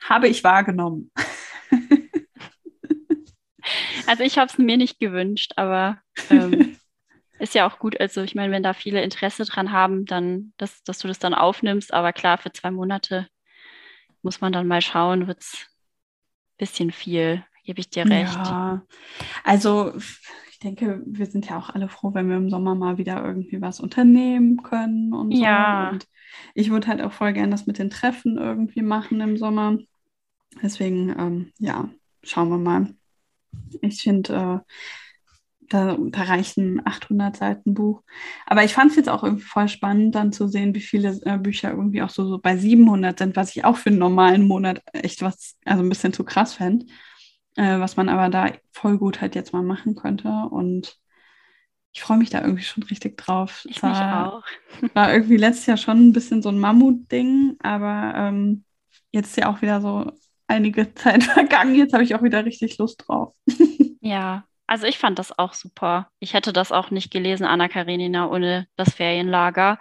habe 0.00 0.28
ich 0.28 0.44
wahrgenommen. 0.44 1.10
also 4.06 4.22
ich 4.22 4.36
habe 4.36 4.50
es 4.50 4.58
mir 4.58 4.76
nicht 4.76 4.98
gewünscht, 4.98 5.52
aber 5.56 6.02
ähm, 6.28 6.76
ist 7.38 7.54
ja 7.54 7.66
auch 7.66 7.78
gut. 7.78 7.98
Also 7.98 8.22
ich 8.22 8.34
meine, 8.34 8.52
wenn 8.52 8.62
da 8.62 8.74
viele 8.74 9.02
Interesse 9.02 9.44
dran 9.44 9.72
haben, 9.72 10.04
dann, 10.04 10.52
dass, 10.58 10.82
dass 10.84 10.98
du 10.98 11.08
das 11.08 11.18
dann 11.18 11.34
aufnimmst. 11.34 11.94
Aber 11.94 12.12
klar, 12.12 12.36
für 12.36 12.52
zwei 12.52 12.70
Monate 12.70 13.26
muss 14.20 14.42
man 14.42 14.52
dann 14.52 14.66
mal 14.66 14.82
schauen, 14.82 15.28
wird 15.28 15.40
es 15.40 15.54
ein 15.54 16.58
bisschen 16.58 16.92
viel 16.92 17.42
gebe 17.64 17.80
ich 17.80 17.90
dir 17.90 18.08
recht. 18.08 18.34
Ja, 18.34 18.82
also 19.44 19.94
ich 19.96 20.58
denke, 20.58 21.02
wir 21.06 21.26
sind 21.26 21.48
ja 21.48 21.58
auch 21.58 21.70
alle 21.70 21.88
froh, 21.88 22.14
wenn 22.14 22.28
wir 22.28 22.36
im 22.36 22.50
Sommer 22.50 22.74
mal 22.74 22.98
wieder 22.98 23.24
irgendwie 23.24 23.60
was 23.60 23.80
unternehmen 23.80 24.62
können 24.62 25.12
und 25.12 25.34
so. 25.34 25.42
Ja. 25.42 25.90
Und 25.90 26.06
ich 26.54 26.70
würde 26.70 26.86
halt 26.86 27.02
auch 27.02 27.12
voll 27.12 27.32
gerne 27.32 27.50
das 27.50 27.66
mit 27.66 27.78
den 27.78 27.90
Treffen 27.90 28.38
irgendwie 28.38 28.82
machen 28.82 29.20
im 29.20 29.36
Sommer. 29.36 29.78
Deswegen, 30.62 31.14
ähm, 31.18 31.52
ja, 31.58 31.88
schauen 32.22 32.50
wir 32.50 32.58
mal. 32.58 32.94
Ich 33.80 34.02
finde, 34.02 34.62
äh, 34.66 34.72
da, 35.68 35.96
da 35.98 36.22
reicht 36.22 36.58
ein 36.58 36.86
800 36.86 37.36
Seiten 37.36 37.74
Buch. 37.74 38.02
Aber 38.46 38.62
ich 38.62 38.74
fand 38.74 38.90
es 38.90 38.96
jetzt 38.96 39.08
auch 39.08 39.24
irgendwie 39.24 39.44
voll 39.44 39.68
spannend, 39.68 40.14
dann 40.14 40.32
zu 40.32 40.46
sehen, 40.46 40.74
wie 40.74 40.80
viele 40.80 41.18
äh, 41.24 41.38
Bücher 41.38 41.70
irgendwie 41.70 42.02
auch 42.02 42.10
so, 42.10 42.26
so 42.26 42.38
bei 42.38 42.56
700 42.56 43.18
sind, 43.18 43.36
was 43.36 43.56
ich 43.56 43.64
auch 43.64 43.78
für 43.78 43.90
einen 43.90 43.98
normalen 43.98 44.46
Monat 44.46 44.82
echt 44.92 45.22
was, 45.22 45.56
also 45.64 45.82
ein 45.82 45.88
bisschen 45.88 46.12
zu 46.12 46.24
krass 46.24 46.54
fände 46.54 46.86
äh, 47.56 47.78
was 47.78 47.96
man 47.96 48.08
aber 48.08 48.28
da 48.28 48.52
voll 48.72 48.98
gut 48.98 49.20
halt 49.20 49.34
jetzt 49.34 49.52
mal 49.52 49.62
machen 49.62 49.94
könnte. 49.94 50.28
Und 50.50 50.98
ich 51.92 52.02
freue 52.02 52.16
mich 52.16 52.30
da 52.30 52.40
irgendwie 52.40 52.62
schon 52.62 52.82
richtig 52.84 53.18
drauf. 53.18 53.66
Ich 53.68 53.82
mich 53.82 53.92
auch. 53.92 54.42
War 54.94 55.12
irgendwie 55.12 55.36
letztes 55.36 55.66
Jahr 55.66 55.76
schon 55.76 56.08
ein 56.08 56.12
bisschen 56.12 56.42
so 56.42 56.48
ein 56.48 56.58
Mammut-Ding, 56.58 57.56
aber 57.62 58.14
ähm, 58.16 58.64
jetzt 59.10 59.30
ist 59.30 59.36
ja 59.36 59.50
auch 59.50 59.60
wieder 59.62 59.80
so 59.80 60.10
einige 60.46 60.94
Zeit 60.94 61.24
vergangen. 61.24 61.74
Jetzt 61.74 61.92
habe 61.92 62.04
ich 62.04 62.14
auch 62.14 62.22
wieder 62.22 62.44
richtig 62.44 62.78
Lust 62.78 63.04
drauf. 63.06 63.34
ja, 64.00 64.44
also 64.66 64.86
ich 64.86 64.98
fand 64.98 65.18
das 65.18 65.38
auch 65.38 65.52
super. 65.52 66.10
Ich 66.18 66.32
hätte 66.32 66.52
das 66.52 66.72
auch 66.72 66.90
nicht 66.90 67.10
gelesen, 67.10 67.44
Anna 67.44 67.68
Karenina, 67.68 68.30
ohne 68.30 68.66
das 68.76 68.94
Ferienlager. 68.94 69.78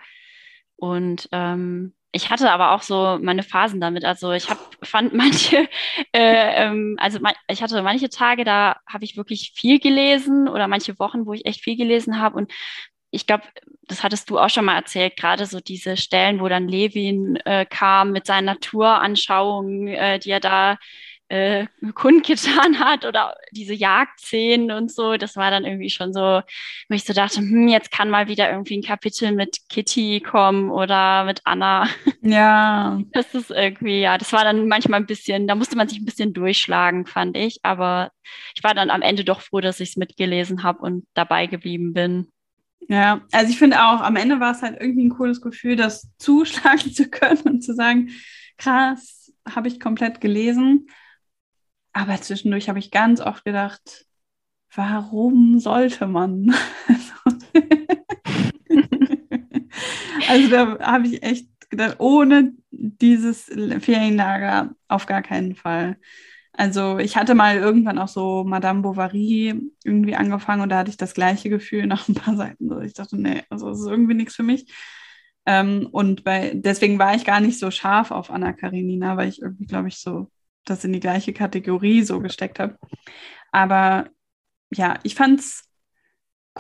Und 0.76 1.30
ähm, 1.32 1.94
ich 2.12 2.30
hatte 2.30 2.52
aber 2.52 2.72
auch 2.72 2.82
so 2.82 3.18
meine 3.22 3.44
Phasen 3.44 3.80
damit. 3.80 4.04
Also 4.06 4.32
ich 4.32 4.50
habe 4.50 4.60
fand 4.84 5.14
manche, 5.14 5.68
äh, 6.14 6.66
ähm, 6.66 6.98
also 7.00 7.20
man, 7.20 7.34
ich 7.48 7.64
hatte 7.64 7.82
manche 7.82 8.10
Tage, 8.10 8.44
da 8.44 8.78
habe 8.88 9.06
ich 9.06 9.18
wirklich 9.18 9.54
viel 9.56 9.80
gelesen 9.80 10.48
oder 10.48 10.68
manche 10.68 11.00
Wochen, 11.00 11.26
wo 11.26 11.34
ich 11.34 11.46
echt 11.46 11.64
viel 11.64 11.78
gelesen 11.78 12.20
habe. 12.20 12.38
Und 12.38 12.52
ich 13.12 13.28
glaube, 13.28 13.44
das 13.84 14.04
hattest 14.04 14.30
du 14.30 14.40
auch 14.40 14.50
schon 14.50 14.66
mal 14.66 14.76
erzählt, 14.76 15.18
gerade 15.18 15.46
so 15.46 15.60
diese 15.60 15.98
Stellen, 15.98 16.40
wo 16.40 16.48
dann 16.48 16.68
Levin 16.68 17.36
äh, 17.46 17.66
kam 17.66 18.12
mit 18.12 18.26
seinen 18.26 18.46
Naturanschauungen, 18.46 19.88
äh, 19.88 20.20
die 20.20 20.32
er 20.32 20.40
da 20.40 20.78
äh, 21.32 21.66
kundgetan 21.96 22.80
hat 22.80 23.06
oder 23.06 23.38
diese 23.52 23.74
Jagdszenen 23.74 24.70
und 24.72 24.92
so, 24.92 25.16
das 25.16 25.38
war 25.38 25.50
dann 25.50 25.64
irgendwie 25.64 25.90
schon 25.90 26.12
so, 26.12 26.42
wo 26.90 26.94
ich 26.94 27.06
so 27.06 27.14
dachte, 27.14 27.38
hm, 27.38 27.70
jetzt 27.70 27.90
kann 27.90 28.10
mal 28.10 28.28
wieder 28.28 28.52
irgendwie 28.52 28.78
ein 28.78 28.84
Kapitel 28.84 29.32
mit 29.32 29.60
Kitty 29.70 30.20
kommen 30.20 30.70
oder 30.70 31.24
mit 31.24 31.40
Anna. 31.46 31.88
Ja. 32.22 33.00
Das 33.14 33.34
ist 33.36 33.52
irgendwie, 33.52 34.02
ja, 34.02 34.18
das 34.18 34.34
war 34.34 34.44
dann 34.44 34.68
manchmal 34.68 35.00
ein 35.00 35.06
bisschen, 35.06 35.48
da 35.48 35.56
musste 35.56 35.76
man 35.76 35.88
sich 35.88 36.00
ein 36.00 36.06
bisschen 36.06 36.34
durchschlagen, 36.34 37.06
fand 37.06 37.38
ich, 37.38 37.60
aber 37.62 38.12
ich 38.56 38.64
war 38.64 38.74
dann 38.74 38.90
am 38.90 39.02
Ende 39.02 39.24
doch 39.24 39.42
froh, 39.42 39.60
dass 39.60 39.80
ich 39.80 39.90
es 39.90 39.98
mitgelesen 39.98 40.64
habe 40.64 40.80
und 40.80 41.06
dabei 41.14 41.48
geblieben 41.48 41.94
bin. 41.94 42.28
Ja, 42.88 43.22
also 43.32 43.52
ich 43.52 43.60
finde 43.60 43.84
auch, 43.84 44.02
am 44.02 44.16
Ende 44.16 44.40
war 44.40 44.52
es 44.52 44.62
halt 44.62 44.82
irgendwie 44.82 45.06
ein 45.06 45.12
cooles 45.12 45.42
Gefühl, 45.42 45.76
das 45.76 46.10
zuschlagen 46.18 46.92
zu 46.94 47.10
können 47.10 47.42
und 47.44 47.62
zu 47.64 47.74
sagen, 47.74 48.10
krass, 48.58 49.32
habe 49.48 49.68
ich 49.68 49.80
komplett 49.80 50.22
gelesen. 50.22 50.88
Aber 51.94 52.20
zwischendurch 52.22 52.70
habe 52.70 52.80
ich 52.80 52.92
ganz 52.92 53.20
oft 53.22 53.44
gedacht, 53.46 54.06
warum 54.74 55.60
sollte 55.60 56.08
man? 56.08 56.54
also 60.30 60.50
da 60.50 60.80
habe 60.80 61.08
ich 61.08 61.24
echt 61.24 61.48
gedacht, 61.70 61.98
ohne 62.00 62.54
dieses 62.72 63.46
Ferienlager 63.80 64.76
auf 64.88 65.06
gar 65.06 65.22
keinen 65.22 65.56
Fall. 65.56 65.98
Also 66.54 67.00
ich 67.00 67.16
hatte 67.18 67.34
mal 67.34 67.58
irgendwann 67.58 67.98
auch 67.98 68.08
so 68.10 68.44
Madame 68.44 68.82
Bovary 68.82 69.56
irgendwie 69.84 70.16
angefangen 70.16 70.62
und 70.62 70.70
da 70.70 70.80
hatte 70.80 70.92
ich 70.92 70.98
das 70.98 71.14
gleiche 71.14 71.50
Gefühl 71.50 71.88
nach 71.88 72.08
ein 72.08 72.16
paar 72.16 72.36
Seiten. 72.36 72.82
Ich 72.84 72.94
dachte, 72.94 73.20
nee, 73.20 73.44
also 73.50 73.70
das 73.70 73.80
ist 73.80 73.88
irgendwie 73.88 74.14
nichts 74.16 74.36
für 74.36 74.44
mich. 74.44 74.72
Ähm, 75.46 75.88
und 75.92 76.24
bei, 76.24 76.52
deswegen 76.54 77.00
war 77.00 77.16
ich 77.16 77.26
gar 77.26 77.40
nicht 77.40 77.58
so 77.60 77.72
scharf 77.72 78.12
auf 78.12 78.30
Anna 78.30 78.54
Karenina, 78.54 79.18
weil 79.18 79.30
ich 79.30 79.42
irgendwie, 79.42 79.66
glaube 79.66 79.88
ich, 79.88 79.98
so 79.98 80.30
das 80.66 80.84
in 80.84 80.94
die 80.94 81.00
gleiche 81.00 81.34
Kategorie 81.34 82.04
so 82.04 82.20
gesteckt 82.20 82.60
habe. 82.60 82.78
Aber 83.52 84.10
ja, 84.72 85.00
ich 85.04 85.16
fand 85.16 85.40
es 85.40 85.64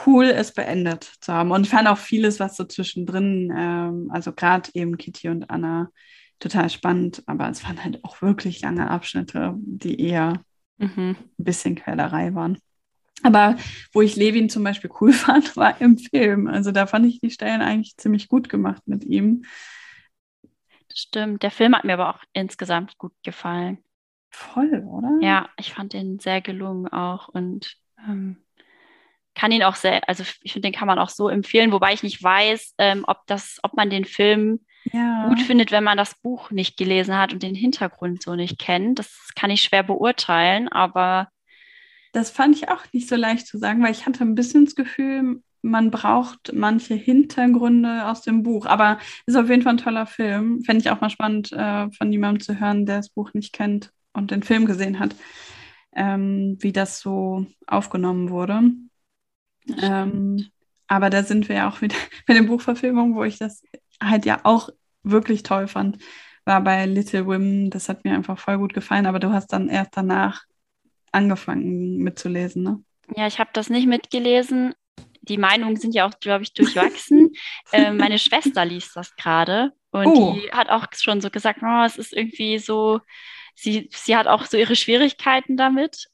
cool, 0.05 0.25
es 0.25 0.53
beendet 0.53 1.03
zu 1.03 1.33
haben. 1.33 1.51
Und 1.51 1.63
ich 1.65 1.69
fand 1.69 1.87
auch 1.87 1.97
vieles, 1.97 2.39
was 2.39 2.55
so 2.55 2.63
zwischendrin, 2.63 3.53
ähm, 3.55 4.09
also 4.11 4.31
gerade 4.33 4.69
eben 4.73 4.97
Kitty 4.97 5.29
und 5.29 5.49
Anna, 5.49 5.89
total 6.39 6.69
spannend. 6.69 7.23
Aber 7.25 7.49
es 7.49 7.63
waren 7.63 7.83
halt 7.83 8.03
auch 8.03 8.21
wirklich 8.21 8.61
lange 8.61 8.89
Abschnitte, 8.89 9.53
die 9.57 9.99
eher 9.99 10.43
mhm. 10.77 11.15
ein 11.17 11.43
bisschen 11.43 11.75
Quälerei 11.75 12.33
waren. 12.33 12.57
Aber 13.23 13.55
wo 13.93 14.01
ich 14.01 14.15
Levin 14.15 14.49
zum 14.49 14.63
Beispiel 14.63 14.89
cool 14.99 15.13
fand, 15.13 15.55
war 15.55 15.79
im 15.81 15.97
Film. 15.97 16.47
Also 16.47 16.71
da 16.71 16.87
fand 16.87 17.05
ich 17.05 17.19
die 17.19 17.31
Stellen 17.31 17.61
eigentlich 17.61 17.97
ziemlich 17.97 18.27
gut 18.27 18.49
gemacht 18.49 18.83
mit 18.85 19.03
ihm. 19.03 19.43
Stimmt. 20.93 21.43
Der 21.43 21.51
Film 21.51 21.75
hat 21.75 21.85
mir 21.85 21.93
aber 21.93 22.09
auch 22.09 22.23
insgesamt 22.33 22.97
gut 22.97 23.13
gefallen. 23.23 23.77
Voll, 24.31 24.83
oder? 24.87 25.17
Ja, 25.21 25.49
ich 25.57 25.73
fand 25.73 25.93
den 25.93 26.19
sehr 26.19 26.41
gelungen 26.41 26.87
auch 26.87 27.27
und 27.27 27.75
ähm, 28.07 28.37
kann 29.35 29.51
ihn 29.51 29.63
auch 29.63 29.75
sehr, 29.75 30.07
also 30.07 30.23
ich 30.41 30.53
finde, 30.53 30.69
den 30.69 30.73
kann 30.73 30.87
man 30.87 30.99
auch 30.99 31.09
so 31.09 31.29
empfehlen, 31.29 31.71
wobei 31.71 31.93
ich 31.93 32.03
nicht 32.03 32.23
weiß, 32.23 32.75
ähm, 32.77 33.03
ob 33.07 33.25
das, 33.27 33.59
ob 33.63 33.73
man 33.75 33.89
den 33.89 34.05
Film 34.05 34.61
ja. 34.91 35.27
gut 35.27 35.41
findet, 35.41 35.71
wenn 35.71 35.83
man 35.83 35.97
das 35.97 36.15
Buch 36.15 36.49
nicht 36.51 36.77
gelesen 36.77 37.17
hat 37.17 37.33
und 37.33 37.43
den 37.43 37.55
Hintergrund 37.55 38.23
so 38.23 38.35
nicht 38.35 38.57
kennt. 38.57 38.99
Das 38.99 39.29
kann 39.35 39.51
ich 39.51 39.61
schwer 39.61 39.83
beurteilen, 39.83 40.69
aber 40.69 41.29
das 42.13 42.31
fand 42.31 42.55
ich 42.55 42.69
auch 42.69 42.83
nicht 42.91 43.07
so 43.07 43.15
leicht 43.15 43.47
zu 43.47 43.57
sagen, 43.57 43.83
weil 43.83 43.91
ich 43.91 44.05
hatte 44.05 44.23
ein 44.23 44.35
bisschen 44.35 44.65
das 44.65 44.75
Gefühl, 44.75 45.41
man 45.61 45.91
braucht 45.91 46.51
manche 46.53 46.95
Hintergründe 46.95 48.07
aus 48.07 48.21
dem 48.21 48.43
Buch. 48.43 48.65
Aber 48.65 48.97
ist 49.25 49.35
auf 49.37 49.49
jeden 49.49 49.61
Fall 49.61 49.75
ein 49.75 49.77
toller 49.77 50.07
Film. 50.07 50.61
Fände 50.63 50.81
ich 50.81 50.89
auch 50.89 50.99
mal 50.99 51.09
spannend, 51.09 51.51
äh, 51.53 51.89
von 51.91 52.11
jemandem 52.11 52.41
zu 52.41 52.59
hören, 52.59 52.85
der 52.85 52.97
das 52.97 53.09
Buch 53.09 53.33
nicht 53.33 53.53
kennt 53.53 53.91
und 54.13 54.31
den 54.31 54.43
Film 54.43 54.65
gesehen 54.65 54.99
hat, 54.99 55.15
ähm, 55.93 56.57
wie 56.59 56.71
das 56.71 56.99
so 56.99 57.45
aufgenommen 57.67 58.29
wurde. 58.29 58.61
Ähm, 59.81 60.47
aber 60.87 61.09
da 61.09 61.23
sind 61.23 61.47
wir 61.49 61.55
ja 61.55 61.69
auch 61.69 61.81
wieder 61.81 61.95
bei 62.27 62.33
der 62.33 62.43
Buchverfilmung, 62.43 63.15
wo 63.15 63.23
ich 63.23 63.37
das 63.37 63.63
halt 64.01 64.25
ja 64.25 64.41
auch 64.43 64.69
wirklich 65.03 65.43
toll 65.43 65.67
fand, 65.67 65.97
war 66.45 66.61
bei 66.61 66.85
Little 66.85 67.25
Women. 67.25 67.69
Das 67.69 67.89
hat 67.89 68.03
mir 68.03 68.13
einfach 68.13 68.37
voll 68.37 68.57
gut 68.57 68.73
gefallen, 68.73 69.05
aber 69.05 69.19
du 69.19 69.31
hast 69.31 69.53
dann 69.53 69.69
erst 69.69 69.95
danach 69.95 70.43
angefangen 71.11 71.97
mitzulesen, 71.97 72.63
ne? 72.63 72.83
Ja, 73.15 73.27
ich 73.27 73.39
habe 73.39 73.49
das 73.53 73.69
nicht 73.69 73.87
mitgelesen. 73.87 74.73
Die 75.21 75.37
Meinungen 75.37 75.75
sind 75.75 75.93
ja 75.93 76.07
auch, 76.07 76.19
glaube 76.19 76.43
ich, 76.43 76.53
durchwachsen. 76.53 77.31
äh, 77.71 77.91
meine 77.91 78.17
Schwester 78.17 78.65
liest 78.65 78.95
das 78.95 79.15
gerade 79.15 79.73
Und 79.91 80.07
oh. 80.07 80.33
die 80.33 80.51
hat 80.51 80.69
auch 80.69 80.87
schon 80.93 81.21
so 81.21 81.29
gesagt, 81.29 81.59
oh, 81.61 81.83
es 81.85 81.97
ist 81.97 82.13
irgendwie 82.13 82.57
so, 82.57 83.01
sie, 83.61 83.89
sie 83.91 84.15
hat 84.15 84.27
auch 84.27 84.45
so 84.45 84.57
ihre 84.57 84.75
Schwierigkeiten 84.75 85.57
damit. 85.57 86.09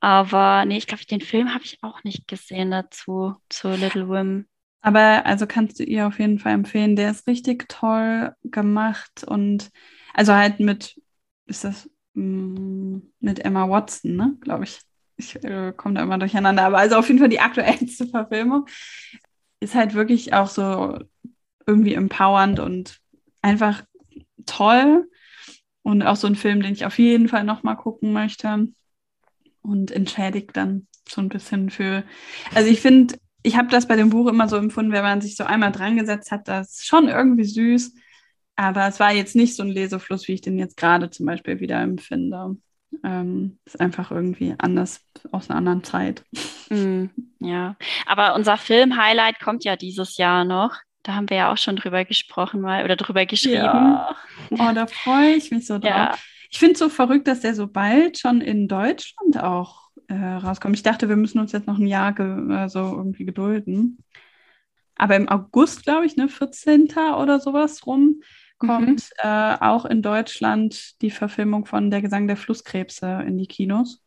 Aber 0.00 0.64
nee, 0.64 0.78
ich 0.78 0.86
glaube, 0.86 1.04
den 1.04 1.20
Film 1.20 1.54
habe 1.54 1.64
ich 1.64 1.78
auch 1.82 2.02
nicht 2.02 2.26
gesehen 2.26 2.72
dazu, 2.72 3.36
zu 3.48 3.70
Little 3.70 4.08
Women. 4.08 4.48
Aber 4.80 5.24
also 5.24 5.46
kannst 5.46 5.78
du 5.78 5.84
ihr 5.84 6.08
auf 6.08 6.18
jeden 6.18 6.40
Fall 6.40 6.54
empfehlen. 6.54 6.96
Der 6.96 7.12
ist 7.12 7.28
richtig 7.28 7.68
toll 7.68 8.34
gemacht 8.42 9.22
und 9.24 9.70
also 10.12 10.34
halt 10.34 10.58
mit, 10.58 11.00
ist 11.46 11.62
das 11.62 11.88
mm, 12.14 12.98
mit 13.20 13.44
Emma 13.44 13.68
Watson, 13.68 14.16
ne, 14.16 14.36
glaube 14.40 14.64
ich. 14.64 14.80
Ich 15.16 15.36
äh, 15.44 15.72
komme 15.76 15.94
da 15.94 16.02
immer 16.02 16.18
durcheinander. 16.18 16.64
Aber 16.64 16.78
also 16.78 16.96
auf 16.96 17.06
jeden 17.06 17.20
Fall 17.20 17.28
die 17.28 17.40
aktuellste 17.40 18.06
Verfilmung. 18.08 18.66
Ist 19.60 19.76
halt 19.76 19.94
wirklich 19.94 20.34
auch 20.34 20.48
so 20.48 20.98
irgendwie 21.64 21.94
empowernd 21.94 22.58
und 22.58 22.98
einfach 23.40 23.84
toll. 24.46 25.08
Und 25.82 26.02
auch 26.02 26.16
so 26.16 26.26
ein 26.26 26.36
Film, 26.36 26.62
den 26.62 26.72
ich 26.72 26.86
auf 26.86 26.98
jeden 26.98 27.28
Fall 27.28 27.44
nochmal 27.44 27.76
gucken 27.76 28.12
möchte. 28.12 28.68
Und 29.62 29.90
entschädigt 29.90 30.56
dann 30.56 30.86
so 31.08 31.20
ein 31.20 31.28
bisschen 31.28 31.70
für. 31.70 32.04
Also 32.54 32.70
ich 32.70 32.80
finde, 32.80 33.16
ich 33.42 33.56
habe 33.56 33.68
das 33.68 33.88
bei 33.88 33.96
dem 33.96 34.10
Buch 34.10 34.28
immer 34.28 34.48
so 34.48 34.56
empfunden, 34.56 34.92
wenn 34.92 35.02
man 35.02 35.20
sich 35.20 35.36
so 35.36 35.44
einmal 35.44 35.72
dran 35.72 35.96
gesetzt 35.96 36.30
hat, 36.30 36.48
das 36.48 36.78
ist 36.78 36.86
schon 36.86 37.08
irgendwie 37.08 37.44
süß. 37.44 37.94
Aber 38.56 38.86
es 38.86 39.00
war 39.00 39.12
jetzt 39.12 39.34
nicht 39.34 39.56
so 39.56 39.62
ein 39.62 39.70
Lesefluss, 39.70 40.28
wie 40.28 40.32
ich 40.32 40.40
den 40.40 40.58
jetzt 40.58 40.76
gerade 40.76 41.10
zum 41.10 41.26
Beispiel 41.26 41.60
wieder 41.60 41.80
empfinde. 41.80 42.56
Ähm, 43.02 43.58
ist 43.64 43.80
einfach 43.80 44.10
irgendwie 44.10 44.54
anders 44.58 45.00
aus 45.30 45.48
einer 45.48 45.58
anderen 45.58 45.82
Zeit. 45.82 46.24
Mm, 46.68 47.06
ja, 47.40 47.76
aber 48.06 48.34
unser 48.34 48.56
Film-Highlight 48.56 49.40
kommt 49.40 49.64
ja 49.64 49.76
dieses 49.76 50.16
Jahr 50.16 50.44
noch. 50.44 50.76
Da 51.02 51.14
haben 51.14 51.28
wir 51.30 51.36
ja 51.36 51.52
auch 51.52 51.58
schon 51.58 51.76
drüber 51.76 52.04
gesprochen 52.04 52.60
mal 52.60 52.84
oder 52.84 52.96
drüber 52.96 53.26
geschrieben. 53.26 53.56
Ja. 53.56 54.16
Oh, 54.50 54.70
da 54.74 54.86
freue 54.86 55.34
ich 55.34 55.50
mich 55.50 55.66
so 55.66 55.74
drauf. 55.78 55.90
Ja. 55.90 56.14
Ich 56.50 56.58
finde 56.58 56.74
es 56.74 56.78
so 56.78 56.88
verrückt, 56.88 57.26
dass 57.26 57.40
der 57.40 57.54
so 57.54 57.66
bald 57.66 58.18
schon 58.18 58.40
in 58.40 58.68
Deutschland 58.68 59.38
auch 59.42 59.90
äh, 60.08 60.14
rauskommt. 60.14 60.76
Ich 60.76 60.82
dachte, 60.82 61.08
wir 61.08 61.16
müssen 61.16 61.38
uns 61.38 61.52
jetzt 61.52 61.66
noch 61.66 61.78
ein 61.78 61.86
Jahr 61.86 62.18
äh, 62.18 62.68
so 62.68 62.80
irgendwie 62.80 63.24
gedulden. 63.24 64.04
Aber 64.96 65.16
im 65.16 65.28
August, 65.28 65.84
glaube 65.84 66.06
ich, 66.06 66.16
ne, 66.16 66.28
14. 66.28 66.88
oder 67.16 67.40
sowas 67.40 67.86
rum, 67.86 68.22
kommt 68.58 68.88
mhm. 68.88 69.28
äh, 69.28 69.56
auch 69.60 69.84
in 69.84 70.02
Deutschland 70.02 71.00
die 71.02 71.10
Verfilmung 71.10 71.66
von 71.66 71.90
Der 71.90 72.02
Gesang 72.02 72.28
der 72.28 72.36
Flusskrebse 72.36 73.24
in 73.26 73.38
die 73.38 73.46
Kinos. 73.46 74.02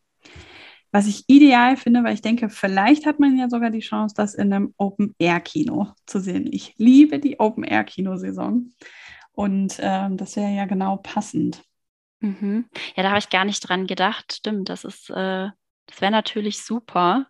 Was 0.96 1.08
ich 1.08 1.26
ideal 1.28 1.76
finde, 1.76 2.06
weil 2.06 2.14
ich 2.14 2.22
denke, 2.22 2.48
vielleicht 2.48 3.06
hat 3.06 3.20
man 3.20 3.38
ja 3.38 3.50
sogar 3.50 3.70
die 3.70 3.82
Chance, 3.82 4.16
das 4.16 4.34
in 4.34 4.54
einem 4.54 4.74
Open-Air-Kino 4.78 5.90
zu 6.06 6.22
sehen. 6.22 6.48
Ich 6.50 6.74
liebe 6.78 7.20
die 7.20 7.38
Open-Air-Kinosaison. 7.38 8.72
Und 9.34 9.78
ähm, 9.82 10.16
das 10.16 10.38
wäre 10.38 10.54
ja 10.54 10.64
genau 10.64 10.96
passend. 10.96 11.62
Mhm. 12.22 12.70
Ja, 12.96 13.04
da 13.04 13.10
habe 13.10 13.20
ich 13.20 13.30
gar 13.30 13.44
nicht 13.44 13.60
dran 13.60 13.88
gedacht. 13.88 14.36
Stimmt, 14.38 14.70
das 14.70 14.86
ist, 14.86 15.10
äh, 15.10 15.50
das 15.86 16.00
wäre 16.00 16.14
natürlich 16.14 16.64
super. 16.64 17.28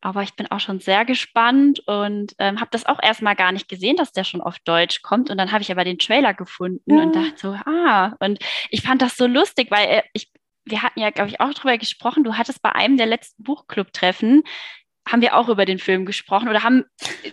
Aber 0.00 0.22
ich 0.22 0.34
bin 0.34 0.50
auch 0.50 0.60
schon 0.60 0.80
sehr 0.80 1.04
gespannt 1.04 1.80
und 1.86 2.34
ähm, 2.38 2.58
habe 2.58 2.70
das 2.70 2.86
auch 2.86 3.02
erstmal 3.02 3.36
gar 3.36 3.52
nicht 3.52 3.68
gesehen, 3.68 3.96
dass 3.96 4.12
der 4.12 4.24
schon 4.24 4.40
auf 4.40 4.58
Deutsch 4.60 5.02
kommt. 5.02 5.28
Und 5.28 5.36
dann 5.36 5.52
habe 5.52 5.60
ich 5.60 5.70
aber 5.70 5.84
den 5.84 5.98
Trailer 5.98 6.32
gefunden 6.32 6.96
ja. 6.96 7.02
und 7.02 7.14
dachte 7.14 7.34
so, 7.36 7.48
ah, 7.66 8.16
und 8.20 8.38
ich 8.70 8.80
fand 8.80 9.02
das 9.02 9.18
so 9.18 9.26
lustig, 9.26 9.70
weil 9.70 9.88
äh, 9.88 10.02
ich 10.14 10.32
wir 10.64 10.82
hatten 10.82 11.00
ja, 11.00 11.10
glaube 11.10 11.30
ich, 11.30 11.40
auch 11.40 11.52
darüber 11.52 11.78
gesprochen. 11.78 12.24
Du 12.24 12.36
hattest 12.36 12.62
bei 12.62 12.72
einem 12.72 12.96
der 12.96 13.06
letzten 13.06 13.42
Buchclub-Treffen, 13.42 14.42
haben 15.06 15.20
wir 15.20 15.36
auch 15.36 15.48
über 15.48 15.66
den 15.66 15.78
Film 15.78 16.06
gesprochen 16.06 16.48
oder 16.48 16.62
haben 16.62 16.84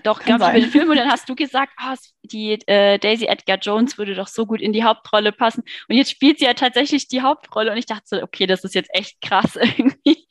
doch, 0.03 0.21
glaube 0.21 0.43
ich, 0.43 0.49
über 0.49 0.59
den 0.59 0.69
Film 0.69 0.89
und 0.89 0.97
dann 0.97 1.09
hast 1.09 1.29
du 1.29 1.35
gesagt, 1.35 1.71
oh, 1.81 1.95
die 2.23 2.59
äh, 2.67 2.99
Daisy 2.99 3.25
Edgar 3.25 3.57
Jones 3.59 3.97
würde 3.97 4.13
doch 4.13 4.27
so 4.27 4.45
gut 4.45 4.61
in 4.61 4.73
die 4.73 4.83
Hauptrolle 4.83 5.31
passen. 5.31 5.63
Und 5.87 5.95
jetzt 5.95 6.11
spielt 6.11 6.39
sie 6.39 6.45
ja 6.45 6.53
tatsächlich 6.53 7.07
die 7.07 7.21
Hauptrolle 7.21 7.71
und 7.71 7.77
ich 7.77 7.85
dachte 7.85 8.03
so, 8.05 8.21
okay, 8.21 8.45
das 8.45 8.65
ist 8.65 8.75
jetzt 8.75 8.89
echt 8.93 9.21
krass 9.21 9.55
irgendwie. 9.77 10.27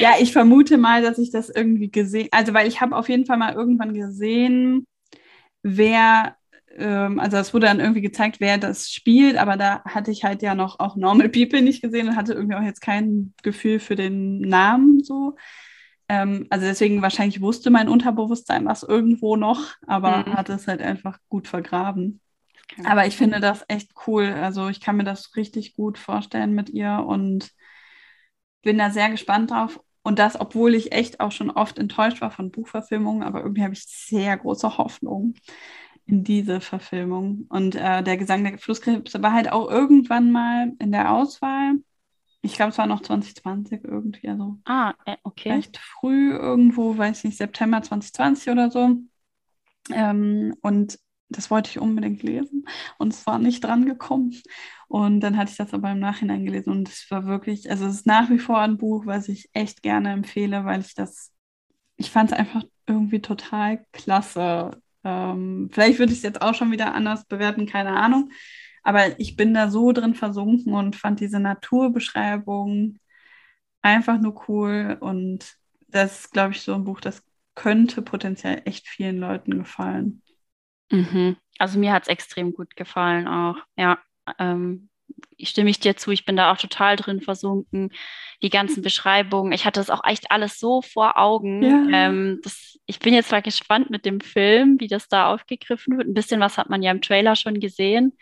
Ja, 0.00 0.14
ich 0.18 0.32
vermute 0.32 0.78
mal, 0.78 1.02
dass 1.02 1.18
ich 1.18 1.30
das 1.30 1.48
irgendwie 1.50 1.90
gesehen, 1.90 2.28
also 2.32 2.54
weil 2.54 2.66
ich 2.66 2.80
habe 2.80 2.96
auf 2.96 3.08
jeden 3.08 3.26
Fall 3.26 3.36
mal 3.36 3.54
irgendwann 3.54 3.94
gesehen, 3.94 4.86
wer 5.62 6.36
also 6.78 7.36
es 7.36 7.52
wurde 7.52 7.66
dann 7.66 7.80
irgendwie 7.80 8.00
gezeigt, 8.00 8.40
wer 8.40 8.58
das 8.58 8.90
spielt, 8.90 9.36
aber 9.36 9.56
da 9.56 9.82
hatte 9.84 10.10
ich 10.10 10.24
halt 10.24 10.42
ja 10.42 10.54
noch 10.54 10.78
auch 10.78 10.96
Normal 10.96 11.28
People 11.28 11.62
nicht 11.62 11.82
gesehen 11.82 12.08
und 12.08 12.16
hatte 12.16 12.34
irgendwie 12.34 12.54
auch 12.54 12.62
jetzt 12.62 12.80
kein 12.80 13.34
Gefühl 13.42 13.80
für 13.80 13.96
den 13.96 14.40
Namen 14.40 15.02
so. 15.02 15.36
Ähm, 16.08 16.46
also 16.50 16.66
deswegen 16.66 17.02
wahrscheinlich 17.02 17.40
wusste 17.40 17.70
mein 17.70 17.88
Unterbewusstsein 17.88 18.64
was 18.66 18.82
irgendwo 18.82 19.36
noch, 19.36 19.74
aber 19.86 20.18
mhm. 20.18 20.34
hatte 20.34 20.52
es 20.52 20.66
halt 20.66 20.80
einfach 20.80 21.18
gut 21.28 21.48
vergraben. 21.48 22.20
Aber 22.84 23.06
ich 23.06 23.16
finde 23.16 23.40
das 23.40 23.64
echt 23.68 23.92
cool. 24.06 24.26
Also 24.26 24.68
ich 24.68 24.80
kann 24.80 24.96
mir 24.96 25.04
das 25.04 25.34
richtig 25.36 25.74
gut 25.74 25.98
vorstellen 25.98 26.52
mit 26.54 26.70
ihr 26.70 27.04
und 27.06 27.50
bin 28.62 28.78
da 28.78 28.90
sehr 28.90 29.10
gespannt 29.10 29.50
drauf. 29.50 29.80
Und 30.02 30.18
das, 30.18 30.40
obwohl 30.40 30.74
ich 30.74 30.92
echt 30.92 31.20
auch 31.20 31.32
schon 31.32 31.50
oft 31.50 31.78
enttäuscht 31.78 32.20
war 32.20 32.30
von 32.30 32.50
Buchverfilmungen, 32.50 33.22
aber 33.22 33.42
irgendwie 33.42 33.62
habe 33.62 33.74
ich 33.74 33.84
sehr 33.84 34.36
große 34.36 34.78
Hoffnung 34.78 35.34
in 36.10 36.24
diese 36.24 36.60
Verfilmung. 36.60 37.46
Und 37.48 37.76
äh, 37.76 38.02
der 38.02 38.16
Gesang 38.16 38.42
der 38.44 38.58
Flusskrebse 38.58 39.22
war 39.22 39.32
halt 39.32 39.52
auch 39.52 39.70
irgendwann 39.70 40.32
mal 40.32 40.72
in 40.78 40.92
der 40.92 41.12
Auswahl. 41.12 41.74
Ich 42.42 42.54
glaube, 42.54 42.70
es 42.70 42.78
war 42.78 42.86
noch 42.86 43.02
2020 43.02 43.84
irgendwie. 43.84 44.28
Also 44.28 44.58
ah, 44.64 44.94
äh, 45.04 45.16
okay. 45.22 45.50
Vielleicht 45.50 45.78
früh 45.78 46.32
irgendwo, 46.32 46.96
weiß 46.96 47.24
nicht, 47.24 47.36
September 47.36 47.82
2020 47.82 48.50
oder 48.50 48.70
so. 48.70 48.96
Ähm, 49.92 50.56
und 50.62 50.98
das 51.28 51.50
wollte 51.50 51.70
ich 51.70 51.78
unbedingt 51.78 52.24
lesen 52.24 52.66
und 52.98 53.12
es 53.12 53.24
war 53.26 53.38
nicht 53.38 53.62
dran 53.62 53.86
gekommen. 53.86 54.34
Und 54.88 55.20
dann 55.20 55.36
hatte 55.36 55.52
ich 55.52 55.56
das 55.56 55.72
aber 55.72 55.92
im 55.92 56.00
Nachhinein 56.00 56.44
gelesen 56.44 56.70
und 56.70 56.88
es 56.88 57.08
war 57.10 57.24
wirklich, 57.26 57.70
also 57.70 57.86
es 57.86 57.94
ist 57.94 58.06
nach 58.06 58.30
wie 58.30 58.40
vor 58.40 58.58
ein 58.58 58.78
Buch, 58.78 59.06
was 59.06 59.28
ich 59.28 59.48
echt 59.52 59.82
gerne 59.82 60.10
empfehle, 60.10 60.64
weil 60.64 60.80
ich 60.80 60.94
das, 60.94 61.32
ich 61.96 62.10
fand 62.10 62.32
es 62.32 62.38
einfach 62.38 62.64
irgendwie 62.86 63.20
total 63.20 63.86
klasse, 63.92 64.82
ähm, 65.04 65.70
vielleicht 65.72 65.98
würde 65.98 66.12
ich 66.12 66.18
es 66.18 66.24
jetzt 66.24 66.42
auch 66.42 66.54
schon 66.54 66.72
wieder 66.72 66.94
anders 66.94 67.26
bewerten, 67.26 67.66
keine 67.66 67.96
Ahnung. 67.96 68.30
Aber 68.82 69.18
ich 69.18 69.36
bin 69.36 69.54
da 69.54 69.70
so 69.70 69.92
drin 69.92 70.14
versunken 70.14 70.74
und 70.74 70.96
fand 70.96 71.20
diese 71.20 71.40
Naturbeschreibung 71.40 72.98
einfach 73.82 74.20
nur 74.20 74.48
cool. 74.48 74.96
Und 75.00 75.56
das 75.88 76.20
ist, 76.20 76.32
glaube 76.32 76.52
ich, 76.52 76.62
so 76.62 76.74
ein 76.74 76.84
Buch, 76.84 77.00
das 77.00 77.22
könnte 77.54 78.02
potenziell 78.02 78.62
echt 78.64 78.88
vielen 78.88 79.18
Leuten 79.18 79.58
gefallen. 79.58 80.22
Mhm. 80.90 81.36
Also 81.58 81.78
mir 81.78 81.92
hat 81.92 82.04
es 82.04 82.08
extrem 82.08 82.52
gut 82.52 82.76
gefallen 82.76 83.28
auch. 83.28 83.56
Ja, 83.76 83.98
ähm, 84.38 84.89
stimme 85.42 85.70
ich 85.70 85.80
dir 85.80 85.96
zu, 85.96 86.10
ich 86.10 86.24
bin 86.24 86.36
da 86.36 86.52
auch 86.52 86.56
total 86.56 86.96
drin 86.96 87.20
versunken. 87.20 87.92
Die 88.42 88.50
ganzen 88.50 88.82
Beschreibungen, 88.82 89.52
ich 89.52 89.66
hatte 89.66 89.80
das 89.80 89.90
auch 89.90 90.04
echt 90.04 90.30
alles 90.30 90.58
so 90.58 90.80
vor 90.80 91.18
Augen. 91.18 91.62
Ja. 91.62 92.06
Ähm, 92.08 92.40
das, 92.42 92.78
ich 92.86 92.98
bin 92.98 93.14
jetzt 93.14 93.30
mal 93.30 93.42
gespannt 93.42 93.90
mit 93.90 94.04
dem 94.06 94.20
Film, 94.20 94.80
wie 94.80 94.88
das 94.88 95.08
da 95.08 95.32
aufgegriffen 95.32 95.98
wird. 95.98 96.08
Ein 96.08 96.14
bisschen 96.14 96.40
was 96.40 96.56
hat 96.56 96.70
man 96.70 96.82
ja 96.82 96.90
im 96.90 97.02
Trailer 97.02 97.36
schon 97.36 97.60
gesehen, 97.60 98.16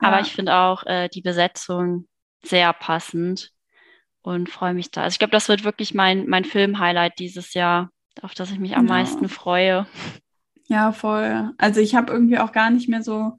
ja. 0.00 0.08
aber 0.08 0.20
ich 0.20 0.32
finde 0.32 0.54
auch 0.54 0.84
äh, 0.86 1.08
die 1.08 1.22
Besetzung 1.22 2.06
sehr 2.42 2.72
passend 2.72 3.52
und 4.22 4.48
freue 4.48 4.74
mich 4.74 4.90
da. 4.90 5.02
Also 5.02 5.14
ich 5.14 5.18
glaube, 5.18 5.32
das 5.32 5.48
wird 5.48 5.64
wirklich 5.64 5.94
mein, 5.94 6.26
mein 6.26 6.44
Film-Highlight 6.44 7.18
dieses 7.18 7.54
Jahr, 7.54 7.90
auf 8.22 8.34
das 8.34 8.50
ich 8.50 8.58
mich 8.58 8.76
am 8.76 8.86
ja. 8.86 8.94
meisten 8.94 9.28
freue. 9.28 9.86
Ja, 10.68 10.92
voll. 10.92 11.50
Also 11.58 11.80
ich 11.80 11.94
habe 11.94 12.12
irgendwie 12.12 12.38
auch 12.38 12.52
gar 12.52 12.70
nicht 12.70 12.88
mehr 12.88 13.02
so 13.02 13.36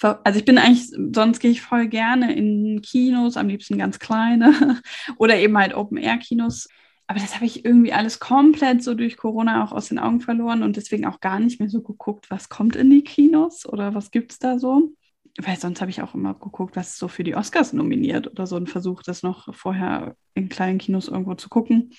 also 0.00 0.38
ich 0.38 0.44
bin 0.44 0.58
eigentlich, 0.58 0.90
sonst 1.14 1.40
gehe 1.40 1.50
ich 1.50 1.62
voll 1.62 1.88
gerne 1.88 2.34
in 2.34 2.82
Kinos, 2.82 3.36
am 3.36 3.48
liebsten 3.48 3.78
ganz 3.78 3.98
kleine 3.98 4.80
oder 5.18 5.36
eben 5.36 5.56
halt 5.56 5.74
Open-Air-Kinos. 5.74 6.68
Aber 7.06 7.20
das 7.20 7.34
habe 7.34 7.44
ich 7.44 7.64
irgendwie 7.64 7.92
alles 7.92 8.18
komplett 8.18 8.82
so 8.82 8.94
durch 8.94 9.16
Corona 9.16 9.62
auch 9.64 9.72
aus 9.72 9.88
den 9.88 9.98
Augen 9.98 10.20
verloren 10.20 10.62
und 10.62 10.76
deswegen 10.76 11.06
auch 11.06 11.20
gar 11.20 11.38
nicht 11.38 11.60
mehr 11.60 11.68
so 11.68 11.82
geguckt, 11.82 12.30
was 12.30 12.48
kommt 12.48 12.76
in 12.76 12.90
die 12.90 13.04
Kinos 13.04 13.66
oder 13.66 13.94
was 13.94 14.10
gibt 14.10 14.32
es 14.32 14.38
da 14.38 14.58
so. 14.58 14.94
Weil 15.40 15.58
sonst 15.58 15.80
habe 15.80 15.90
ich 15.90 16.00
auch 16.00 16.14
immer 16.14 16.34
geguckt, 16.34 16.76
was 16.76 16.96
so 16.96 17.08
für 17.08 17.24
die 17.24 17.34
Oscars 17.34 17.72
nominiert 17.72 18.28
oder 18.30 18.46
so 18.46 18.56
und 18.56 18.70
versucht, 18.70 19.08
das 19.08 19.22
noch 19.22 19.54
vorher 19.54 20.16
in 20.34 20.48
kleinen 20.48 20.78
Kinos 20.78 21.08
irgendwo 21.08 21.34
zu 21.34 21.48
gucken. 21.48 21.90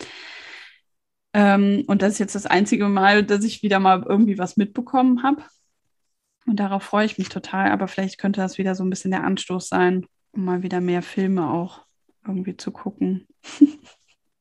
Ähm, 1.34 1.84
und 1.88 2.02
das 2.02 2.14
ist 2.14 2.20
jetzt 2.20 2.36
das 2.36 2.46
einzige 2.46 2.88
Mal, 2.88 3.24
dass 3.24 3.44
ich 3.44 3.62
wieder 3.62 3.80
mal 3.80 4.04
irgendwie 4.08 4.38
was 4.38 4.58
mitbekommen 4.58 5.22
habe. 5.22 5.44
Und 6.46 6.58
darauf 6.58 6.84
freue 6.84 7.06
ich 7.06 7.18
mich 7.18 7.30
total. 7.30 7.72
Aber 7.72 7.88
vielleicht 7.88 8.18
könnte 8.18 8.42
das 8.42 8.58
wieder 8.58 8.76
so 8.76 8.84
ein 8.84 8.90
bisschen 8.90 9.12
der 9.12 9.24
Anstoß 9.24 9.68
sein, 9.68 10.06
um 10.32 10.46
mal 10.46 10.64
wieder 10.64 10.82
mehr 10.82 11.02
Filme 11.02 11.50
auch 11.50 11.82
irgendwie 12.26 12.58
zu 12.58 12.72
gucken. 12.72 13.28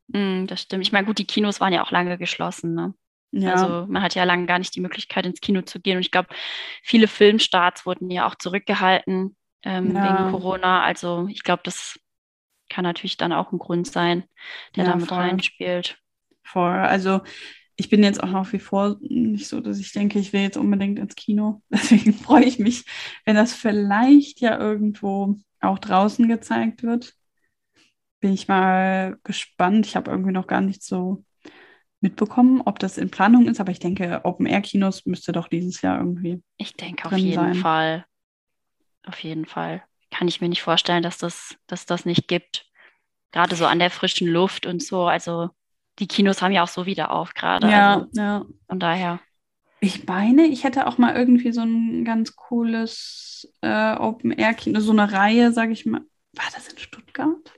mm, 0.09 0.47
das 0.47 0.63
stimmt. 0.63 0.85
Ich 0.85 0.93
meine, 0.93 1.07
gut, 1.07 1.19
die 1.19 1.27
Kinos 1.27 1.61
waren 1.61 1.73
ja 1.73 1.83
auch 1.83 1.91
lange 1.91 2.19
geschlossen. 2.19 2.75
Ne? 2.75 2.95
Ja. 3.33 3.53
Also 3.53 3.87
man 3.91 4.03
hat 4.03 4.15
ja 4.15 4.25
lange 4.25 4.47
gar 4.47 4.59
nicht 4.59 4.75
die 4.75 4.81
Möglichkeit, 4.81 5.27
ins 5.27 5.41
Kino 5.41 5.63
zu 5.63 5.81
gehen. 5.81 5.97
Und 5.97 6.03
ich 6.03 6.11
glaube, 6.11 6.29
viele 6.83 7.09
Filmstarts 7.09 7.87
wurden 7.87 8.11
ja 8.11 8.27
auch 8.27 8.35
zurückgehalten 8.37 9.37
ähm, 9.63 9.95
ja. 9.95 10.05
wegen 10.05 10.31
Corona. 10.31 10.83
Also 10.83 11.27
ich 11.29 11.43
glaube, 11.43 11.63
das 11.65 11.99
kann 12.69 12.85
natürlich 12.85 13.17
dann 13.17 13.33
auch 13.33 13.53
ein 13.53 13.59
Grund 13.59 13.87
sein, 13.87 14.25
der 14.77 14.85
ja, 14.85 14.91
damit 14.91 15.09
voll. 15.09 15.19
reinspielt. 15.19 15.99
Voll. 16.43 16.79
Also 16.79 17.23
ich 17.77 17.89
bin 17.89 18.03
jetzt 18.03 18.23
auch 18.23 18.31
nach 18.31 18.53
wie 18.53 18.59
vor 18.59 18.97
nicht 19.01 19.49
so, 19.49 19.61
dass 19.61 19.79
ich 19.79 19.93
denke, 19.93 20.19
ich 20.19 20.33
will 20.33 20.43
jetzt 20.43 20.57
unbedingt 20.57 20.99
ins 20.99 21.17
Kino. 21.17 21.63
Deswegen 21.71 22.13
freue 22.15 22.45
ich 22.45 22.59
mich, 22.59 22.85
wenn 23.25 23.37
das 23.37 23.53
vielleicht 23.53 24.41
ja 24.41 24.59
irgendwo 24.59 25.37
auch 25.61 25.79
draußen 25.79 26.29
gezeigt 26.29 26.83
wird. 26.83 27.15
Bin 28.21 28.33
ich 28.33 28.49
mal 28.49 29.19
gespannt. 29.25 29.87
Ich 29.87 29.97
habe 29.97 30.11
irgendwie 30.11 30.33
noch 30.33 30.47
gar 30.47 30.61
nicht 30.61 30.83
so 30.83 31.25
mitbekommen, 32.01 32.63
ob 32.65 32.79
das 32.79 32.99
in 32.99 33.11
Planung 33.11 33.49
ist, 33.49 33.61
aber 33.61 33.73
ich 33.73 33.79
denke, 33.79 34.21
Open-Air-Kinos 34.25 35.07
müsste 35.07 35.33
doch 35.33 35.49
dieses 35.49 35.81
Jahr 35.81 35.99
irgendwie. 35.99 36.43
Ich 36.59 36.75
denke 36.75 37.07
auf 37.07 37.17
jeden 37.17 37.35
sein. 37.35 37.55
Fall. 37.55 38.05
Auf 39.07 39.19
jeden 39.21 39.47
Fall. 39.47 39.83
Kann 40.11 40.29
ich 40.29 40.41
mir 40.41 40.49
nicht 40.49 40.63
vorstellen, 40.63 41.03
dass 41.03 41.19
das, 41.19 41.57
dass 41.67 41.87
das 41.87 42.05
nicht 42.05 42.29
gibt. 42.29 42.71
Gerade 43.33 43.57
so 43.57 43.67
an 43.67 43.79
der 43.79 43.91
frischen 43.91 44.29
Luft 44.29 44.67
und 44.67 44.83
so. 44.83 45.07
Also 45.07 45.51
die 45.99 46.09
Kinos 46.09 46.43
haben 46.43 46.53
ja 46.53 46.63
auch 46.63 46.69
so 46.69 46.87
wieder 46.87 47.11
auf 47.11 47.35
gerade. 47.35 47.71
Ja, 47.71 47.95
also, 47.95 48.09
ja. 48.13 48.45
Von 48.69 48.81
daher. 48.81 49.21
Ich 49.81 50.07
meine, 50.07 50.47
ich 50.47 50.65
hätte 50.65 50.87
auch 50.87 50.99
mal 50.99 51.15
irgendwie 51.15 51.53
so 51.53 51.61
ein 51.61 52.05
ganz 52.05 52.37
cooles 52.37 53.53
äh, 53.61 53.95
Open-Air-Kino, 53.95 54.81
so 54.81 54.93
eine 54.93 55.13
Reihe, 55.13 55.53
sage 55.53 55.73
ich 55.73 55.85
mal. 55.85 56.01
War 56.33 56.47
das 56.55 56.69
in 56.69 56.79
Stuttgart? 56.79 57.53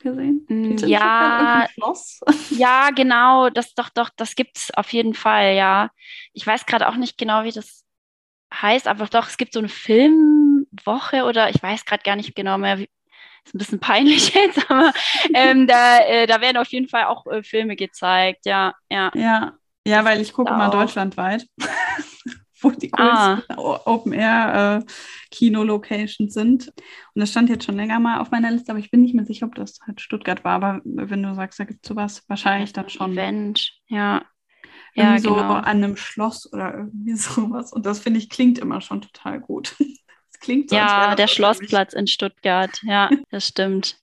Gesehen? 0.00 0.46
Mm, 0.48 0.76
ja, 0.86 1.66
ja, 2.50 2.90
genau, 2.90 3.50
das 3.50 3.74
doch, 3.74 3.88
doch, 3.88 4.10
das 4.16 4.36
gibt 4.36 4.56
es 4.56 4.70
auf 4.72 4.92
jeden 4.92 5.12
Fall, 5.12 5.54
ja. 5.56 5.90
Ich 6.32 6.46
weiß 6.46 6.66
gerade 6.66 6.88
auch 6.88 6.94
nicht 6.94 7.18
genau, 7.18 7.42
wie 7.42 7.50
das 7.50 7.84
heißt, 8.54 8.86
aber 8.86 9.06
doch, 9.06 9.26
es 9.26 9.36
gibt 9.36 9.52
so 9.52 9.58
eine 9.58 9.68
Filmwoche 9.68 11.24
oder 11.24 11.50
ich 11.50 11.60
weiß 11.60 11.84
gerade 11.84 12.04
gar 12.04 12.14
nicht 12.14 12.36
genau 12.36 12.58
mehr, 12.58 12.78
wie, 12.78 12.88
ist 13.48 13.54
ein 13.54 13.58
bisschen 13.58 13.80
peinlich 13.80 14.28
jetzt, 14.34 14.70
aber 14.70 14.92
ähm, 15.34 15.66
da, 15.66 15.98
äh, 16.06 16.26
da 16.26 16.40
werden 16.40 16.56
auf 16.58 16.68
jeden 16.68 16.88
Fall 16.88 17.04
auch 17.04 17.26
äh, 17.26 17.42
Filme 17.42 17.76
gezeigt, 17.76 18.46
ja, 18.46 18.74
ja. 18.90 19.10
Ja, 19.14 19.52
ja 19.86 20.04
weil 20.04 20.20
ich 20.20 20.32
gucke 20.32 20.52
mal 20.52 20.70
deutschlandweit, 20.70 21.46
wo 22.60 22.70
die 22.70 22.92
ah. 22.92 23.40
Open-Air-Kino-Locations 23.56 26.36
äh, 26.36 26.40
sind. 26.40 26.68
Und 26.68 27.20
das 27.20 27.30
stand 27.30 27.50
jetzt 27.50 27.64
schon 27.64 27.76
länger 27.76 28.00
mal 28.00 28.20
auf 28.20 28.30
meiner 28.30 28.50
Liste, 28.50 28.72
aber 28.72 28.80
ich 28.80 28.90
bin 28.90 29.02
nicht 29.02 29.14
mehr 29.14 29.24
sicher, 29.24 29.46
ob 29.46 29.54
das 29.54 29.78
halt 29.86 30.00
Stuttgart 30.00 30.42
war. 30.44 30.54
Aber 30.54 30.80
wenn 30.84 31.22
du 31.22 31.32
sagst, 31.34 31.60
da 31.60 31.64
gibt 31.64 31.84
es 31.84 31.88
sowas, 31.88 32.24
wahrscheinlich 32.28 32.72
dann 32.72 32.88
schon. 32.88 33.12
Event, 33.12 33.72
ja. 33.86 34.24
Irgendwie 34.94 35.14
ja, 35.14 35.20
so 35.20 35.34
genau. 35.34 35.54
an 35.54 35.64
einem 35.64 35.96
Schloss 35.96 36.52
oder 36.52 36.74
irgendwie 36.74 37.16
sowas. 37.16 37.72
Und 37.72 37.86
das 37.86 38.00
finde 38.00 38.18
ich 38.18 38.28
klingt 38.28 38.58
immer 38.58 38.80
schon 38.80 39.02
total 39.02 39.38
gut 39.40 39.76
klingt 40.40 40.70
so. 40.70 40.76
Ja, 40.76 41.14
der 41.14 41.26
Schlossplatz 41.26 41.92
in 41.92 42.06
Stuttgart. 42.06 42.80
Ja, 42.82 43.10
das 43.30 43.48
stimmt. 43.48 43.98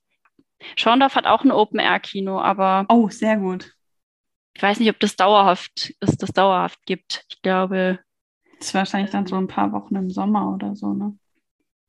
Schorndorf 0.76 1.14
hat 1.14 1.26
auch 1.26 1.44
ein 1.44 1.52
Open-Air-Kino, 1.52 2.40
aber. 2.40 2.86
Oh, 2.88 3.08
sehr 3.08 3.36
gut. 3.36 3.72
Ich 4.54 4.62
weiß 4.62 4.80
nicht, 4.80 4.88
ob 4.90 4.98
das 5.00 5.16
dauerhaft, 5.16 5.94
es 6.00 6.16
das 6.16 6.32
dauerhaft 6.32 6.84
gibt. 6.86 7.24
Ich 7.28 7.42
glaube. 7.42 7.98
Das 8.58 8.68
ist 8.68 8.74
wahrscheinlich 8.74 9.10
dann 9.10 9.26
so 9.26 9.36
ein 9.36 9.48
paar 9.48 9.72
Wochen 9.72 9.96
im 9.96 10.10
Sommer 10.10 10.54
oder 10.54 10.74
so, 10.74 10.94
ne? 10.94 11.16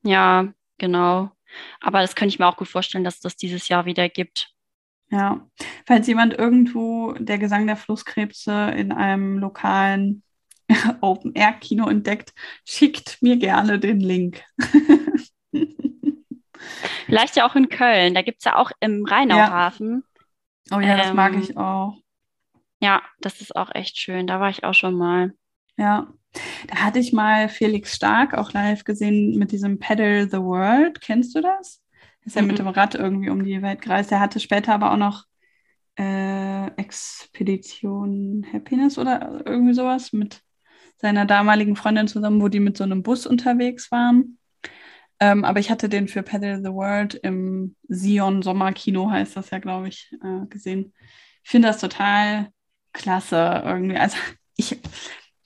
Ja, 0.04 0.48
genau. 0.78 1.32
Aber 1.80 2.02
das 2.02 2.16
könnte 2.16 2.34
ich 2.34 2.40
mir 2.40 2.48
auch 2.48 2.58
gut 2.58 2.68
vorstellen, 2.68 3.06
dass 3.06 3.22
das 3.22 3.38
dieses 3.38 3.70
Jahr 3.70 3.86
wieder 3.86 4.10
gibt. 4.10 4.54
Ja, 5.10 5.48
falls 5.86 6.08
jemand 6.08 6.34
irgendwo 6.34 7.14
der 7.14 7.38
Gesang 7.38 7.66
der 7.68 7.78
Flusskrebse 7.78 8.72
in 8.76 8.92
einem 8.92 9.38
lokalen 9.38 10.24
Open-Air-Kino 11.02 11.88
entdeckt, 11.88 12.34
schickt 12.66 13.22
mir 13.22 13.38
gerne 13.38 13.80
den 13.80 14.00
Link. 14.00 14.44
Vielleicht 17.06 17.36
ja 17.38 17.48
auch 17.48 17.56
in 17.56 17.70
Köln. 17.70 18.14
Da 18.14 18.22
gibt 18.22 18.40
es 18.40 18.46
ja 18.46 18.58
auch 18.58 18.72
im 18.80 19.06
Rheinauhafen. 19.06 20.04
Ja. 20.70 20.78
Oh 20.78 20.82
ja, 20.82 20.98
das 20.98 21.14
mag 21.14 21.34
ähm, 21.34 21.42
ich 21.42 21.56
auch. 21.58 21.98
Ja, 22.82 23.02
das 23.22 23.42
ist 23.42 23.56
auch 23.56 23.74
echt 23.74 23.98
schön. 24.00 24.28
Da 24.28 24.40
war 24.40 24.50
ich 24.50 24.64
auch 24.64 24.74
schon 24.74 24.96
mal. 24.96 25.34
Ja, 25.78 26.08
da 26.68 26.76
hatte 26.84 27.00
ich 27.00 27.14
mal 27.14 27.50
Felix 27.50 27.96
Stark 27.96 28.34
auch 28.34 28.52
live 28.52 28.84
gesehen 28.84 29.38
mit 29.38 29.52
diesem 29.52 29.80
Pedal 29.80 30.30
the 30.30 30.38
World. 30.38 31.02
Kennst 31.02 31.36
du 31.36 31.42
das? 31.42 31.82
Ist 32.26 32.36
ja 32.36 32.42
mhm. 32.42 32.50
mit 32.50 32.60
dem 32.60 32.68
Rad 32.68 32.96
irgendwie 32.96 33.30
um 33.30 33.44
die 33.44 33.62
Welt 33.62 33.82
gereist. 33.82 34.12
Der 34.12 34.20
hatte 34.20 34.40
später 34.40 34.74
aber 34.74 34.92
auch 34.92 34.98
noch 34.98 35.24
äh, 35.98 36.68
Expedition 36.76 38.46
Happiness 38.52 38.98
oder 38.98 39.44
irgendwie 39.46 39.74
sowas 39.74 40.12
mit 40.14 40.42
seiner 40.98 41.26
damaligen 41.26 41.76
Freundin 41.76 42.08
zusammen, 42.08 42.42
wo 42.42 42.48
die 42.48 42.60
mit 42.60 42.78
so 42.78 42.84
einem 42.84 43.04
Bus 43.04 43.26
unterwegs 43.26 43.92
waren. 43.92 44.38
Ähm, 45.20 45.46
aber 45.46 45.60
ich 45.60 45.72
hatte 45.72 45.90
den 45.90 46.08
für 46.08 46.24
Pedal 46.24 46.62
the 46.64 46.72
World 46.72 47.16
im 47.16 47.76
Sion 47.88 48.42
Sommerkino, 48.42 49.10
heißt 49.10 49.36
das 49.36 49.50
ja, 49.50 49.60
glaube 49.60 49.88
ich, 49.88 50.12
äh, 50.24 50.46
gesehen. 50.48 50.94
Ich 51.44 51.50
finde 51.50 51.70
das 51.70 51.80
total 51.80 52.50
klasse 52.94 53.64
irgendwie. 53.66 53.98
Also 53.98 54.18
ich, 54.58 54.80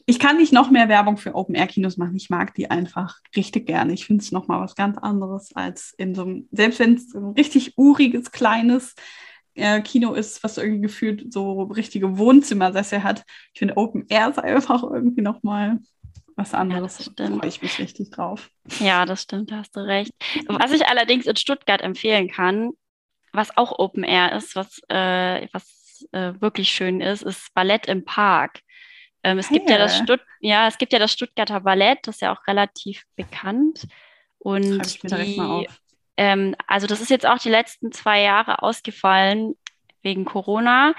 ich 0.05 0.19
kann 0.19 0.37
nicht 0.37 0.51
noch 0.51 0.71
mehr 0.71 0.89
Werbung 0.89 1.17
für 1.17 1.35
Open-Air-Kinos 1.35 1.97
machen. 1.97 2.15
Ich 2.15 2.29
mag 2.29 2.53
die 2.55 2.69
einfach 2.69 3.19
richtig 3.35 3.67
gerne. 3.67 3.93
Ich 3.93 4.05
finde 4.05 4.23
es 4.23 4.31
nochmal 4.31 4.59
was 4.59 4.75
ganz 4.75 4.97
anderes 4.97 5.55
als 5.55 5.93
in 5.97 6.15
so 6.15 6.23
einem, 6.23 6.49
selbst 6.51 6.79
wenn 6.79 6.95
es 6.95 7.13
ein 7.13 7.31
richtig 7.31 7.77
uriges, 7.77 8.31
kleines 8.31 8.95
äh, 9.55 9.81
Kino 9.81 10.13
ist, 10.13 10.43
was 10.43 10.57
irgendwie 10.57 10.81
gefühlt 10.81 11.31
so 11.33 11.63
richtige 11.63 12.17
Wohnzimmersessel 12.17 13.03
hat. 13.03 13.23
Ich 13.53 13.59
finde 13.59 13.77
Open 13.77 14.05
Air 14.09 14.29
ist 14.29 14.39
einfach 14.39 14.83
irgendwie 14.83 15.21
nochmal 15.21 15.79
was 16.35 16.53
anderes. 16.53 17.05
Ja, 17.05 17.11
da 17.15 17.27
freue 17.27 17.49
ich 17.49 17.61
mich 17.61 17.79
richtig 17.79 18.11
drauf. 18.11 18.49
Ja, 18.79 19.05
das 19.05 19.23
stimmt, 19.23 19.51
da 19.51 19.57
hast 19.57 19.75
du 19.75 19.81
recht. 19.81 20.11
Was 20.47 20.71
ich 20.71 20.85
allerdings 20.87 21.25
in 21.25 21.35
Stuttgart 21.35 21.81
empfehlen 21.81 22.29
kann, 22.29 22.71
was 23.33 23.55
auch 23.57 23.77
Open 23.77 24.03
Air 24.03 24.33
ist, 24.33 24.55
was, 24.55 24.79
äh, 24.89 25.47
was 25.51 26.07
äh, 26.11 26.33
wirklich 26.39 26.71
schön 26.71 27.01
ist, 27.01 27.21
ist 27.21 27.53
Ballett 27.53 27.87
im 27.87 28.05
Park. 28.05 28.61
Ähm, 29.23 29.37
es, 29.37 29.49
hey. 29.49 29.59
gibt 29.59 29.69
ja, 29.69 29.77
das 29.77 29.97
Stutt 29.97 30.21
ja, 30.39 30.67
es 30.67 30.77
gibt 30.77 30.93
ja 30.93 30.99
das 30.99 31.11
Stuttgarter 31.11 31.61
Ballett, 31.61 31.99
das 32.03 32.15
ist 32.15 32.21
ja 32.21 32.33
auch 32.33 32.47
relativ 32.47 33.03
bekannt. 33.15 33.87
Und 34.39 35.03
die, 35.03 35.67
ähm, 36.17 36.55
also 36.67 36.87
das 36.87 37.01
ist 37.01 37.09
jetzt 37.09 37.25
auch 37.25 37.39
die 37.39 37.49
letzten 37.49 37.91
zwei 37.91 38.21
Jahre 38.21 38.63
ausgefallen 38.63 39.55
wegen 40.01 40.25
Corona. 40.25 40.93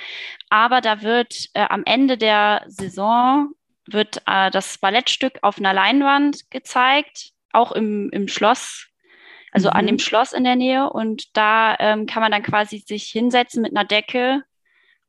Aber 0.48 0.80
da 0.80 1.02
wird 1.02 1.46
äh, 1.54 1.66
am 1.68 1.82
Ende 1.84 2.16
der 2.16 2.64
Saison 2.66 3.50
wird 3.86 4.22
äh, 4.26 4.50
das 4.50 4.78
Ballettstück 4.78 5.38
auf 5.42 5.58
einer 5.58 5.72
Leinwand 5.72 6.50
gezeigt, 6.50 7.32
auch 7.52 7.72
im, 7.72 8.10
im 8.10 8.28
Schloss, 8.28 8.88
also 9.50 9.68
mhm. 9.68 9.76
an 9.76 9.86
dem 9.86 9.98
Schloss 9.98 10.32
in 10.32 10.44
der 10.44 10.56
Nähe. 10.56 10.90
Und 10.90 11.36
da 11.36 11.76
ähm, 11.78 12.06
kann 12.06 12.22
man 12.22 12.32
dann 12.32 12.42
quasi 12.42 12.78
sich 12.78 13.04
hinsetzen 13.04 13.62
mit 13.62 13.76
einer 13.76 13.84
Decke 13.84 14.42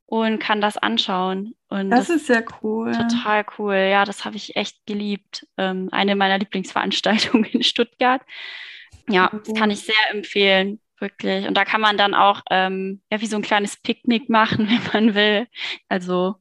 und 0.06 0.40
kann 0.40 0.62
das 0.62 0.78
anschauen. 0.78 1.56
Und 1.70 1.90
das, 1.90 2.08
das 2.08 2.18
ist 2.18 2.30
ja 2.30 2.42
cool. 2.62 2.92
Total 2.92 3.46
cool. 3.58 3.76
Ja, 3.76 4.06
das 4.06 4.26
habe 4.26 4.36
ich 4.36 4.56
echt 4.56 4.86
geliebt. 4.86 5.48
Ähm, 5.58 5.90
eine 5.92 6.16
meiner 6.16 6.40
Lieblingsveranstaltungen 6.40 7.46
in 7.52 7.64
Stuttgart. 7.64 8.22
Ja, 9.10 9.30
das 9.46 9.54
kann 9.56 9.72
ich 9.72 9.82
sehr 9.82 9.96
empfehlen, 10.12 10.80
wirklich. 11.00 11.48
Und 11.48 11.56
da 11.56 11.66
kann 11.66 11.82
man 11.82 11.98
dann 11.98 12.14
auch 12.14 12.42
ähm, 12.50 13.02
ja, 13.12 13.22
wie 13.22 13.28
so 13.28 13.36
ein 13.36 13.42
kleines 13.42 13.78
Picknick 13.78 14.30
machen, 14.30 14.68
wenn 14.94 14.94
man 14.94 15.16
will. 15.16 15.48
Also 15.90 16.36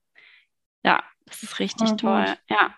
ja, 0.85 1.03
das 1.27 1.43
ist 1.43 1.59
richtig 1.59 1.91
oh, 1.93 1.97
toll. 1.97 2.27
Ja. 2.49 2.75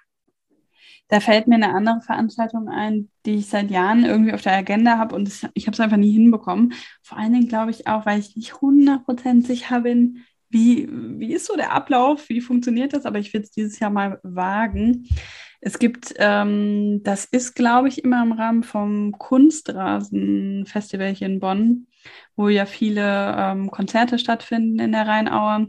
Da 1.09 1.21
fällt 1.21 1.47
mir 1.47 1.57
eine 1.57 1.75
andere 1.75 2.01
Veranstaltung 2.01 2.69
ein, 2.69 3.11
die 3.27 3.37
ich 3.37 3.49
seit 3.49 3.71
Jahren 3.71 4.05
irgendwie 4.05 4.33
auf 4.33 4.41
der 4.41 4.57
Agenda 4.57 4.97
habe 4.97 5.15
und 5.15 5.29
das, 5.29 5.47
ich 5.53 5.67
habe 5.67 5.75
es 5.75 5.81
einfach 5.81 5.99
nie 5.99 6.13
hinbekommen. 6.13 6.73
Vor 7.03 7.19
allen 7.19 7.33
Dingen 7.33 7.49
glaube 7.49 7.71
ich 7.71 7.87
auch, 7.87 8.07
weil 8.07 8.19
ich 8.21 8.35
nicht 8.37 8.55
100% 8.55 9.47
sicher 9.47 9.83
bin, 9.83 10.25
wie, 10.49 10.89
wie 10.91 11.35
ist 11.35 11.47
so 11.47 11.57
der 11.57 11.73
Ablauf, 11.73 12.29
wie 12.29 12.41
funktioniert 12.41 12.95
das, 12.95 13.05
aber 13.05 13.19
ich 13.19 13.35
will 13.35 13.43
es 13.43 13.51
dieses 13.51 13.79
Jahr 13.81 13.91
mal 13.91 14.19
wagen. 14.23 15.09
Es 15.67 15.79
gibt, 15.79 16.13
ähm, 16.19 17.03
das 17.05 17.25
ist, 17.25 17.55
glaube 17.55 17.89
ich, 17.89 18.05
immer 18.05 18.23
im 18.23 18.33
Rahmen 18.33 18.65
vom 18.65 19.13
Kunstrasenfestival 19.13 21.15
hier 21.15 21.27
in 21.27 21.41
Bonn, 21.41 21.87
wo 22.37 22.51
ja 22.51 22.67
viele 22.67 23.35
ähm, 23.39 23.71
Konzerte 23.71 24.19
stattfinden 24.19 24.79
in 24.79 24.93
der 24.93 25.07
Rheinaue. 25.07 25.69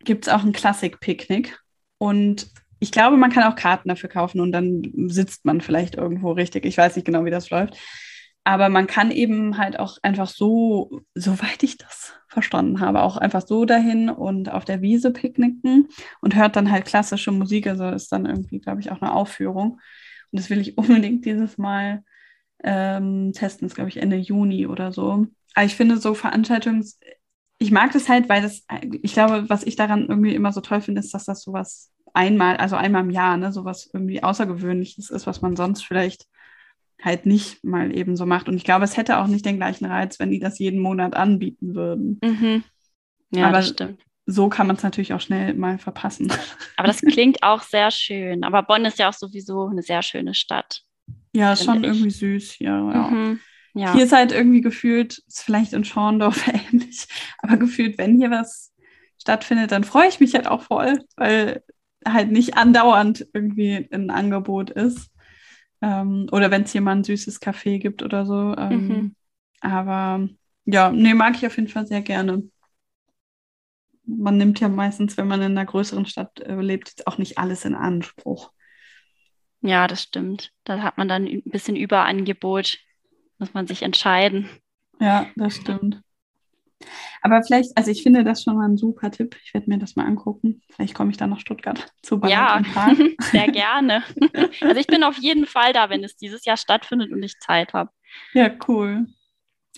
Gibt 0.00 0.26
es 0.26 0.32
auch 0.32 0.44
ein 0.44 0.52
Klassik-Picknick. 0.52 1.58
Und 1.96 2.48
ich 2.78 2.92
glaube, 2.92 3.16
man 3.16 3.32
kann 3.32 3.50
auch 3.50 3.56
Karten 3.56 3.88
dafür 3.88 4.10
kaufen 4.10 4.40
und 4.40 4.52
dann 4.52 4.82
sitzt 5.06 5.46
man 5.46 5.62
vielleicht 5.62 5.94
irgendwo 5.94 6.32
richtig. 6.32 6.66
Ich 6.66 6.76
weiß 6.76 6.96
nicht 6.96 7.06
genau, 7.06 7.24
wie 7.24 7.30
das 7.30 7.48
läuft. 7.48 7.78
Aber 8.46 8.68
man 8.68 8.86
kann 8.86 9.10
eben 9.10 9.58
halt 9.58 9.76
auch 9.76 9.98
einfach 10.02 10.28
so, 10.28 11.02
soweit 11.16 11.64
ich 11.64 11.78
das 11.78 12.14
verstanden 12.28 12.78
habe, 12.78 13.02
auch 13.02 13.16
einfach 13.16 13.44
so 13.44 13.64
dahin 13.64 14.08
und 14.08 14.52
auf 14.52 14.64
der 14.64 14.82
Wiese 14.82 15.10
picknicken 15.10 15.88
und 16.20 16.36
hört 16.36 16.54
dann 16.54 16.70
halt 16.70 16.84
klassische 16.84 17.32
Musik. 17.32 17.66
Also 17.66 17.88
ist 17.88 18.12
dann 18.12 18.24
irgendwie, 18.24 18.60
glaube 18.60 18.80
ich, 18.80 18.92
auch 18.92 19.02
eine 19.02 19.12
Aufführung. 19.12 19.80
Und 20.30 20.38
das 20.38 20.48
will 20.48 20.60
ich 20.60 20.78
unbedingt 20.78 21.24
dieses 21.24 21.58
Mal 21.58 22.04
ähm, 22.62 23.32
testen. 23.32 23.66
Das 23.66 23.74
glaube 23.74 23.90
ich 23.90 23.96
Ende 23.96 24.14
Juni 24.14 24.68
oder 24.68 24.92
so. 24.92 25.26
Aber 25.56 25.66
ich 25.66 25.74
finde 25.74 25.96
so 25.96 26.14
Veranstaltungen, 26.14 26.88
ich 27.58 27.72
mag 27.72 27.90
das 27.94 28.08
halt, 28.08 28.28
weil 28.28 28.42
das, 28.42 28.64
ich 29.02 29.12
glaube, 29.12 29.50
was 29.50 29.64
ich 29.64 29.74
daran 29.74 30.06
irgendwie 30.06 30.36
immer 30.36 30.52
so 30.52 30.60
toll 30.60 30.82
finde, 30.82 31.00
ist, 31.00 31.12
dass 31.12 31.24
das 31.24 31.42
sowas 31.42 31.90
einmal, 32.14 32.58
also 32.58 32.76
einmal 32.76 33.02
im 33.02 33.10
Jahr, 33.10 33.38
ne, 33.38 33.50
sowas 33.50 33.90
irgendwie 33.92 34.22
Außergewöhnliches 34.22 35.10
ist, 35.10 35.26
was 35.26 35.42
man 35.42 35.56
sonst 35.56 35.84
vielleicht 35.84 36.28
halt 37.02 37.26
nicht 37.26 37.62
mal 37.62 37.96
eben 37.96 38.16
so 38.16 38.26
macht. 38.26 38.48
Und 38.48 38.56
ich 38.56 38.64
glaube, 38.64 38.84
es 38.84 38.96
hätte 38.96 39.18
auch 39.18 39.26
nicht 39.26 39.44
den 39.44 39.56
gleichen 39.56 39.84
Reiz, 39.84 40.18
wenn 40.18 40.30
die 40.30 40.38
das 40.40 40.58
jeden 40.58 40.80
Monat 40.80 41.14
anbieten 41.14 41.74
würden. 41.74 42.18
Mhm. 42.22 42.64
Ja, 43.30 43.48
Aber 43.48 43.58
das 43.58 43.68
stimmt. 43.68 44.00
so 44.24 44.48
kann 44.48 44.66
man 44.66 44.76
es 44.76 44.82
natürlich 44.82 45.12
auch 45.12 45.20
schnell 45.20 45.54
mal 45.54 45.78
verpassen. 45.78 46.32
Aber 46.76 46.86
das 46.86 47.00
klingt 47.02 47.42
auch 47.42 47.62
sehr 47.62 47.90
schön. 47.90 48.44
Aber 48.44 48.62
Bonn 48.62 48.84
ist 48.84 48.98
ja 48.98 49.08
auch 49.08 49.14
sowieso 49.14 49.66
eine 49.66 49.82
sehr 49.82 50.02
schöne 50.02 50.34
Stadt. 50.34 50.82
Ja, 51.34 51.52
ist 51.52 51.64
schon 51.64 51.84
ich. 51.84 51.90
irgendwie 51.90 52.10
süß 52.10 52.52
hier. 52.52 52.70
Ja. 52.70 53.08
Mhm, 53.10 53.40
ja. 53.74 53.92
Hier 53.92 54.04
ist 54.04 54.12
halt 54.12 54.32
irgendwie 54.32 54.62
gefühlt, 54.62 55.18
ist 55.26 55.42
vielleicht 55.42 55.74
in 55.74 55.84
Schorndorf 55.84 56.48
ähnlich, 56.72 57.06
aber 57.38 57.58
gefühlt, 57.58 57.98
wenn 57.98 58.16
hier 58.18 58.30
was 58.30 58.72
stattfindet, 59.20 59.70
dann 59.70 59.84
freue 59.84 60.08
ich 60.08 60.18
mich 60.18 60.34
halt 60.34 60.46
auch 60.46 60.62
voll, 60.62 61.00
weil 61.16 61.62
halt 62.06 62.30
nicht 62.30 62.56
andauernd 62.56 63.26
irgendwie 63.34 63.86
ein 63.92 64.08
Angebot 64.10 64.70
ist. 64.70 65.10
Ähm, 65.82 66.26
oder 66.32 66.50
wenn 66.50 66.62
es 66.62 66.74
ein 66.74 67.04
süßes 67.04 67.40
Café 67.40 67.78
gibt 67.78 68.02
oder 68.02 68.26
so. 68.26 68.54
Ähm, 68.56 68.88
mhm. 68.88 69.16
Aber 69.60 70.28
ja, 70.64 70.90
nee, 70.90 71.14
mag 71.14 71.36
ich 71.36 71.46
auf 71.46 71.56
jeden 71.56 71.68
Fall 71.68 71.86
sehr 71.86 72.02
gerne. 72.02 72.42
Man 74.04 74.36
nimmt 74.36 74.60
ja 74.60 74.68
meistens, 74.68 75.16
wenn 75.16 75.26
man 75.26 75.42
in 75.42 75.52
einer 75.52 75.66
größeren 75.66 76.06
Stadt 76.06 76.40
äh, 76.40 76.54
lebt, 76.60 77.06
auch 77.06 77.18
nicht 77.18 77.38
alles 77.38 77.64
in 77.64 77.74
Anspruch. 77.74 78.52
Ja, 79.60 79.86
das 79.88 80.02
stimmt. 80.02 80.52
Da 80.64 80.80
hat 80.82 80.96
man 80.96 81.08
dann 81.08 81.26
ein 81.26 81.42
bisschen 81.44 81.76
Überangebot, 81.76 82.78
muss 83.38 83.52
man 83.52 83.66
sich 83.66 83.82
entscheiden. 83.82 84.48
Ja, 85.00 85.26
das 85.34 85.56
stimmt. 85.56 86.02
Aber 87.22 87.42
vielleicht, 87.42 87.76
also 87.76 87.90
ich 87.90 88.02
finde 88.02 88.22
das 88.24 88.42
schon 88.42 88.56
mal 88.56 88.68
ein 88.68 88.76
super 88.76 89.10
Tipp. 89.10 89.36
Ich 89.44 89.54
werde 89.54 89.68
mir 89.70 89.78
das 89.78 89.96
mal 89.96 90.06
angucken. 90.06 90.62
Vielleicht 90.70 90.94
komme 90.94 91.10
ich 91.10 91.16
dann 91.16 91.30
nach 91.30 91.40
Stuttgart 91.40 91.92
zu 92.02 92.20
Ballett 92.20 92.36
Ja, 92.36 92.94
sehr 93.20 93.48
gerne. 93.48 94.02
Also 94.60 94.80
ich 94.80 94.86
bin 94.86 95.02
auf 95.02 95.18
jeden 95.18 95.46
Fall 95.46 95.72
da, 95.72 95.90
wenn 95.90 96.04
es 96.04 96.16
dieses 96.16 96.44
Jahr 96.44 96.56
stattfindet 96.56 97.12
und 97.12 97.22
ich 97.22 97.38
Zeit 97.38 97.72
habe. 97.72 97.90
Ja, 98.32 98.50
cool. 98.68 99.06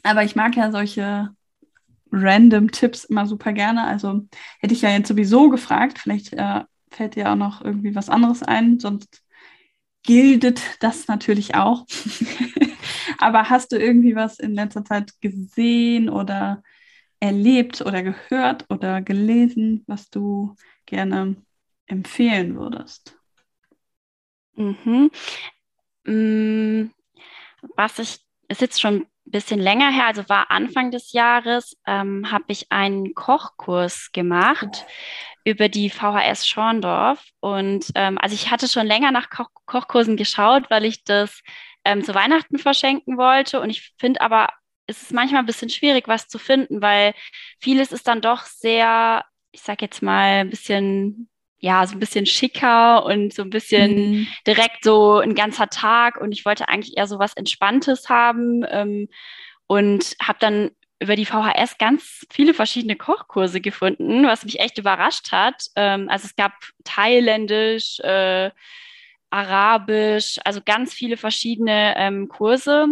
Aber 0.03 0.25
ich 0.25 0.37
mag 0.37 0.57
ja 0.57 0.71
solche 0.71 1.31
random 2.11 2.71
Tipps 2.71 3.05
immer 3.05 3.27
super 3.27 3.53
gerne. 3.53 3.85
Also 3.85 4.27
hätte 4.61 4.75
ich 4.75 4.83
ja 4.83 4.91
jetzt 4.91 5.09
sowieso 5.09 5.49
gefragt, 5.49 5.99
vielleicht 5.99 6.33
äh, 6.35 6.63
fällt 6.91 7.17
dir 7.17 7.31
auch 7.31 7.37
noch 7.37 7.63
irgendwie 7.63 7.95
was 7.95 8.09
anderes 8.09 8.43
ein, 8.43 8.79
sonst 8.79 9.23
gildet 10.03 10.63
das 10.81 11.09
natürlich 11.09 11.55
auch. 11.55 11.87
Aber 13.19 13.51
hast 13.51 13.73
du 13.73 13.77
irgendwie 13.77 14.15
was 14.15 14.39
in 14.39 14.55
letzter 14.55 14.85
Zeit 14.85 15.13
gesehen 15.21 16.09
oder 16.09 16.63
erlebt 17.21 17.81
oder 17.81 18.03
gehört 18.03 18.64
oder 18.71 19.03
gelesen, 19.03 19.85
was 19.87 20.11
du 20.11 20.55
gerne 20.87 21.37
empfehlen 21.87 22.57
würdest? 22.57 23.16
Mhm. 24.55 25.11
Mm, 26.05 26.91
was 27.77 27.99
ich, 27.99 28.19
ist 28.49 28.61
jetzt 28.61 28.81
schon 28.81 29.03
ein 29.03 29.07
bisschen 29.25 29.61
länger 29.61 29.91
her, 29.91 30.07
also 30.07 30.29
war 30.29 30.51
Anfang 30.51 30.91
des 30.91 31.12
Jahres, 31.12 31.77
ähm, 31.87 32.31
habe 32.31 32.45
ich 32.49 32.71
einen 32.73 33.14
Kochkurs 33.14 34.11
gemacht 34.12 34.87
über 35.45 35.69
die 35.69 35.91
VHS 35.91 36.47
Schorndorf. 36.47 37.25
Und 37.41 37.87
ähm, 37.95 38.19
also 38.19 38.35
ich 38.35 38.51
hatte 38.51 38.69
schon 38.69 38.87
länger 38.87 39.12
nach 39.12 39.31
Koch 39.31 39.49
Kochkursen 39.66 40.16
geschaut, 40.16 40.71
weil 40.71 40.85
ich 40.85 41.05
das 41.05 41.43
ähm, 41.85 42.03
zu 42.03 42.14
Weihnachten 42.14 42.59
verschenken 42.59 43.16
wollte. 43.16 43.61
Und 43.61 43.71
ich 43.71 43.95
finde 43.99 44.21
aber, 44.21 44.49
es 44.89 45.03
ist 45.03 45.12
manchmal 45.12 45.41
ein 45.41 45.47
bisschen 45.47 45.70
schwierig, 45.70 46.09
was 46.09 46.28
zu 46.28 46.39
finden, 46.39 46.82
weil 46.82 47.14
vieles 47.61 47.93
ist 47.93 48.09
dann 48.09 48.20
doch 48.20 48.45
sehr, 48.47 49.24
ich 49.53 49.61
sag 49.61 49.82
jetzt 49.82 50.03
mal, 50.03 50.41
ein 50.41 50.51
bisschen 50.51 51.28
ja, 51.61 51.86
so 51.86 51.95
ein 51.95 51.99
bisschen 51.99 52.26
schicker 52.26 53.05
und 53.05 53.34
so 53.34 53.43
ein 53.43 53.51
bisschen 53.51 54.11
mhm. 54.11 54.26
direkt 54.47 54.84
so 54.84 55.18
ein 55.18 55.34
ganzer 55.34 55.68
Tag. 55.68 56.20
Und 56.20 56.32
ich 56.32 56.45
wollte 56.45 56.68
eigentlich 56.68 56.97
eher 56.97 57.07
so 57.07 57.18
was 57.18 57.34
Entspanntes 57.34 58.09
haben 58.09 58.64
ähm, 58.68 59.09
und 59.66 60.14
habe 60.22 60.39
dann 60.41 60.70
über 61.01 61.16
die 61.16 61.26
VHS 61.26 61.78
ganz 61.78 62.26
viele 62.30 62.55
verschiedene 62.55 62.97
Kochkurse 62.97 63.61
gefunden, 63.61 64.24
was 64.24 64.45
mich 64.45 64.61
echt 64.61 64.78
überrascht 64.78 65.32
hat. 65.32 65.64
Ähm, 65.76 66.09
also 66.09 66.26
es 66.26 66.36
gab 66.36 66.53
thailändisch, 66.84 68.01
äh, 68.01 68.51
arabisch, 69.30 70.39
also 70.45 70.61
ganz 70.64 70.95
viele 70.95 71.16
verschiedene 71.16 71.95
ähm, 71.97 72.28
Kurse. 72.28 72.86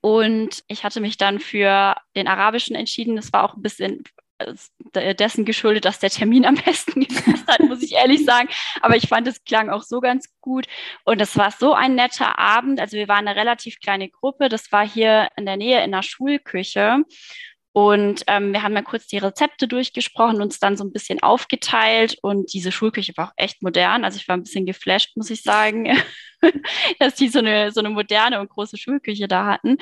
Und 0.00 0.64
ich 0.68 0.84
hatte 0.84 1.00
mich 1.00 1.16
dann 1.16 1.40
für 1.40 1.96
den 2.14 2.28
arabischen 2.28 2.76
entschieden. 2.76 3.16
Das 3.16 3.32
war 3.32 3.44
auch 3.44 3.54
ein 3.54 3.62
bisschen 3.62 4.04
dessen 4.94 5.44
geschuldet, 5.44 5.84
dass 5.84 5.98
der 5.98 6.10
Termin 6.10 6.44
am 6.44 6.56
besten 6.56 7.00
gepasst 7.06 7.46
hat, 7.46 7.60
muss 7.60 7.82
ich 7.82 7.92
ehrlich 7.92 8.24
sagen. 8.24 8.48
Aber 8.80 8.96
ich 8.96 9.08
fand, 9.08 9.26
es 9.28 9.44
klang 9.44 9.70
auch 9.70 9.82
so 9.82 10.00
ganz 10.00 10.28
gut. 10.40 10.66
Und 11.04 11.20
es 11.20 11.36
war 11.36 11.50
so 11.50 11.72
ein 11.72 11.94
netter 11.94 12.38
Abend. 12.38 12.80
Also 12.80 12.96
wir 12.96 13.08
waren 13.08 13.26
eine 13.26 13.36
relativ 13.36 13.80
kleine 13.80 14.08
Gruppe. 14.08 14.48
Das 14.48 14.70
war 14.72 14.86
hier 14.86 15.28
in 15.36 15.46
der 15.46 15.56
Nähe 15.56 15.82
in 15.84 15.92
der 15.92 16.02
Schulküche. 16.02 17.04
Und 17.76 18.22
ähm, 18.28 18.52
wir 18.52 18.62
haben 18.62 18.74
ja 18.74 18.82
kurz 18.82 19.08
die 19.08 19.18
Rezepte 19.18 19.66
durchgesprochen, 19.66 20.40
uns 20.40 20.60
dann 20.60 20.76
so 20.76 20.84
ein 20.84 20.92
bisschen 20.92 21.20
aufgeteilt. 21.24 22.16
Und 22.22 22.54
diese 22.54 22.70
Schulküche 22.70 23.12
war 23.16 23.30
auch 23.30 23.32
echt 23.36 23.64
modern. 23.64 24.04
Also 24.04 24.16
ich 24.16 24.28
war 24.28 24.36
ein 24.36 24.44
bisschen 24.44 24.64
geflasht, 24.64 25.16
muss 25.16 25.28
ich 25.28 25.42
sagen, 25.42 25.88
dass 27.00 27.16
die 27.16 27.28
so 27.28 27.40
eine, 27.40 27.72
so 27.72 27.80
eine 27.80 27.90
moderne 27.90 28.38
und 28.38 28.48
große 28.48 28.76
Schulküche 28.76 29.26
da 29.26 29.46
hatten. 29.46 29.78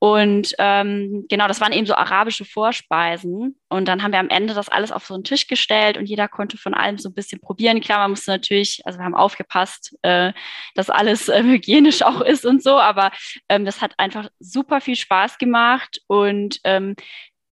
Und 0.00 0.54
ähm, 0.58 1.26
genau, 1.28 1.48
das 1.48 1.60
waren 1.60 1.72
eben 1.72 1.86
so 1.86 1.94
arabische 1.94 2.44
Vorspeisen. 2.44 3.58
Und 3.68 3.88
dann 3.88 4.02
haben 4.02 4.12
wir 4.12 4.20
am 4.20 4.28
Ende 4.28 4.54
das 4.54 4.68
alles 4.68 4.92
auf 4.92 5.04
so 5.04 5.14
einen 5.14 5.24
Tisch 5.24 5.48
gestellt 5.48 5.96
und 5.96 6.06
jeder 6.06 6.28
konnte 6.28 6.56
von 6.56 6.72
allem 6.72 6.98
so 6.98 7.08
ein 7.08 7.14
bisschen 7.14 7.40
probieren. 7.40 7.80
Klar, 7.80 7.98
man 7.98 8.10
musste 8.10 8.30
natürlich, 8.30 8.80
also 8.84 8.98
wir 8.98 9.04
haben 9.04 9.16
aufgepasst, 9.16 9.96
äh, 10.02 10.32
dass 10.74 10.88
alles 10.88 11.28
äh, 11.28 11.42
hygienisch 11.42 12.02
auch 12.02 12.20
ist 12.20 12.46
und 12.46 12.62
so, 12.62 12.78
aber 12.78 13.10
ähm, 13.48 13.64
das 13.64 13.82
hat 13.82 13.94
einfach 13.98 14.28
super 14.38 14.80
viel 14.80 14.96
Spaß 14.96 15.38
gemacht. 15.38 16.00
Und 16.06 16.60
ähm, 16.62 16.94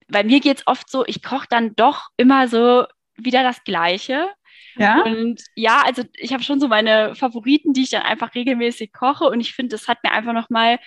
bei 0.09 0.23
mir 0.23 0.41
geht's 0.41 0.67
oft 0.67 0.91
so, 0.91 1.05
ich 1.07 1.23
koche 1.23 1.47
dann 1.49 1.75
doch 1.77 2.09
immer 2.19 2.47
so 2.49 2.85
wieder 3.17 3.43
das 3.43 3.65
Gleiche. 3.65 4.29
Ja. 4.77 5.03
Und 5.03 5.41
ja, 5.55 5.83
also 5.87 6.03
ich 6.17 6.33
habe 6.33 6.43
schon 6.43 6.61
so 6.61 6.69
meine 6.69 7.15
Favoriten, 7.15 7.73
die 7.73 7.85
ich 7.85 7.91
dann 7.91 8.03
einfach 8.03 8.35
regelmäßig 8.35 8.93
koche. 8.93 9.25
Und 9.25 9.41
ich 9.41 9.55
finde, 9.55 9.77
das 9.77 9.89
hat 9.89 10.03
mir 10.03 10.13
einfach 10.13 10.33
nochmal 10.33 10.79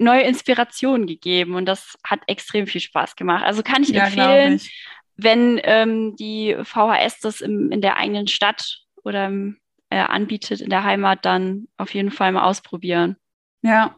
neue 0.00 0.22
Inspirationen 0.22 1.06
gegeben 1.06 1.54
und 1.54 1.66
das 1.66 1.98
hat 2.02 2.20
extrem 2.26 2.66
viel 2.66 2.80
Spaß 2.80 3.16
gemacht. 3.16 3.44
Also 3.44 3.62
kann 3.62 3.82
ich 3.82 3.90
ja, 3.90 4.06
empfehlen, 4.06 4.54
ich. 4.54 4.86
wenn 5.16 5.60
ähm, 5.62 6.16
die 6.16 6.56
VHS 6.62 7.20
das 7.20 7.40
im, 7.40 7.70
in 7.70 7.80
der 7.80 7.96
eigenen 7.96 8.26
Stadt 8.26 8.80
oder 9.04 9.26
im, 9.26 9.58
äh, 9.90 9.98
anbietet 9.98 10.62
in 10.62 10.70
der 10.70 10.84
Heimat, 10.84 11.24
dann 11.24 11.68
auf 11.76 11.92
jeden 11.94 12.10
Fall 12.10 12.32
mal 12.32 12.44
ausprobieren. 12.44 13.16
Ja, 13.62 13.94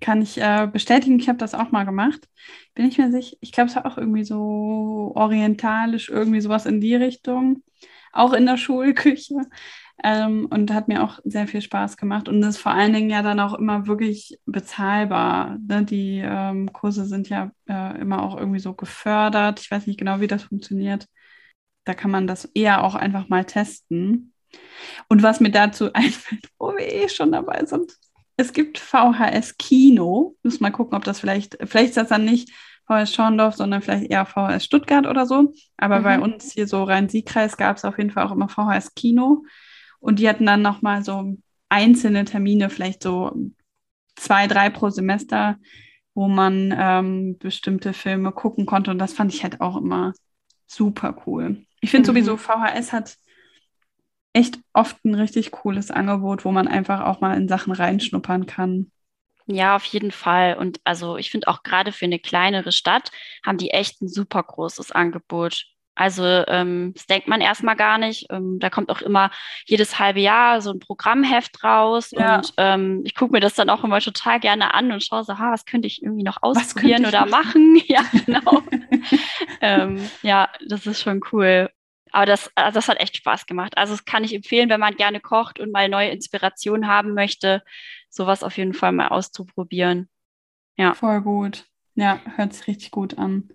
kann 0.00 0.20
ich 0.20 0.38
äh, 0.38 0.68
bestätigen. 0.70 1.18
Ich 1.20 1.28
habe 1.28 1.38
das 1.38 1.54
auch 1.54 1.70
mal 1.70 1.84
gemacht. 1.84 2.28
Bin 2.74 2.86
ich 2.86 2.98
mir 2.98 3.10
sicher. 3.10 3.36
Ich 3.40 3.52
glaube, 3.52 3.70
es 3.70 3.76
war 3.76 3.86
auch 3.86 3.98
irgendwie 3.98 4.24
so 4.24 5.12
orientalisch, 5.14 6.08
irgendwie 6.08 6.40
sowas 6.40 6.66
in 6.66 6.80
die 6.80 6.96
Richtung. 6.96 7.62
Auch 8.12 8.32
in 8.32 8.46
der 8.46 8.56
Schulküche. 8.56 9.34
Ähm, 10.04 10.46
und 10.50 10.72
hat 10.72 10.88
mir 10.88 11.02
auch 11.02 11.20
sehr 11.24 11.48
viel 11.48 11.62
Spaß 11.62 11.96
gemacht 11.96 12.28
und 12.28 12.42
ist 12.42 12.58
vor 12.58 12.72
allen 12.72 12.92
Dingen 12.92 13.08
ja 13.08 13.22
dann 13.22 13.40
auch 13.40 13.54
immer 13.54 13.86
wirklich 13.86 14.38
bezahlbar. 14.44 15.58
Ne? 15.66 15.84
Die 15.84 16.22
ähm, 16.22 16.70
Kurse 16.72 17.06
sind 17.06 17.30
ja 17.30 17.50
äh, 17.68 17.98
immer 17.98 18.22
auch 18.22 18.36
irgendwie 18.36 18.58
so 18.58 18.74
gefördert. 18.74 19.60
Ich 19.60 19.70
weiß 19.70 19.86
nicht 19.86 19.98
genau, 19.98 20.20
wie 20.20 20.26
das 20.26 20.44
funktioniert. 20.44 21.06
Da 21.84 21.94
kann 21.94 22.10
man 22.10 22.26
das 22.26 22.44
eher 22.54 22.84
auch 22.84 22.94
einfach 22.94 23.28
mal 23.28 23.44
testen. 23.44 24.34
Und 25.08 25.22
was 25.22 25.40
mir 25.40 25.50
dazu 25.50 25.90
einfällt, 25.94 26.46
wo 26.58 26.74
wir 26.74 26.86
eh 26.86 27.08
schon 27.08 27.32
dabei 27.32 27.64
sind, 27.64 27.92
es 28.36 28.52
gibt 28.52 28.78
VHS 28.78 29.56
Kino. 29.56 30.36
Muss 30.42 30.60
mal 30.60 30.70
gucken, 30.70 30.96
ob 30.96 31.04
das 31.04 31.20
vielleicht, 31.20 31.56
vielleicht 31.64 31.90
ist 31.90 31.96
das 31.96 32.08
dann 32.08 32.24
nicht 32.24 32.50
VHS 32.86 33.14
Schorndorf, 33.14 33.54
sondern 33.54 33.82
vielleicht 33.82 34.10
eher 34.10 34.26
VHS 34.26 34.64
Stuttgart 34.64 35.06
oder 35.06 35.26
so. 35.26 35.52
Aber 35.76 36.00
mhm. 36.00 36.04
bei 36.04 36.20
uns 36.20 36.52
hier 36.52 36.66
so 36.66 36.84
Rhein-Sieg-Kreis 36.84 37.56
gab 37.56 37.76
es 37.76 37.84
auf 37.84 37.98
jeden 37.98 38.10
Fall 38.10 38.26
auch 38.26 38.32
immer 38.32 38.48
VHS 38.48 38.94
Kino. 38.94 39.44
Und 40.06 40.20
die 40.20 40.28
hatten 40.28 40.46
dann 40.46 40.62
nochmal 40.62 41.02
so 41.02 41.36
einzelne 41.68 42.24
Termine, 42.24 42.70
vielleicht 42.70 43.02
so 43.02 43.34
zwei, 44.14 44.46
drei 44.46 44.70
pro 44.70 44.88
Semester, 44.88 45.58
wo 46.14 46.28
man 46.28 46.72
ähm, 46.78 47.38
bestimmte 47.38 47.92
Filme 47.92 48.30
gucken 48.30 48.66
konnte. 48.66 48.92
Und 48.92 49.00
das 49.00 49.14
fand 49.14 49.34
ich 49.34 49.42
halt 49.42 49.60
auch 49.60 49.76
immer 49.76 50.12
super 50.68 51.20
cool. 51.26 51.66
Ich 51.80 51.90
finde 51.90 52.08
mhm. 52.08 52.14
sowieso, 52.14 52.36
VHS 52.36 52.92
hat 52.92 53.16
echt 54.32 54.60
oft 54.72 55.04
ein 55.04 55.16
richtig 55.16 55.50
cooles 55.50 55.90
Angebot, 55.90 56.44
wo 56.44 56.52
man 56.52 56.68
einfach 56.68 57.00
auch 57.00 57.20
mal 57.20 57.36
in 57.36 57.48
Sachen 57.48 57.72
reinschnuppern 57.72 58.46
kann. 58.46 58.92
Ja, 59.46 59.74
auf 59.74 59.86
jeden 59.86 60.12
Fall. 60.12 60.56
Und 60.56 60.78
also 60.84 61.16
ich 61.16 61.32
finde 61.32 61.48
auch 61.48 61.64
gerade 61.64 61.90
für 61.90 62.04
eine 62.04 62.20
kleinere 62.20 62.70
Stadt 62.70 63.10
haben 63.44 63.58
die 63.58 63.70
echt 63.70 64.00
ein 64.02 64.08
super 64.08 64.44
großes 64.44 64.92
Angebot. 64.92 65.66
Also 65.96 66.24
ähm, 66.24 66.92
das 66.94 67.06
denkt 67.06 67.26
man 67.26 67.40
erstmal 67.40 67.74
gar 67.74 67.96
nicht. 67.96 68.26
Ähm, 68.30 68.58
da 68.60 68.68
kommt 68.70 68.90
auch 68.90 69.00
immer 69.00 69.30
jedes 69.64 69.98
halbe 69.98 70.20
Jahr 70.20 70.60
so 70.60 70.70
ein 70.70 70.78
Programmheft 70.78 71.64
raus. 71.64 72.10
Ja. 72.12 72.36
Und 72.36 72.52
ähm, 72.58 73.02
ich 73.04 73.14
gucke 73.14 73.32
mir 73.32 73.40
das 73.40 73.54
dann 73.54 73.70
auch 73.70 73.82
immer 73.82 74.00
total 74.00 74.38
gerne 74.38 74.74
an 74.74 74.92
und 74.92 75.02
schaue 75.02 75.24
so, 75.24 75.38
ha, 75.38 75.50
was 75.52 75.64
könnte 75.64 75.88
ich 75.88 76.02
irgendwie 76.02 76.22
noch 76.22 76.42
ausprobieren 76.42 77.06
oder 77.06 77.26
machen? 77.26 77.80
ja, 77.86 78.02
genau. 78.12 78.62
ähm, 79.62 80.08
ja, 80.22 80.50
das 80.68 80.86
ist 80.86 81.00
schon 81.00 81.22
cool. 81.32 81.70
Aber 82.12 82.26
das, 82.26 82.50
also 82.54 82.74
das 82.76 82.88
hat 82.88 83.00
echt 83.00 83.16
Spaß 83.16 83.46
gemacht. 83.46 83.76
Also 83.76 83.94
das 83.94 84.04
kann 84.04 84.22
ich 84.22 84.34
empfehlen, 84.34 84.68
wenn 84.68 84.80
man 84.80 84.96
gerne 84.96 85.20
kocht 85.20 85.58
und 85.58 85.72
mal 85.72 85.88
neue 85.88 86.10
Inspirationen 86.10 86.86
haben 86.86 87.14
möchte, 87.14 87.62
sowas 88.10 88.42
auf 88.42 88.56
jeden 88.58 88.74
Fall 88.74 88.92
mal 88.92 89.08
auszuprobieren. 89.08 90.08
Ja. 90.76 90.94
Voll 90.94 91.22
gut. 91.22 91.64
Ja, 91.94 92.20
hört 92.36 92.52
sich 92.52 92.66
richtig 92.66 92.90
gut 92.90 93.16
an. 93.16 93.48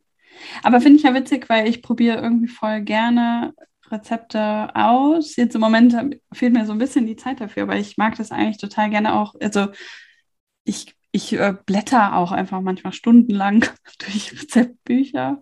Aber 0.63 0.81
finde 0.81 0.97
ich 0.97 1.03
ja 1.03 1.13
witzig, 1.13 1.49
weil 1.49 1.67
ich 1.67 1.81
probiere 1.81 2.21
irgendwie 2.21 2.47
voll 2.47 2.81
gerne 2.81 3.53
Rezepte 3.89 4.73
aus. 4.75 5.35
Jetzt 5.35 5.55
im 5.55 5.61
Moment 5.61 5.95
fehlt 6.33 6.53
mir 6.53 6.65
so 6.65 6.71
ein 6.71 6.77
bisschen 6.77 7.05
die 7.05 7.15
Zeit 7.17 7.41
dafür, 7.41 7.63
aber 7.63 7.75
ich 7.77 7.97
mag 7.97 8.15
das 8.15 8.31
eigentlich 8.31 8.57
total 8.57 8.89
gerne 8.89 9.13
auch. 9.13 9.35
Also 9.41 9.67
ich, 10.63 10.95
ich 11.11 11.33
äh, 11.33 11.53
blätter 11.65 12.15
auch 12.15 12.31
einfach 12.31 12.61
manchmal 12.61 12.93
stundenlang 12.93 13.65
durch 13.99 14.31
Rezeptbücher. 14.31 15.41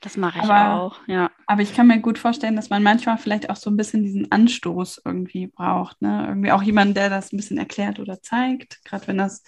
Das 0.00 0.16
mache 0.18 0.38
ich 0.38 0.44
Aber- 0.44 0.82
auch, 0.82 0.98
ja. 1.06 1.30
Aber 1.46 1.62
ich 1.62 1.74
kann 1.74 1.86
mir 1.86 1.98
gut 2.00 2.18
vorstellen, 2.18 2.56
dass 2.56 2.68
man 2.70 2.82
manchmal 2.82 3.16
vielleicht 3.18 3.48
auch 3.48 3.56
so 3.56 3.70
ein 3.70 3.76
bisschen 3.76 4.02
diesen 4.02 4.30
Anstoß 4.30 5.00
irgendwie 5.04 5.46
braucht. 5.46 6.02
Ne? 6.02 6.26
Irgendwie 6.28 6.52
auch 6.52 6.62
jemand, 6.62 6.96
der 6.96 7.08
das 7.10 7.32
ein 7.32 7.36
bisschen 7.38 7.56
erklärt 7.58 7.98
oder 8.00 8.20
zeigt, 8.22 8.84
gerade 8.84 9.06
wenn 9.08 9.18
das 9.18 9.42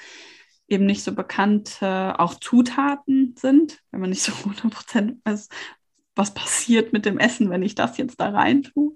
eben 0.69 0.87
nicht 0.87 1.03
so 1.03 1.15
bekannte 1.15 2.19
auch 2.19 2.35
Zutaten 2.35 3.35
sind, 3.39 3.81
wenn 3.91 4.01
man 4.01 4.11
nicht 4.11 4.23
so 4.23 4.33
100% 4.51 5.19
weiß, 5.25 5.49
was 6.15 6.35
passiert 6.35 6.93
mit 6.93 7.05
dem 7.05 7.19
Essen, 7.19 7.51
wenn 7.51 7.63
ich 7.63 7.75
das 7.75 7.99
jetzt 7.99 8.21
da 8.21 8.31
rein 8.31 8.63
tue. 8.63 8.95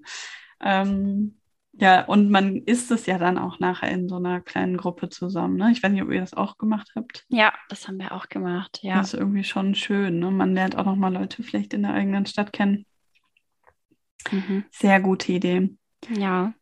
Ähm, 0.61 1.37
ja, 1.73 2.05
und 2.05 2.31
man 2.31 2.57
isst 2.57 2.91
es 2.91 3.07
ja 3.07 3.17
dann 3.17 3.39
auch 3.39 3.59
nachher 3.61 3.91
in 3.91 4.09
so 4.09 4.17
einer 4.17 4.41
kleinen 4.41 4.77
Gruppe 4.77 5.09
zusammen. 5.09 5.57
Ne? 5.57 5.71
Ich 5.71 5.83
weiß 5.83 5.93
nicht, 5.93 6.03
ob 6.03 6.11
ihr 6.11 6.21
das 6.21 6.35
auch 6.35 6.59
gemacht 6.59 6.91
habt. 6.97 7.25
Ja, 7.29 7.53
das 7.69 7.87
haben 7.87 7.99
wir 7.99 8.13
auch 8.13 8.29
gemacht, 8.29 8.81
ja. 8.83 8.97
Das 8.97 9.15
ist 9.15 9.21
irgendwie 9.21 9.45
schon 9.45 9.75
schön. 9.75 10.19
Ne? 10.19 10.31
Man 10.31 10.55
lernt 10.55 10.77
auch 10.77 10.85
nochmal 10.85 11.13
Leute 11.13 11.43
vielleicht 11.43 11.73
in 11.73 11.83
der 11.83 11.95
eigenen 11.95 12.27
Stadt 12.27 12.53
kennen. 12.53 12.87
Mhm. 14.31 14.65
Sehr 14.71 15.01
gute 15.01 15.33
Idee. 15.33 15.75
Ja, 16.15 16.53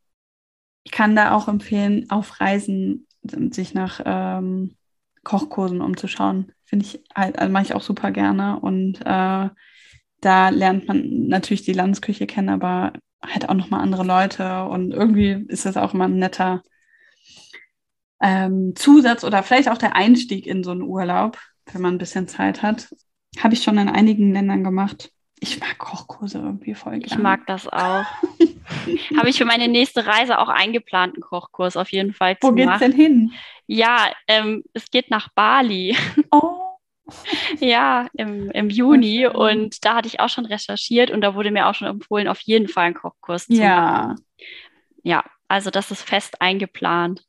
Ich 0.85 0.93
kann 0.93 1.17
da 1.17 1.33
auch 1.33 1.49
empfehlen, 1.49 2.11
auf 2.11 2.41
Reisen 2.41 3.07
sich 3.23 3.75
nach 3.75 4.01
ähm, 4.05 4.77
Kochkursen 5.25 5.81
umzuschauen. 5.81 6.53
Finde 6.65 6.85
ich, 6.87 7.01
halt- 7.15 7.39
also 7.39 7.53
mache 7.53 7.65
ich 7.65 7.75
auch 7.75 7.83
super 7.83 8.11
gerne. 8.11 8.59
Und 8.61 9.01
äh, 9.01 9.49
da 10.21 10.49
lernt 10.51 10.89
man 10.89 11.29
natürlich 11.29 11.63
die 11.63 11.73
Landesküche 11.73 12.27
kennen, 12.27 12.49
aber 12.49 12.93
halt 13.25 13.49
auch 13.49 13.55
nochmal 13.55 13.81
andere 13.81 14.05
Leute. 14.05 14.65
Und 14.65 14.93
irgendwie 14.93 15.45
ist 15.49 15.67
das 15.67 15.77
auch 15.77 15.95
immer 15.95 16.05
ein 16.07 16.19
netter 16.19 16.63
ähm, 18.21 18.75
Zusatz 18.75 19.25
oder 19.25 19.43
vielleicht 19.43 19.69
auch 19.69 19.79
der 19.79 19.95
Einstieg 19.97 20.47
in 20.47 20.65
so 20.65 20.73
einen 20.73 20.83
Urlaub, 20.83 21.39
wenn 21.73 21.83
man 21.83 21.95
ein 21.95 21.99
bisschen 21.99 22.27
Zeit 22.29 22.63
hat. 22.63 22.89
Habe 23.39 23.55
ich 23.55 23.63
schon 23.63 23.79
in 23.79 23.89
einigen 23.89 24.33
Ländern 24.33 24.65
gemacht. 24.65 25.13
Ich 25.41 25.61
mag 25.61 25.79
Kochkurse 25.79 26.39
irgendwie 26.39 26.75
voll 26.75 26.97
ich 26.97 27.05
gerne. 27.05 27.23
mag 27.23 27.47
das 27.47 27.69
auch. 27.69 28.05
Habe 29.17 29.29
ich 29.29 29.39
für 29.39 29.45
meine 29.45 29.69
nächste 29.69 30.07
Reise 30.07 30.39
auch 30.39 30.49
eingeplant, 30.49 31.15
einen 31.15 31.23
Kochkurs 31.23 31.77
auf 31.77 31.91
jeden 31.93 32.13
Fall 32.13 32.37
Wo 32.41 32.49
zu 32.49 32.55
geht's 32.55 32.67
machen. 32.67 32.81
denn 32.81 32.93
hin? 32.93 33.33
Ja, 33.69 34.13
ähm, 34.29 34.65
es 34.75 34.91
geht 34.91 35.11
nach 35.11 35.29
Bali. 35.35 35.97
Oh, 36.33 36.81
Ja, 37.61 38.09
im, 38.15 38.51
im 38.51 38.71
Juni. 38.71 39.27
Und 39.27 39.85
da 39.85 39.97
hatte 39.97 40.09
ich 40.09 40.21
auch 40.21 40.29
schon 40.29 40.47
recherchiert 40.47 41.11
und 41.11 41.21
da 41.21 41.35
wurde 41.35 41.51
mir 41.51 41.67
auch 41.69 41.75
schon 41.75 41.89
empfohlen, 41.89 42.29
auf 42.29 42.41
jeden 42.41 42.69
Fall 42.69 42.87
einen 42.87 42.95
Kochkurs 42.95 43.51
zu 43.51 43.67
machen. 43.67 44.07
ja. 44.07 44.17
Ja, 45.03 45.25
also 45.49 45.71
das 45.71 45.91
ist 45.91 46.03
fest 46.03 46.41
eingeplant. 46.41 47.25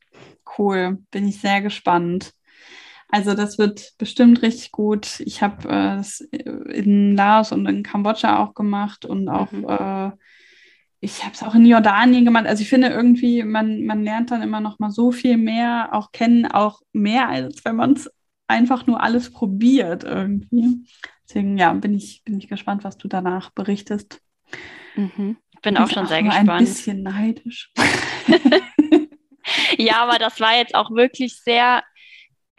Cool, 0.58 0.98
bin 1.10 1.28
ich 1.28 1.40
sehr 1.40 1.60
gespannt. 1.62 2.32
Also 3.08 3.34
das 3.34 3.58
wird 3.58 3.94
bestimmt 3.98 4.42
richtig 4.42 4.72
gut. 4.72 5.20
Ich 5.20 5.42
habe 5.42 5.68
äh, 5.68 5.96
das 5.96 6.20
in 6.32 7.16
Laos 7.16 7.52
und 7.52 7.66
in 7.66 7.82
Kambodscha 7.82 8.38
auch 8.44 8.54
gemacht 8.54 9.04
und 9.06 9.28
auch 9.28 9.52
Mhm. 9.52 9.64
äh, 9.64 10.12
ich 11.00 11.24
habe 11.24 11.34
es 11.34 11.42
auch 11.42 11.54
in 11.54 11.64
Jordanien 11.64 12.24
gemacht. 12.24 12.46
Also 12.46 12.62
ich 12.62 12.68
finde 12.68 12.88
irgendwie, 12.88 13.42
man, 13.42 13.84
man 13.84 14.04
lernt 14.04 14.30
dann 14.30 14.42
immer 14.42 14.60
noch 14.60 14.78
mal 14.78 14.90
so 14.90 15.12
viel 15.12 15.36
mehr 15.36 15.90
auch 15.92 16.12
kennen, 16.12 16.46
auch 16.46 16.80
mehr, 16.92 17.28
als 17.28 17.64
wenn 17.64 17.76
man 17.76 17.92
es 17.94 18.10
einfach 18.48 18.86
nur 18.86 19.02
alles 19.02 19.32
probiert 19.32 20.04
irgendwie. 20.04 20.84
Deswegen, 21.26 21.56
ja, 21.56 21.72
bin 21.72 21.94
ich, 21.94 22.22
bin 22.24 22.38
ich 22.38 22.48
gespannt, 22.48 22.84
was 22.84 22.98
du 22.98 23.08
danach 23.08 23.50
berichtest. 23.50 24.20
Mhm. 24.96 25.36
Ich 25.54 25.60
bin 25.60 25.76
auch 25.76 25.86
Bin 25.86 25.94
schon 25.94 26.06
sehr 26.06 26.22
nur 26.22 26.32
ein 26.32 26.46
gespannt. 26.46 26.66
bisschen 26.66 27.02
neidisch. 27.02 27.72
Ja, 29.78 30.02
aber 30.02 30.18
das 30.18 30.38
war 30.40 30.56
jetzt 30.56 30.74
auch 30.74 30.90
wirklich 30.90 31.40
sehr 31.40 31.82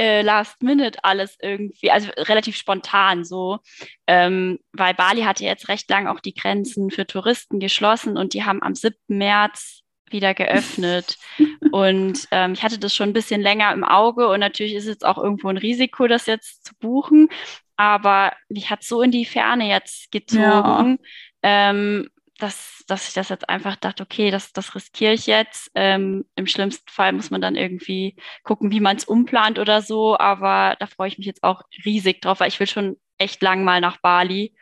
äh, 0.02 0.24
last 0.24 0.64
minute 0.64 0.98
alles 1.04 1.38
irgendwie, 1.40 1.92
also 1.92 2.10
relativ 2.18 2.56
spontan 2.56 3.24
so, 3.24 3.60
ähm, 4.08 4.58
weil 4.74 4.96
Bali 4.96 5.22
hatte 5.22 5.44
jetzt 5.44 5.68
recht 5.70 5.88
lang 5.92 6.08
auch 6.08 6.20
die 6.20 6.34
Grenzen 6.34 6.90
für 6.90 7.06
Touristen 7.06 7.60
geschlossen 7.60 8.18
und 8.18 8.34
die 8.34 8.44
haben 8.44 8.64
am 8.64 8.74
7. 8.74 8.96
März 9.08 9.82
wieder 10.10 10.34
geöffnet. 10.34 11.18
Und 11.72 12.28
ähm, 12.32 12.52
ich 12.52 12.64
hatte 12.64 12.78
das 12.78 12.94
schon 12.94 13.10
ein 13.12 13.14
bisschen 13.14 13.40
länger 13.40 13.72
im 13.72 13.86
Auge 13.86 14.28
und 14.28 14.42
natürlich 14.42 14.74
ist 14.74 14.88
es 14.88 15.04
auch 15.04 15.18
irgendwo 15.18 15.48
ein 15.48 15.56
Risiko, 15.56 16.06
das 16.08 16.26
jetzt 16.26 16.66
zu 16.66 16.74
buchen. 16.82 17.30
Aber 17.78 18.34
mich 18.50 18.70
hat 18.70 18.84
so 18.84 19.02
in 19.02 19.12
die 19.12 19.24
Ferne 19.24 19.70
jetzt 19.70 20.12
gezogen, 20.12 21.00
ähm, 21.44 22.10
dass, 22.42 22.84
dass 22.88 23.08
ich 23.08 23.14
das 23.14 23.30
jetzt 23.30 23.50
einfach 23.50 23.76
dachte, 23.76 24.04
okay, 24.04 24.32
das, 24.32 24.54
das 24.54 24.76
riskiere 24.76 25.14
ich 25.14 25.28
jetzt. 25.28 25.72
Ähm, 25.76 26.26
Im 26.36 26.48
schlimmsten 26.48 26.90
Fall 26.90 27.14
muss 27.14 27.32
man 27.32 27.42
dann 27.42 27.56
irgendwie 27.56 28.16
gucken, 28.44 28.72
wie 28.72 28.80
man 28.80 28.98
es 28.98 29.06
umplant 29.06 29.60
oder 29.60 29.82
so. 29.82 30.18
Aber 30.18 30.76
da 30.80 30.88
freue 30.88 31.08
ich 31.10 31.18
mich 31.18 31.28
jetzt 31.28 31.44
auch 31.44 31.64
riesig 31.86 32.22
drauf, 32.22 32.40
weil 32.40 32.50
ich 32.50 32.60
will 32.60 32.68
schon 32.68 32.98
echt 33.18 33.42
lang 33.42 33.64
mal 33.64 33.82
nach 33.82 33.98
Bali. 33.98 34.56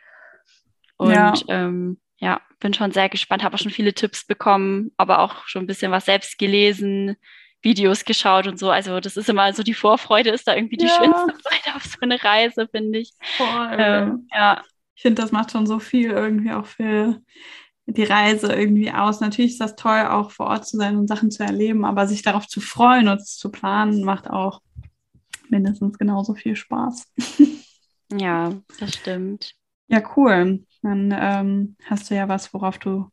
Und 0.96 1.32
Ja. 1.34 1.48
ähm, 1.48 2.00
ja, 2.18 2.40
bin 2.60 2.74
schon 2.74 2.92
sehr 2.92 3.08
gespannt, 3.08 3.42
habe 3.42 3.54
auch 3.54 3.58
schon 3.60 3.70
viele 3.72 3.94
Tipps 3.94 4.26
bekommen, 4.26 4.92
aber 4.96 5.20
auch 5.20 5.46
schon 5.46 5.64
ein 5.64 5.66
bisschen 5.66 5.90
was 5.92 6.04
selbst 6.04 6.38
gelesen, 6.38 7.16
Videos 7.62 8.04
geschaut 8.04 8.46
und 8.46 8.58
so. 8.58 8.70
Also 8.70 9.00
das 9.00 9.16
ist 9.16 9.28
immer 9.28 9.52
so, 9.54 9.62
die 9.62 9.74
Vorfreude 9.74 10.30
ist 10.30 10.46
da 10.46 10.54
irgendwie 10.54 10.76
die 10.76 10.88
Ja. 10.88 10.90
schönste 10.90 11.32
Zeit 11.42 11.74
auf 11.74 11.84
so 11.84 11.96
eine 12.00 12.22
Reise, 12.22 12.68
finde 12.70 12.98
ich. 12.98 13.12
Voll. 13.36 13.78
Ähm, 13.78 14.28
ja, 14.32 14.64
Ich 14.96 15.02
finde, 15.02 15.22
das 15.22 15.32
macht 15.32 15.50
schon 15.52 15.66
so 15.66 15.78
viel 15.78 16.10
irgendwie 16.10 16.52
auch 16.52 16.66
für 16.66 17.22
die 17.86 18.04
Reise 18.04 18.52
irgendwie 18.52 18.90
aus. 18.90 19.20
Natürlich 19.20 19.52
ist 19.52 19.60
das 19.60 19.76
toll, 19.76 20.06
auch 20.06 20.30
vor 20.30 20.46
Ort 20.46 20.66
zu 20.66 20.76
sein 20.76 20.96
und 20.96 21.08
Sachen 21.08 21.30
zu 21.30 21.42
erleben, 21.42 21.84
aber 21.84 22.06
sich 22.06 22.22
darauf 22.22 22.46
zu 22.46 22.60
freuen 22.60 23.08
und 23.08 23.20
es 23.20 23.36
zu 23.36 23.50
planen, 23.50 24.04
macht 24.04 24.30
auch 24.30 24.60
mindestens 25.48 25.98
genauso 25.98 26.34
viel 26.34 26.56
Spaß. 26.56 27.12
ja, 28.12 28.52
das 28.78 28.94
stimmt. 28.94 29.54
Ja, 29.88 30.02
cool. 30.16 30.64
Dann 30.82 31.14
ähm, 31.18 31.76
hast 31.84 32.10
du 32.10 32.14
ja 32.14 32.28
was, 32.28 32.54
worauf 32.54 32.78
du 32.78 33.10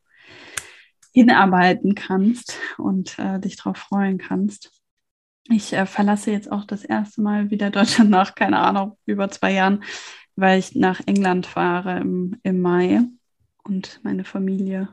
hinarbeiten 1.11 1.95
kannst 1.95 2.57
und 2.78 3.18
äh, 3.18 3.39
dich 3.39 3.57
darauf 3.57 3.78
freuen 3.78 4.20
kannst. 4.20 4.72
Ich 5.49 5.74
äh, 5.74 5.86
verlasse 5.86 6.32
jetzt 6.32 6.51
auch 6.51 6.65
das 6.65 6.84
erste 6.84 7.22
Mal 7.22 7.49
wieder 7.49 7.72
Deutschland 7.72 8.09
nach, 8.09 8.36
keine 8.36 8.59
Ahnung, 8.59 8.97
über 9.05 9.30
zwei 9.30 9.53
Jahren, 9.53 9.84
weil 10.36 10.59
ich 10.59 10.76
nach 10.76 11.01
England 11.07 11.47
fahre 11.47 11.99
im, 11.99 12.38
im 12.43 12.61
Mai 12.61 13.01
und 13.68 13.99
meine 14.03 14.24
Familie 14.24 14.89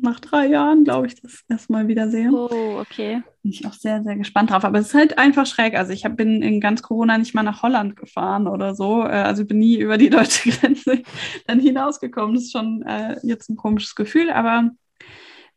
nach 0.00 0.20
drei 0.20 0.46
Jahren, 0.46 0.84
glaube 0.84 1.06
ich, 1.06 1.20
das 1.20 1.44
erste 1.48 1.72
Mal 1.72 1.88
wieder 1.88 2.08
sehe. 2.08 2.30
Oh, 2.30 2.78
okay. 2.78 3.22
Bin 3.42 3.52
ich 3.52 3.66
auch 3.66 3.72
sehr, 3.72 4.02
sehr 4.02 4.16
gespannt 4.16 4.50
drauf. 4.50 4.64
Aber 4.64 4.78
es 4.78 4.88
ist 4.88 4.94
halt 4.94 5.18
einfach 5.18 5.46
schräg. 5.46 5.74
Also 5.74 5.92
ich 5.92 6.04
hab, 6.04 6.16
bin 6.16 6.42
in 6.42 6.60
ganz 6.60 6.82
Corona 6.82 7.18
nicht 7.18 7.34
mal 7.34 7.42
nach 7.42 7.62
Holland 7.62 7.96
gefahren 7.96 8.46
oder 8.46 8.74
so. 8.74 9.02
Äh, 9.02 9.22
Also 9.22 9.44
bin 9.44 9.58
nie 9.58 9.76
über 9.78 9.98
die 9.98 10.10
deutsche 10.10 10.50
Grenze 10.50 11.02
dann 11.46 11.60
hinausgekommen. 11.60 12.34
Das 12.34 12.44
ist 12.44 12.52
schon 12.52 12.82
äh, 12.82 13.18
jetzt 13.22 13.48
ein 13.48 13.56
komisches 13.56 13.94
Gefühl, 13.94 14.30
aber 14.30 14.70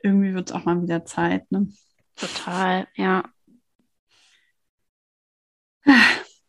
irgendwie 0.01 0.34
wird 0.34 0.49
es 0.49 0.55
auch 0.55 0.65
mal 0.65 0.82
wieder 0.82 1.05
Zeit. 1.05 1.51
Ne? 1.51 1.67
Total, 2.15 2.88
ja. 2.95 3.24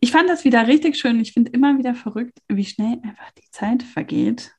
Ich 0.00 0.12
fand 0.12 0.28
das 0.28 0.44
wieder 0.44 0.66
richtig 0.66 0.96
schön. 0.96 1.20
Ich 1.20 1.32
finde 1.32 1.52
immer 1.52 1.78
wieder 1.78 1.94
verrückt, 1.94 2.38
wie 2.48 2.64
schnell 2.64 2.98
einfach 3.02 3.30
die 3.32 3.50
Zeit 3.50 3.82
vergeht. 3.82 4.52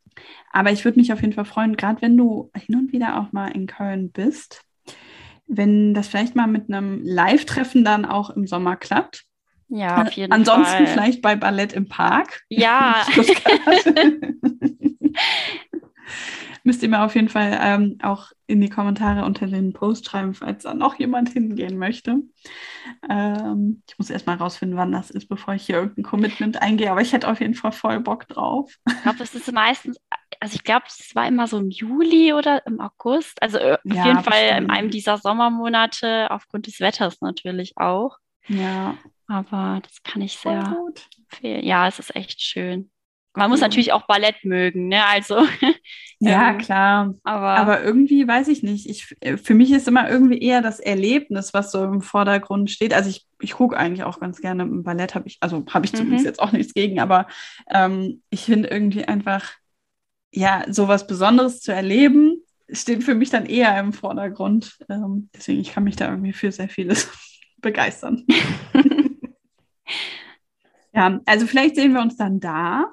Aber 0.52 0.72
ich 0.72 0.86
würde 0.86 1.00
mich 1.00 1.14
auf 1.14 1.22
jeden 1.22 1.34
Fall 1.34 1.46
freuen, 1.46 1.76
gerade 1.76 2.02
wenn 2.02 2.18
du 2.18 2.52
hin 2.56 2.76
und 2.76 2.92
wieder 2.92 3.20
auch 3.20 3.32
mal 3.32 3.50
in 3.50 3.68
Köln 3.68 4.12
bist, 4.12 4.64
wenn 5.48 5.94
das 5.94 6.08
vielleicht 6.08 6.36
mal 6.36 6.48
mit 6.48 6.70
einem 6.70 7.02
Live-Treffen 7.04 7.84
dann 7.84 8.06
auch 8.06 8.30
im 8.30 8.48
Sommer 8.48 8.76
klappt. 8.76 9.26
Ja, 9.70 10.04
auf 10.04 10.12
jeden 10.12 10.32
Ansonsten 10.32 10.86
Fall. 10.86 10.88
vielleicht 10.88 11.22
bei 11.22 11.36
Ballett 11.36 11.74
im 11.74 11.88
Park. 11.88 12.44
Ja, 12.50 13.06
Müsst 16.64 16.82
ihr 16.84 16.90
mir 16.90 17.04
auf 17.04 17.16
jeden 17.16 17.30
Fall 17.30 17.58
ähm, 17.62 17.98
auch 18.02 18.32
in 18.48 18.62
die 18.62 18.70
Kommentare 18.70 19.26
unter 19.26 19.48
den 19.48 19.74
Post 19.74 20.06
schreiben, 20.06 20.34
falls 20.34 20.64
da 20.64 20.74
noch 20.74 20.96
jemand 21.00 21.30
hingehen 21.30 21.78
möchte. 21.78 22.22
Ähm, 23.10 23.84
ich 23.90 23.98
muss 24.00 24.10
erst 24.10 24.28
mal 24.28 24.38
rausfinden, 24.38 24.78
wann 24.78 24.92
das 24.92 25.12
ist, 25.12 25.28
bevor 25.30 25.54
ich 25.56 25.66
hier 25.66 25.78
irgendein 25.78 26.04
Commitment 26.04 26.62
eingehe. 26.62 26.92
Aber 26.92 27.02
ich 27.02 27.14
hätte 27.14 27.30
auf 27.30 27.42
jeden 27.42 27.56
Fall 27.56 27.72
voll 27.72 28.00
Bock 28.00 28.28
drauf. 28.28 28.74
ich 28.86 29.02
glaube, 29.02 29.24
es 29.24 29.36
ist 29.36 29.52
meistens, 29.52 29.98
also 30.40 30.56
ich 30.56 30.64
glaube, 30.64 30.86
es 30.88 31.14
war 31.16 31.28
immer 31.28 31.48
so 31.48 31.58
im 31.58 31.70
Juli 31.70 32.34
oder 32.34 32.66
im 32.66 32.80
August. 32.80 33.42
Also 33.42 33.58
äh, 33.58 33.78
auf 33.90 34.00
Ja, 34.00 34.04
jeden 34.04 34.22
Fall 34.22 34.58
bestimmt. 34.58 34.64
in 34.64 34.70
einem 34.70 34.90
dieser 34.90 35.18
Sommermonate, 35.18 36.32
aufgrund 36.32 36.68
des 36.68 36.80
Wetters 36.80 37.20
natürlich 37.22 37.74
auch. 37.78 38.18
Ja, 38.48 38.98
Aber 39.28 39.82
das 39.84 40.02
kann 40.04 40.22
ich 40.22 40.38
voll 40.38 40.60
sehr 40.62 40.64
gut. 40.64 41.10
empfehlen. 41.18 41.64
Ja, 41.66 41.88
es 41.88 42.00
ist 42.00 42.16
echt 42.16 42.42
schön. 42.42 42.92
Man 43.36 43.50
muss 43.50 43.62
natürlich 43.62 43.94
auch 43.94 44.06
Ballett 44.06 44.44
mögen, 44.44 44.88
ne? 44.88 45.06
Also. 45.06 45.42
Ja, 46.26 46.52
ähm, 46.52 46.58
klar. 46.58 47.16
Aber, 47.24 47.50
aber 47.50 47.84
irgendwie 47.84 48.26
weiß 48.26 48.48
ich 48.48 48.64
nicht. 48.64 48.90
Ich, 48.90 49.14
äh, 49.20 49.36
für 49.36 49.54
mich 49.54 49.72
ist 49.72 49.90
immer 49.90 50.10
irgendwie 50.10 50.40
eher 50.40 50.62
das 50.62 50.80
Erlebnis, 50.80 51.54
was 51.54 51.70
so 51.70 51.84
im 51.84 52.02
Vordergrund 52.02 52.72
steht. 52.72 52.94
Also 52.94 53.10
ich, 53.10 53.28
ich 53.42 53.52
gucke 53.52 53.76
eigentlich 53.76 54.04
auch 54.04 54.22
ganz 54.22 54.40
gerne 54.40 54.64
im 54.64 54.84
Ballett, 54.84 55.16
habe 55.16 55.28
ich, 55.28 55.38
also 55.42 55.66
habe 55.70 55.86
ich 55.86 55.92
mhm. 55.92 55.98
zumindest 55.98 56.26
jetzt 56.26 56.42
auch 56.42 56.54
nichts 56.54 56.74
gegen, 56.74 57.02
aber 57.02 57.28
ähm, 57.70 58.22
ich 58.30 58.46
finde 58.46 58.70
irgendwie 58.70 59.04
einfach, 59.04 59.52
ja, 60.32 60.64
sowas 60.70 61.08
Besonderes 61.08 61.60
zu 61.60 61.74
erleben, 61.74 62.42
steht 62.70 63.04
für 63.04 63.16
mich 63.16 63.30
dann 63.30 63.46
eher 63.46 63.78
im 63.78 63.92
Vordergrund. 63.92 64.78
Ähm, 64.90 65.30
deswegen, 65.36 65.60
ich 65.60 65.74
kann 65.74 65.84
mich 65.84 65.98
da 65.98 66.10
irgendwie 66.10 66.34
für 66.34 66.54
sehr 66.54 66.70
vieles 66.70 67.12
begeistern. 67.58 68.26
ja, 70.94 71.20
also 71.26 71.48
vielleicht 71.48 71.76
sehen 71.76 71.94
wir 71.94 72.02
uns 72.02 72.16
dann 72.16 72.40
da 72.40 72.90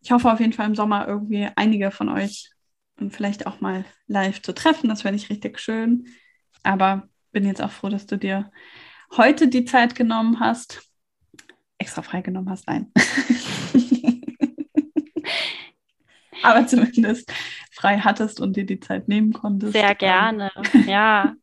ich 0.00 0.10
hoffe 0.10 0.30
auf 0.32 0.40
jeden 0.40 0.52
Fall 0.52 0.66
im 0.66 0.74
Sommer 0.74 1.06
irgendwie 1.06 1.48
einige 1.56 1.90
von 1.90 2.08
euch 2.08 2.50
und 2.98 3.14
vielleicht 3.14 3.46
auch 3.46 3.60
mal 3.60 3.84
live 4.06 4.42
zu 4.42 4.52
treffen. 4.52 4.88
Das 4.88 5.02
fände 5.02 5.16
ich 5.16 5.30
richtig 5.30 5.58
schön. 5.58 6.06
Aber 6.62 7.08
bin 7.32 7.44
jetzt 7.46 7.62
auch 7.62 7.70
froh, 7.70 7.88
dass 7.88 8.06
du 8.06 8.16
dir 8.16 8.50
heute 9.16 9.48
die 9.48 9.64
Zeit 9.64 9.94
genommen 9.94 10.40
hast. 10.40 10.82
Extra 11.78 12.02
frei 12.02 12.20
genommen 12.20 12.50
hast, 12.50 12.66
nein. 12.66 12.92
Aber 16.42 16.66
zumindest 16.66 17.30
frei 17.70 17.98
hattest 17.98 18.40
und 18.40 18.56
dir 18.56 18.64
die 18.64 18.80
Zeit 18.80 19.08
nehmen 19.08 19.32
konntest. 19.32 19.72
Sehr 19.72 19.94
gerne, 19.94 20.50
ja. 20.86 21.34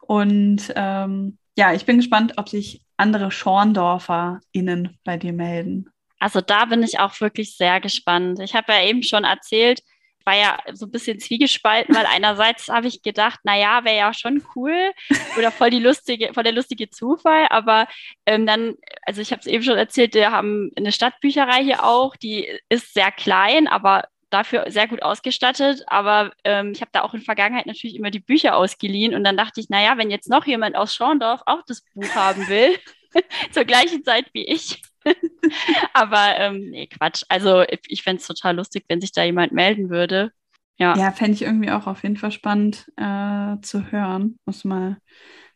Und 0.00 0.72
ähm, 0.76 1.38
ja, 1.56 1.72
ich 1.72 1.84
bin 1.86 1.96
gespannt, 1.96 2.34
ob 2.36 2.48
sich 2.48 2.84
andere 2.96 3.30
SchorndorferInnen 3.30 4.98
bei 5.04 5.16
dir 5.16 5.32
melden. 5.32 5.90
Also 6.18 6.40
da 6.40 6.64
bin 6.66 6.82
ich 6.82 6.98
auch 6.98 7.20
wirklich 7.20 7.56
sehr 7.56 7.80
gespannt. 7.80 8.40
Ich 8.40 8.54
habe 8.54 8.72
ja 8.72 8.82
eben 8.84 9.02
schon 9.02 9.24
erzählt, 9.24 9.80
war 10.24 10.36
ja 10.36 10.58
so 10.72 10.86
ein 10.86 10.90
bisschen 10.90 11.18
zwiegespalten, 11.18 11.94
weil 11.94 12.06
einerseits 12.06 12.68
habe 12.68 12.86
ich 12.86 13.02
gedacht, 13.02 13.40
naja, 13.44 13.84
wäre 13.84 13.96
ja 13.96 14.14
schon 14.14 14.42
cool 14.56 14.92
oder 15.36 15.50
voll 15.50 15.70
die 15.70 15.80
lustige, 15.80 16.32
voll 16.32 16.44
der 16.44 16.52
lustige 16.52 16.90
Zufall, 16.90 17.46
aber 17.50 17.86
ähm, 18.26 18.46
dann, 18.46 18.74
also 19.02 19.20
ich 19.20 19.32
habe 19.32 19.40
es 19.40 19.46
eben 19.46 19.62
schon 19.62 19.76
erzählt, 19.76 20.14
wir 20.14 20.30
haben 20.30 20.70
eine 20.76 20.92
Stadtbücherei 20.92 21.62
hier 21.62 21.84
auch, 21.84 22.16
die 22.16 22.48
ist 22.68 22.94
sehr 22.94 23.12
klein, 23.12 23.68
aber 23.68 24.04
dafür 24.30 24.64
sehr 24.68 24.88
gut 24.88 25.02
ausgestattet, 25.02 25.84
aber 25.86 26.32
ähm, 26.44 26.72
ich 26.72 26.80
habe 26.80 26.90
da 26.92 27.02
auch 27.02 27.14
in 27.14 27.20
Vergangenheit 27.20 27.66
natürlich 27.66 27.96
immer 27.96 28.10
die 28.10 28.20
Bücher 28.20 28.56
ausgeliehen 28.56 29.14
und 29.14 29.24
dann 29.24 29.36
dachte 29.36 29.60
ich, 29.60 29.68
naja, 29.68 29.96
wenn 29.96 30.10
jetzt 30.10 30.28
noch 30.28 30.46
jemand 30.46 30.74
aus 30.76 30.94
Schorndorf 30.94 31.42
auch 31.46 31.62
das 31.66 31.82
Buch 31.94 32.14
haben 32.14 32.48
will, 32.48 32.76
zur 33.52 33.64
gleichen 33.64 34.02
Zeit 34.02 34.26
wie 34.32 34.44
ich, 34.44 34.82
Aber 35.92 36.38
ähm, 36.38 36.70
nee, 36.70 36.86
Quatsch. 36.86 37.22
Also 37.28 37.62
ich, 37.62 37.80
ich 37.88 38.02
fände 38.02 38.20
es 38.20 38.26
total 38.26 38.56
lustig, 38.56 38.84
wenn 38.88 39.00
sich 39.00 39.12
da 39.12 39.24
jemand 39.24 39.52
melden 39.52 39.90
würde. 39.90 40.32
Ja, 40.76 40.96
ja 40.96 41.12
fände 41.12 41.32
ich 41.32 41.42
irgendwie 41.42 41.70
auch 41.70 41.86
auf 41.86 42.02
jeden 42.02 42.16
Fall 42.16 42.32
spannend 42.32 42.90
äh, 42.96 43.60
zu 43.62 43.90
hören. 43.90 44.38
Muss 44.44 44.64
mal 44.64 44.98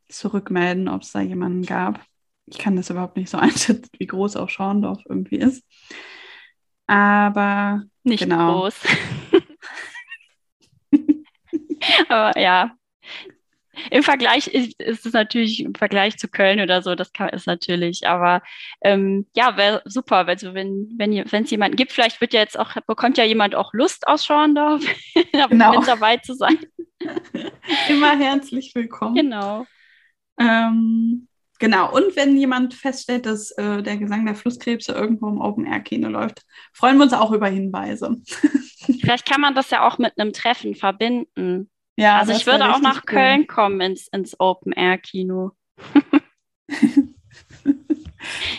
zurückmelden, 0.09 0.89
ob 0.89 1.03
es 1.03 1.13
da 1.13 1.21
jemanden 1.21 1.63
gab. 1.63 2.01
Ich 2.47 2.59
kann 2.59 2.77
das 2.77 2.91
überhaupt 2.91 3.17
nicht 3.17 3.31
so 3.31 3.39
einschätzen, 3.39 3.91
wie 3.99 4.07
groß 4.07 4.37
auch 4.37 4.49
Schorndorf 4.49 5.03
irgendwie 5.09 5.37
ist. 5.37 5.65
Aber 6.87 7.83
nicht 8.03 8.23
genau. 8.23 8.61
groß. 8.61 8.81
Aber 12.09 12.39
ja, 12.39 12.78
im 13.91 14.03
Vergleich 14.03 14.49
ist, 14.49 14.81
es 14.81 15.13
natürlich 15.13 15.61
im 15.61 15.75
Vergleich 15.75 16.17
zu 16.17 16.29
Köln 16.29 16.61
oder 16.61 16.83
so, 16.83 16.95
das 16.95 17.13
kann, 17.13 17.29
ist 17.31 17.47
natürlich, 17.47 18.07
aber 18.07 18.43
ähm, 18.83 19.27
ja, 19.35 19.57
wäre 19.57 19.83
super, 19.85 20.27
also 20.27 20.55
wenn 20.55 20.95
wenn 20.97 21.13
wenn 21.31 21.45
es 21.45 21.51
jemanden 21.51 21.77
gibt, 21.77 21.93
vielleicht 21.93 22.21
wird 22.21 22.33
ja 22.33 22.41
jetzt 22.41 22.59
auch 22.59 22.75
bekommt 22.87 23.19
ja 23.19 23.25
jemand 23.25 23.55
auch 23.55 23.73
Lust 23.73 24.07
aus 24.09 24.25
Schorndorf, 24.25 24.85
genau. 25.33 25.79
mit 25.79 25.89
dabei 25.89 26.17
zu 26.19 26.35
sein. 26.35 26.59
Immer 27.89 28.19
herzlich 28.19 28.75
willkommen. 28.75 29.15
Genau. 29.15 29.67
Ähm, 30.39 31.29
Genau, 31.61 31.93
und 31.93 32.15
wenn 32.15 32.37
jemand 32.37 32.75
feststellt, 32.75 33.27
dass 33.27 33.51
äh, 33.53 33.83
der 33.83 33.97
Gesang 33.97 34.25
der 34.25 34.37
Flusskrebse 34.37 34.93
irgendwo 34.93 35.29
im 35.29 35.41
Open-Air-Kino 35.41 36.09
läuft, 36.09 36.43
freuen 36.73 36.99
wir 36.99 37.03
uns 37.03 37.13
auch 37.13 37.33
über 37.33 37.49
Hinweise. 37.49 38.17
Vielleicht 39.01 39.29
kann 39.29 39.41
man 39.41 39.57
das 39.57 39.71
ja 39.71 39.87
auch 39.87 39.99
mit 39.99 40.13
einem 40.19 40.33
Treffen 40.33 40.77
verbinden. 40.77 41.69
Ja, 41.99 42.21
also 42.21 42.33
ich 42.33 42.47
würde 42.47 42.73
auch 42.73 42.81
nach 42.81 43.03
cool. 43.09 43.15
Köln 43.15 43.47
kommen 43.49 43.81
ins, 43.81 44.07
ins 44.07 44.39
Open-Air-Kino. 44.39 45.51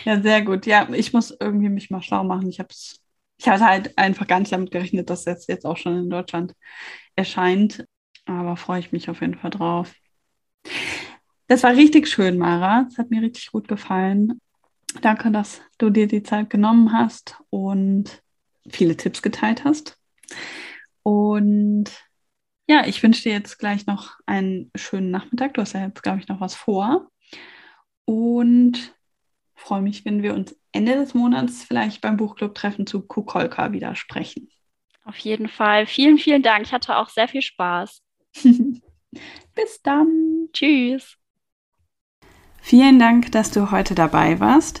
ja, 0.04 0.20
sehr 0.20 0.42
gut. 0.42 0.66
Ja, 0.66 0.86
ich 0.92 1.14
muss 1.14 1.34
irgendwie 1.40 1.70
mich 1.70 1.88
mal 1.88 2.02
schlau 2.02 2.22
machen. 2.22 2.50
Ich 2.50 2.58
habe 2.58 2.68
ich 3.38 3.48
hatte 3.48 3.64
halt 3.64 3.96
einfach 3.96 4.26
gar 4.26 4.40
nicht 4.40 4.52
damit 4.52 4.70
gerechnet, 4.70 5.08
dass 5.08 5.24
das 5.24 5.46
jetzt 5.46 5.64
auch 5.64 5.78
schon 5.78 5.96
in 5.96 6.10
Deutschland 6.10 6.54
erscheint. 7.16 7.86
Aber 8.26 8.58
freue 8.58 8.80
ich 8.80 8.92
mich 8.92 9.08
auf 9.08 9.22
jeden 9.22 9.36
Fall 9.36 9.50
drauf. 9.50 9.94
Das 11.46 11.62
war 11.62 11.74
richtig 11.74 12.08
schön, 12.08 12.36
Mara. 12.36 12.86
Es 12.90 12.98
hat 12.98 13.08
mir 13.08 13.22
richtig 13.22 13.50
gut 13.52 13.68
gefallen. 13.68 14.38
Danke, 15.00 15.30
dass 15.30 15.62
du 15.78 15.88
dir 15.88 16.06
die 16.06 16.22
Zeit 16.22 16.50
genommen 16.50 16.92
hast 16.92 17.40
und 17.48 18.22
viele 18.68 18.98
Tipps 18.98 19.22
geteilt 19.22 19.64
hast. 19.64 19.98
Und 21.02 21.90
ja, 22.70 22.86
ich 22.86 23.02
wünsche 23.02 23.24
dir 23.24 23.32
jetzt 23.32 23.58
gleich 23.58 23.86
noch 23.86 24.20
einen 24.26 24.70
schönen 24.76 25.10
Nachmittag. 25.10 25.54
Du 25.54 25.60
hast 25.60 25.72
ja 25.72 25.84
jetzt, 25.84 26.04
glaube 26.04 26.20
ich, 26.20 26.28
noch 26.28 26.40
was 26.40 26.54
vor. 26.54 27.10
Und 28.04 28.94
freue 29.56 29.82
mich, 29.82 30.04
wenn 30.04 30.22
wir 30.22 30.34
uns 30.34 30.56
Ende 30.70 30.94
des 30.94 31.12
Monats 31.12 31.64
vielleicht 31.64 32.00
beim 32.00 32.16
Buchclub-Treffen 32.16 32.86
zu 32.86 33.04
Kukolka 33.04 33.72
wieder 33.72 33.96
sprechen. 33.96 34.48
Auf 35.04 35.16
jeden 35.18 35.48
Fall. 35.48 35.86
Vielen, 35.86 36.16
vielen 36.16 36.44
Dank. 36.44 36.64
Ich 36.64 36.72
hatte 36.72 36.96
auch 36.96 37.08
sehr 37.08 37.26
viel 37.26 37.42
Spaß. 37.42 38.02
Bis 38.44 39.82
dann. 39.82 40.48
Tschüss. 40.52 41.16
Vielen 42.60 43.00
Dank, 43.00 43.32
dass 43.32 43.50
du 43.50 43.72
heute 43.72 43.96
dabei 43.96 44.38
warst. 44.38 44.80